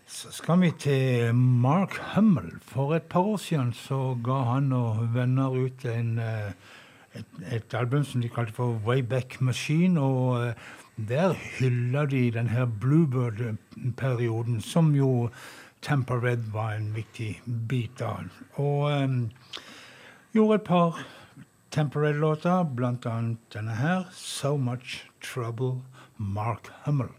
så 0.05 0.31
skal 0.31 0.61
vi 0.61 0.71
til 0.79 1.35
Mark 1.35 1.97
Hummel. 2.13 2.51
For 2.61 2.95
et 2.95 3.03
par 3.03 3.19
år 3.19 3.37
siden 3.37 3.73
så 3.73 4.17
ga 4.23 4.43
han 4.53 4.73
og 4.73 5.15
venner 5.15 5.49
ut 5.49 5.85
en, 5.85 6.19
eh, 6.19 6.51
et, 7.15 7.25
et 7.51 7.73
album 7.73 8.03
som 8.03 8.21
de 8.21 8.29
kalte 8.29 8.53
for 8.53 8.77
Wayback 8.85 9.41
Machine. 9.41 10.01
Og 10.01 10.47
eh, 10.47 10.53
der 11.09 11.33
hyller 11.33 12.05
de 12.05 12.31
den 12.31 12.47
her 12.47 12.65
Bluebird-perioden, 12.65 14.61
som 14.61 14.95
jo 14.95 15.29
Tampa 15.81 16.13
Red 16.13 16.51
var 16.53 16.71
en 16.73 16.95
viktig 16.95 17.41
bit 17.69 18.01
av. 18.01 18.29
Og 18.53 18.91
um, 19.03 19.31
gjorde 20.33 20.55
et 20.55 20.63
par 20.63 21.01
Temporary-låter, 21.71 22.63
blant 22.75 23.05
annet 23.05 23.37
denne 23.53 23.71
her, 23.71 24.03
So 24.11 24.57
Much 24.57 25.07
Trouble, 25.21 25.81
Mark 26.21 26.67
Hummel. 26.83 27.09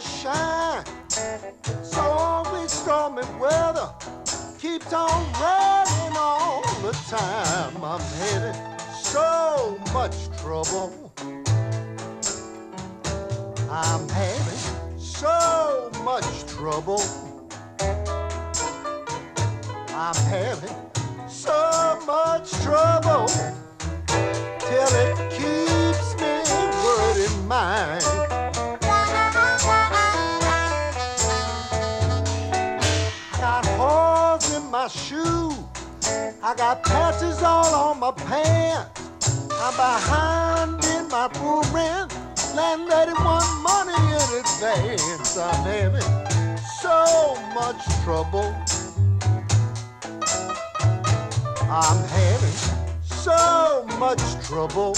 shine. 0.00 0.84
So 1.82 2.00
always 2.00 2.70
stormy 2.70 3.22
weather 3.40 3.90
keeps 4.58 4.92
on 4.92 5.24
raining 5.42 6.16
all 6.16 6.62
the 6.82 6.92
time. 7.08 7.82
I'm 7.82 8.00
headed 8.00 8.77
so 9.12 9.80
much 9.94 10.28
trouble. 10.42 11.12
I'm 13.70 14.06
having 14.10 14.98
so 14.98 15.90
much 16.04 16.46
trouble. 16.46 17.02
I'm 19.94 20.14
having 20.26 20.76
so 21.26 21.98
much 22.06 22.50
trouble 22.62 23.28
till 24.68 24.90
it 25.04 25.16
keeps 25.32 26.14
me 26.20 26.42
worried 26.84 27.30
in 27.30 27.48
mind. 27.48 28.04
I 33.32 33.38
got 33.40 33.64
holes 33.78 34.54
in 34.54 34.70
my 34.70 34.88
shoe. 34.88 35.67
I 36.48 36.54
got 36.54 36.82
patches 36.82 37.42
all 37.42 37.74
on 37.74 38.00
my 38.00 38.10
pants. 38.10 39.02
I'm 39.52 39.76
behind 39.76 40.82
in 40.82 41.06
my 41.08 41.28
room 41.42 41.62
rent. 41.74 42.10
Landlady 42.56 43.12
want 43.22 43.44
money 43.60 43.92
in 43.92 44.40
advance. 44.40 45.36
I'm 45.36 45.62
having 45.66 46.00
so 46.80 47.36
much 47.52 47.84
trouble. 48.02 48.48
I'm 51.68 52.02
having 52.08 52.58
so 53.02 53.86
much 53.98 54.22
trouble. 54.46 54.96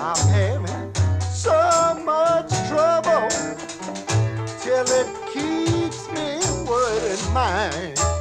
I'm 0.00 0.28
having 0.32 0.94
so 1.20 2.00
much 2.06 2.48
trouble 2.70 3.28
till 4.62 4.86
it 5.00 5.08
keeps 5.34 6.10
me 6.10 6.40
worried 6.64 7.18
in 7.18 8.15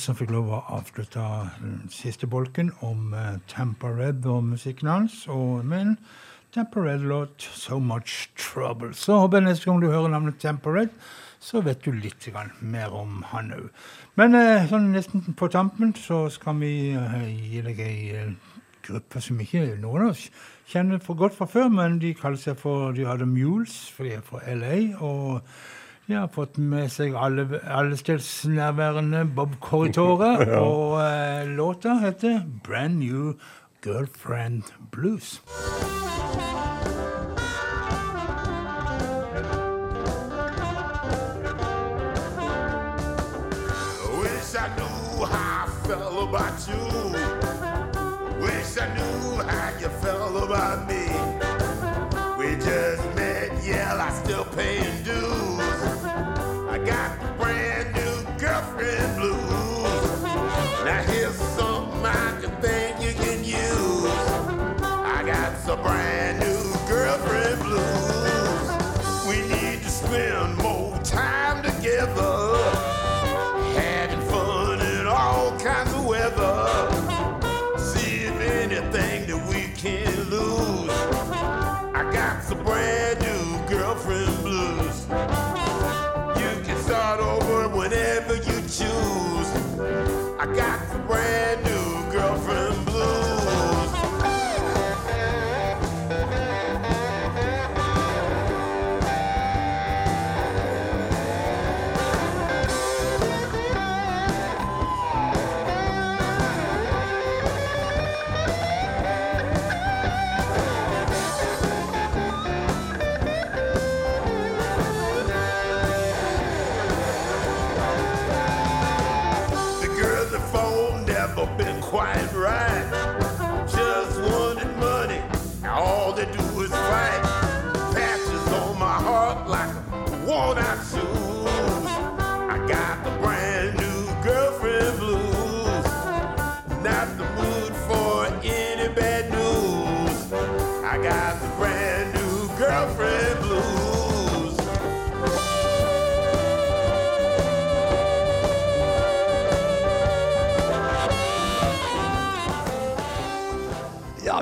som 0.00 0.16
fikk 0.16 0.30
lov 0.32 0.50
å 0.52 0.62
avslutte 0.78 1.22
den 1.60 1.80
siste 1.92 2.28
bolken 2.30 2.70
om 2.86 3.14
uh, 3.14 3.36
Tampa 3.50 3.90
Red 3.92 4.26
og 4.26 4.44
musikken 4.48 4.90
hans. 4.90 5.20
Og 5.28 5.64
med 5.66 5.96
Tampa 6.54 6.80
Red-låt, 6.80 7.42
'So 7.42 7.78
Much 7.78 8.30
Trouble'. 8.38 8.94
Så 8.94 9.18
håper 9.20 9.38
jeg 9.38 9.44
neste 9.48 9.70
gang 9.70 9.82
du 9.82 9.90
hører 9.90 10.08
navnet 10.08 10.38
Tampa 10.40 10.70
Red, 10.70 10.88
så 11.40 11.60
vet 11.60 11.84
du 11.84 11.92
litt 11.92 12.28
mer 12.60 12.94
om 12.94 13.24
han 13.32 13.52
òg. 13.52 13.68
Men 14.16 14.34
uh, 14.34 14.68
sånn 14.68 14.92
nesten 14.92 15.34
på 15.34 15.48
tampen 15.48 15.94
så 15.94 16.28
skal 16.30 16.58
vi 16.58 16.96
uh, 16.96 17.24
gi 17.28 17.62
deg 17.62 17.80
ei 17.80 18.36
gruppe 18.88 19.20
som 19.20 19.40
ikke 19.40 19.76
noen 19.80 20.08
av 20.08 20.14
oss 20.14 20.30
kjenner 20.68 21.00
for 21.00 21.16
godt 21.16 21.36
fra 21.36 21.46
før, 21.48 21.68
men 21.72 21.98
de 22.02 22.14
kaller 22.16 22.40
seg 22.40 22.58
for 22.60 22.92
de 22.96 23.06
hadde 23.08 23.28
Mules, 23.28 23.88
for 23.94 24.04
de 24.04 24.16
er 24.18 24.24
fra 24.24 24.42
LA. 24.52 24.96
og 25.00 25.42
har 26.16 26.28
fått 26.32 26.56
med 26.58 26.88
seg 26.92 27.12
alle, 27.18 27.44
allestedsnærværende 27.68 29.26
Bob 29.36 29.58
Corritore, 29.60 30.30
Ja. 30.48 30.60
og 30.64 31.00
eh, 31.02 31.48
låta 31.58 31.98
heter 32.00 32.40
Brand 32.64 32.98
New 32.98 33.34
Girlfriend 33.84 34.62
Blues. 34.90 35.42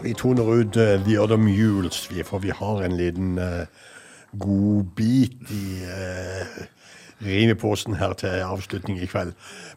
Vi 0.06 0.14
toner 0.18 0.48
ut 0.60 0.76
uh, 0.80 0.94
The 1.06 1.18
Other 1.22 1.36
Mules, 1.42 2.06
vi, 2.10 2.22
for 2.26 2.38
vi 2.42 2.54
har 2.54 2.82
en 2.86 2.96
liten 2.98 3.34
uh, 3.38 3.66
god 4.38 4.84
bit 4.96 5.36
i 5.50 5.64
uh, 5.82 6.62
rimeposen 7.26 7.96
her 7.96 8.12
til 8.20 8.28
avslutning 8.44 9.00
i 9.02 9.06
kveld. 9.10 9.32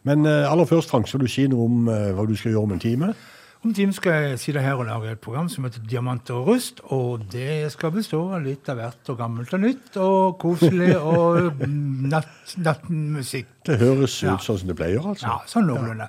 Men 0.06 0.26
uh, 0.26 0.46
aller 0.52 0.64
først, 0.70 0.90
Frank, 0.92 1.08
skal 1.08 1.20
du 1.24 1.28
si 1.30 1.46
noe 1.50 1.66
om 1.68 1.88
uh, 1.90 2.10
hva 2.16 2.26
du 2.28 2.34
skal 2.36 2.52
gjøre 2.54 2.66
om 2.68 2.74
en 2.76 2.82
time? 2.82 3.12
Om 3.60 3.68
en 3.70 3.74
time 3.76 3.92
skal 3.92 4.14
jeg 4.24 4.38
sitte 4.40 4.60
her 4.64 4.78
og 4.80 4.86
lage 4.88 5.10
et 5.12 5.20
program 5.20 5.48
som 5.52 5.66
heter 5.66 5.82
Diamanter 5.84 6.32
og 6.38 6.46
rust. 6.48 6.78
Og 6.96 7.26
det 7.32 7.68
skal 7.74 7.90
bestå 7.92 8.22
av 8.32 8.40
litt 8.46 8.68
av 8.72 8.78
hvert 8.80 9.10
og 9.12 9.18
gammelt 9.20 9.52
og 9.52 9.60
nytt 9.60 9.98
og 10.00 10.38
koselig 10.40 10.94
og 10.96 11.58
natt, 12.14 12.54
nattmusikk. 12.56 13.50
Det 13.68 13.76
høres 13.82 14.14
Ja. 14.24 14.38
ut 14.38 14.46
sånn 14.46 14.62
som 14.62 14.70
det 14.72 14.78
pleier, 14.80 15.04
altså. 15.04 15.26
Ja, 15.28 15.36
sånn 15.50 15.68
noenlunde. 15.68 16.08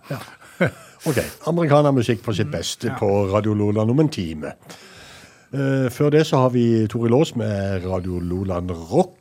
Ok, 1.10 1.18
amerikanermusikk 1.50 2.22
på 2.22 2.34
sitt 2.38 2.52
beste 2.54 2.92
på 3.00 3.08
Radio 3.32 3.54
Loland 3.58 3.90
om 3.90 4.00
en 4.04 4.10
time. 4.14 4.52
Uh, 5.52 5.90
før 5.92 6.10
det 6.14 6.22
så 6.30 6.38
har 6.46 6.52
vi 6.54 6.88
Tori 6.88 7.10
Lås 7.12 7.34
med 7.36 7.82
Radio 7.90 8.20
Loland 8.20 8.72
Rock. 8.92 9.18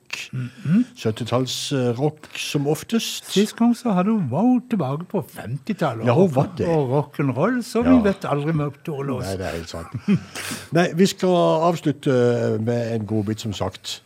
70-tallsrock 0.98 2.26
som 2.38 2.66
oftest. 2.70 3.30
Sist 3.32 3.56
gang 3.58 3.72
så 3.76 3.92
hadde 3.96 4.10
hun 4.12 4.28
wow 4.30 4.58
tilbake 4.70 5.06
på 5.10 5.22
50-tallet. 5.24 6.06
Ja, 6.06 6.14
hun 6.18 6.34
var 6.34 6.50
det. 6.58 6.66
Og 6.68 6.90
rock'n'roll, 6.90 7.62
så 7.62 7.82
Ja. 7.84 7.94
vi 7.96 8.04
vet 8.08 8.24
aldri 8.24 8.52
med 8.52 8.70
Toril 8.84 9.06
Lås. 9.06 9.24
Nei, 9.24 9.36
det 9.36 9.46
er 9.46 9.56
helt 9.56 9.70
sant. 9.70 9.88
Nei, 10.76 10.88
vi 10.94 11.06
skal 11.06 11.34
avslutte 11.70 12.58
med 12.60 12.94
en 12.94 13.06
godbit, 13.06 13.40
som 13.40 13.52
sagt. 13.52 14.02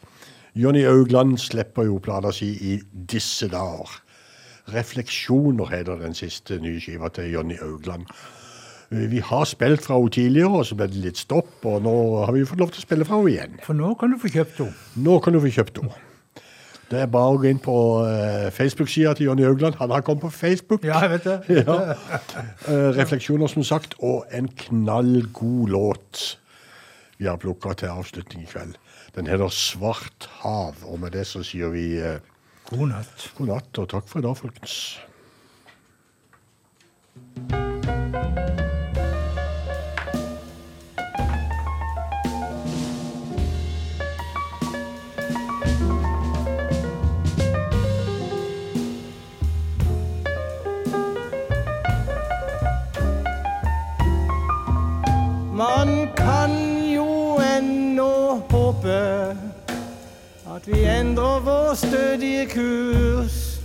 Jonny 0.55 0.85
Augland 0.87 1.39
slipper 1.39 1.85
jo 1.89 1.99
plata 1.99 2.33
si 2.33 2.53
i 2.61 2.81
disse 3.11 3.49
dager. 3.49 4.04
Refleksjoner 4.73 5.69
heter 5.69 6.01
den 6.01 6.17
siste 6.17 6.57
nye 6.63 6.81
skiva 6.81 7.11
til 7.13 7.33
Jonny 7.35 7.59
Augland. 7.61 8.09
Vi 8.95 9.21
har 9.25 9.45
spilt 9.49 9.83
fra 9.83 9.99
henne 9.99 10.13
tidligere, 10.15 10.61
og 10.61 10.67
så 10.69 10.77
ble 10.79 10.87
det 10.93 11.03
litt 11.03 11.21
stopp, 11.21 11.57
og 11.67 11.83
nå 11.85 11.95
har 12.25 12.33
vi 12.37 12.45
fått 12.49 12.61
lov 12.63 12.73
til 12.73 12.83
å 12.83 12.87
spille 12.87 13.07
fra 13.09 13.19
henne 13.19 13.33
igjen. 13.33 13.61
For 13.65 13.77
nå 13.77 13.95
kan 14.01 14.13
du 14.13 14.19
få 14.23 14.31
kjøpt 14.33 14.61
henne. 14.63 14.77
Nå 15.05 15.19
kan 15.25 15.35
du 15.35 15.41
få 15.43 15.53
kjøpt 15.53 15.81
henne. 15.83 16.03
Det 16.93 17.01
er 17.01 17.11
bare 17.11 17.33
å 17.33 17.39
gå 17.41 17.49
inn 17.49 17.61
på 17.65 17.75
uh, 18.05 18.51
Facebook-sida 18.55 19.15
til 19.17 19.31
Jonny 19.31 19.47
Augland. 19.49 19.79
Han 19.81 19.91
har 19.91 20.05
kommet 20.05 20.27
på 20.27 20.31
Facebook. 20.31 20.85
Ja, 20.87 21.01
jeg 21.07 21.17
vet 21.17 21.29
det. 21.29 21.39
Ja. 21.65 21.79
Eh, 22.69 22.91
refleksjoner, 22.95 23.51
som 23.51 23.65
sagt, 23.67 23.97
og 24.05 24.29
en 24.33 24.51
knallgod 24.67 25.73
låt 25.73 26.25
vi 27.19 27.27
har 27.27 27.41
plukka 27.41 27.73
til 27.79 27.93
avslutning 27.95 28.45
i 28.45 28.51
kveld. 28.51 28.77
Den 29.17 29.29
heter 29.31 29.49
Svart 29.49 30.29
hav, 30.43 30.81
og 30.85 31.01
med 31.01 31.15
det 31.17 31.27
så 31.31 31.43
sier 31.47 31.73
vi 31.73 31.87
eh, 32.03 32.21
God 32.79 32.89
natt. 32.89 33.33
God 33.39 33.47
natt, 33.47 33.79
og 33.79 33.89
takk 33.89 34.09
for 34.11 34.19
i 34.19 34.25
dag, 34.25 34.35
folkens. 34.35 34.99
Man 55.55 56.09
kan 56.19 56.64
at 60.67 60.73
vi 60.73 60.85
endrer 60.85 61.41
vår 61.41 61.75
stødige 61.75 62.47
kurs. 62.47 63.61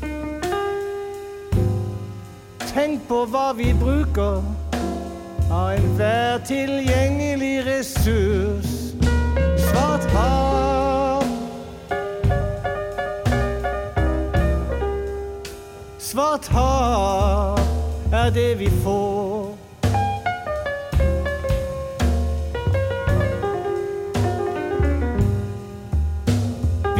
Tenk 2.73 3.07
på 3.07 3.23
hva 3.25 3.53
vi 3.55 3.73
bruker 3.79 4.43
av 5.51 5.71
enhver 5.77 6.41
tilgjengelig 6.47 7.63
ressurs. 7.67 8.73
Svart 9.57 10.09
hav. 10.11 11.23
Svart 15.99 16.47
hav 16.47 17.59
er 18.11 18.29
det 18.29 18.59
vi 18.59 18.69
får. 18.83 19.48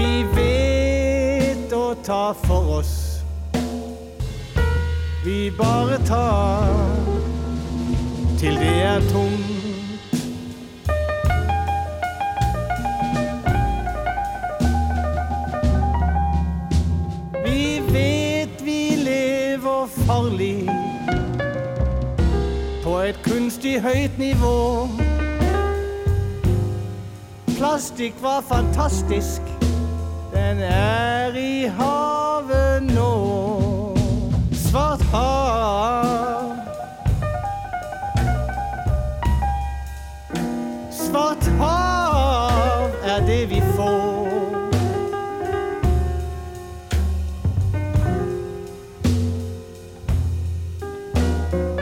Vi 0.09 0.23
vet 0.33 1.73
å 1.75 1.93
ta 2.01 2.33
for 2.33 2.79
oss. 2.79 2.93
Vi 5.21 5.51
bare 5.53 5.99
tar 6.07 6.71
til 8.39 8.57
det 8.57 8.71
er 8.87 9.05
tomt. 9.11 10.15
Vi 17.45 17.61
vet 17.91 18.65
vi 18.65 18.79
lever 19.03 19.93
farlig 20.07 20.65
på 22.81 22.97
et 23.03 23.21
kunstig 23.27 23.77
høyt 23.85 24.17
nivå. 24.17 24.57
Plastikk 27.59 28.17
var 28.25 28.41
fantastisk. 28.49 29.48
Den 30.33 30.59
er 30.59 31.35
i 31.35 31.65
havet 31.77 32.83
nå. 32.83 33.95
Svart 34.53 35.01
hav. 35.01 36.55
Svart 40.91 41.45
hav 41.57 42.89
er 43.03 43.25
det 43.25 43.49
vi 43.49 43.61
får. 43.75 44.29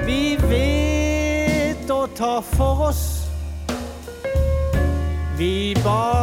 Vi 0.07 0.38
vet 0.49 1.91
å 1.91 2.06
ta 2.15 2.38
for 2.56 2.88
oss. 2.91 3.03
Vi 5.38 5.76
bare 5.84 6.16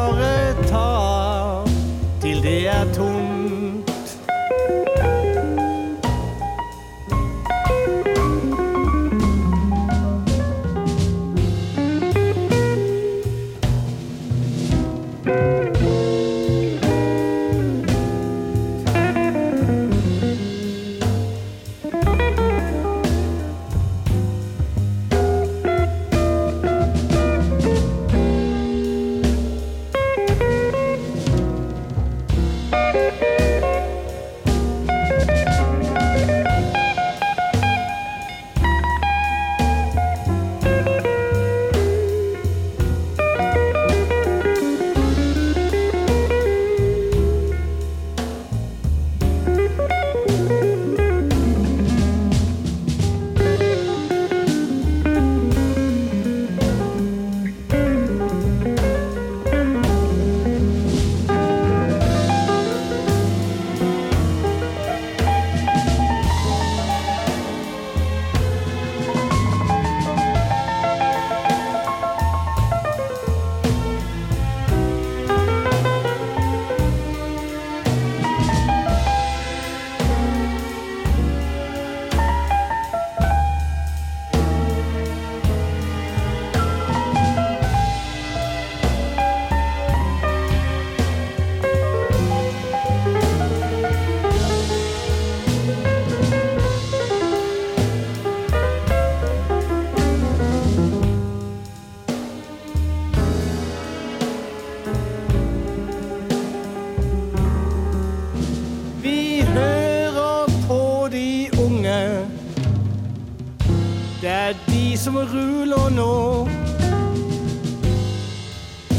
ruler 115.33 115.91
nå. 115.91 116.49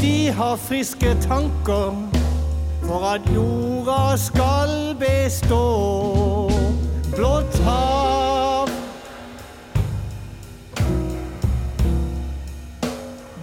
De 0.00 0.30
har 0.32 0.56
friske 0.56 1.16
tanker 1.22 1.94
for 2.86 3.06
at 3.14 3.20
jorda 3.34 4.16
skal 4.16 4.96
bestå. 4.98 6.50
Blått 7.16 7.58
hav. 7.64 8.70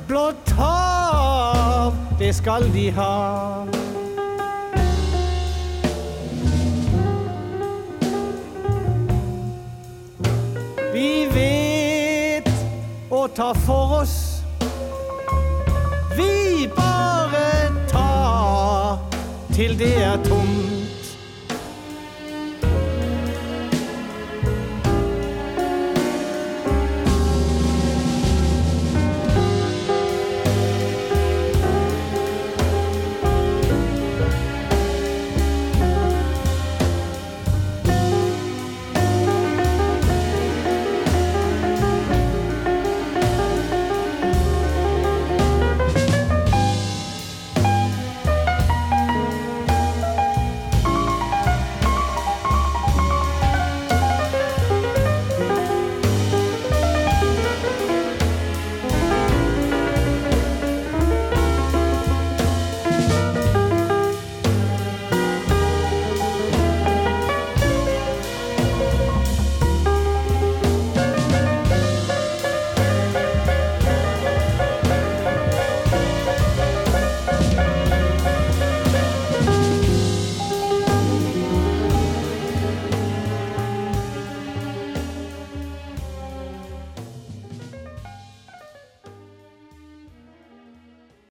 Blått 0.08 0.50
hav, 0.58 1.94
det 2.20 2.36
skal 2.36 2.74
de 2.74 2.92
ha. 2.92 3.53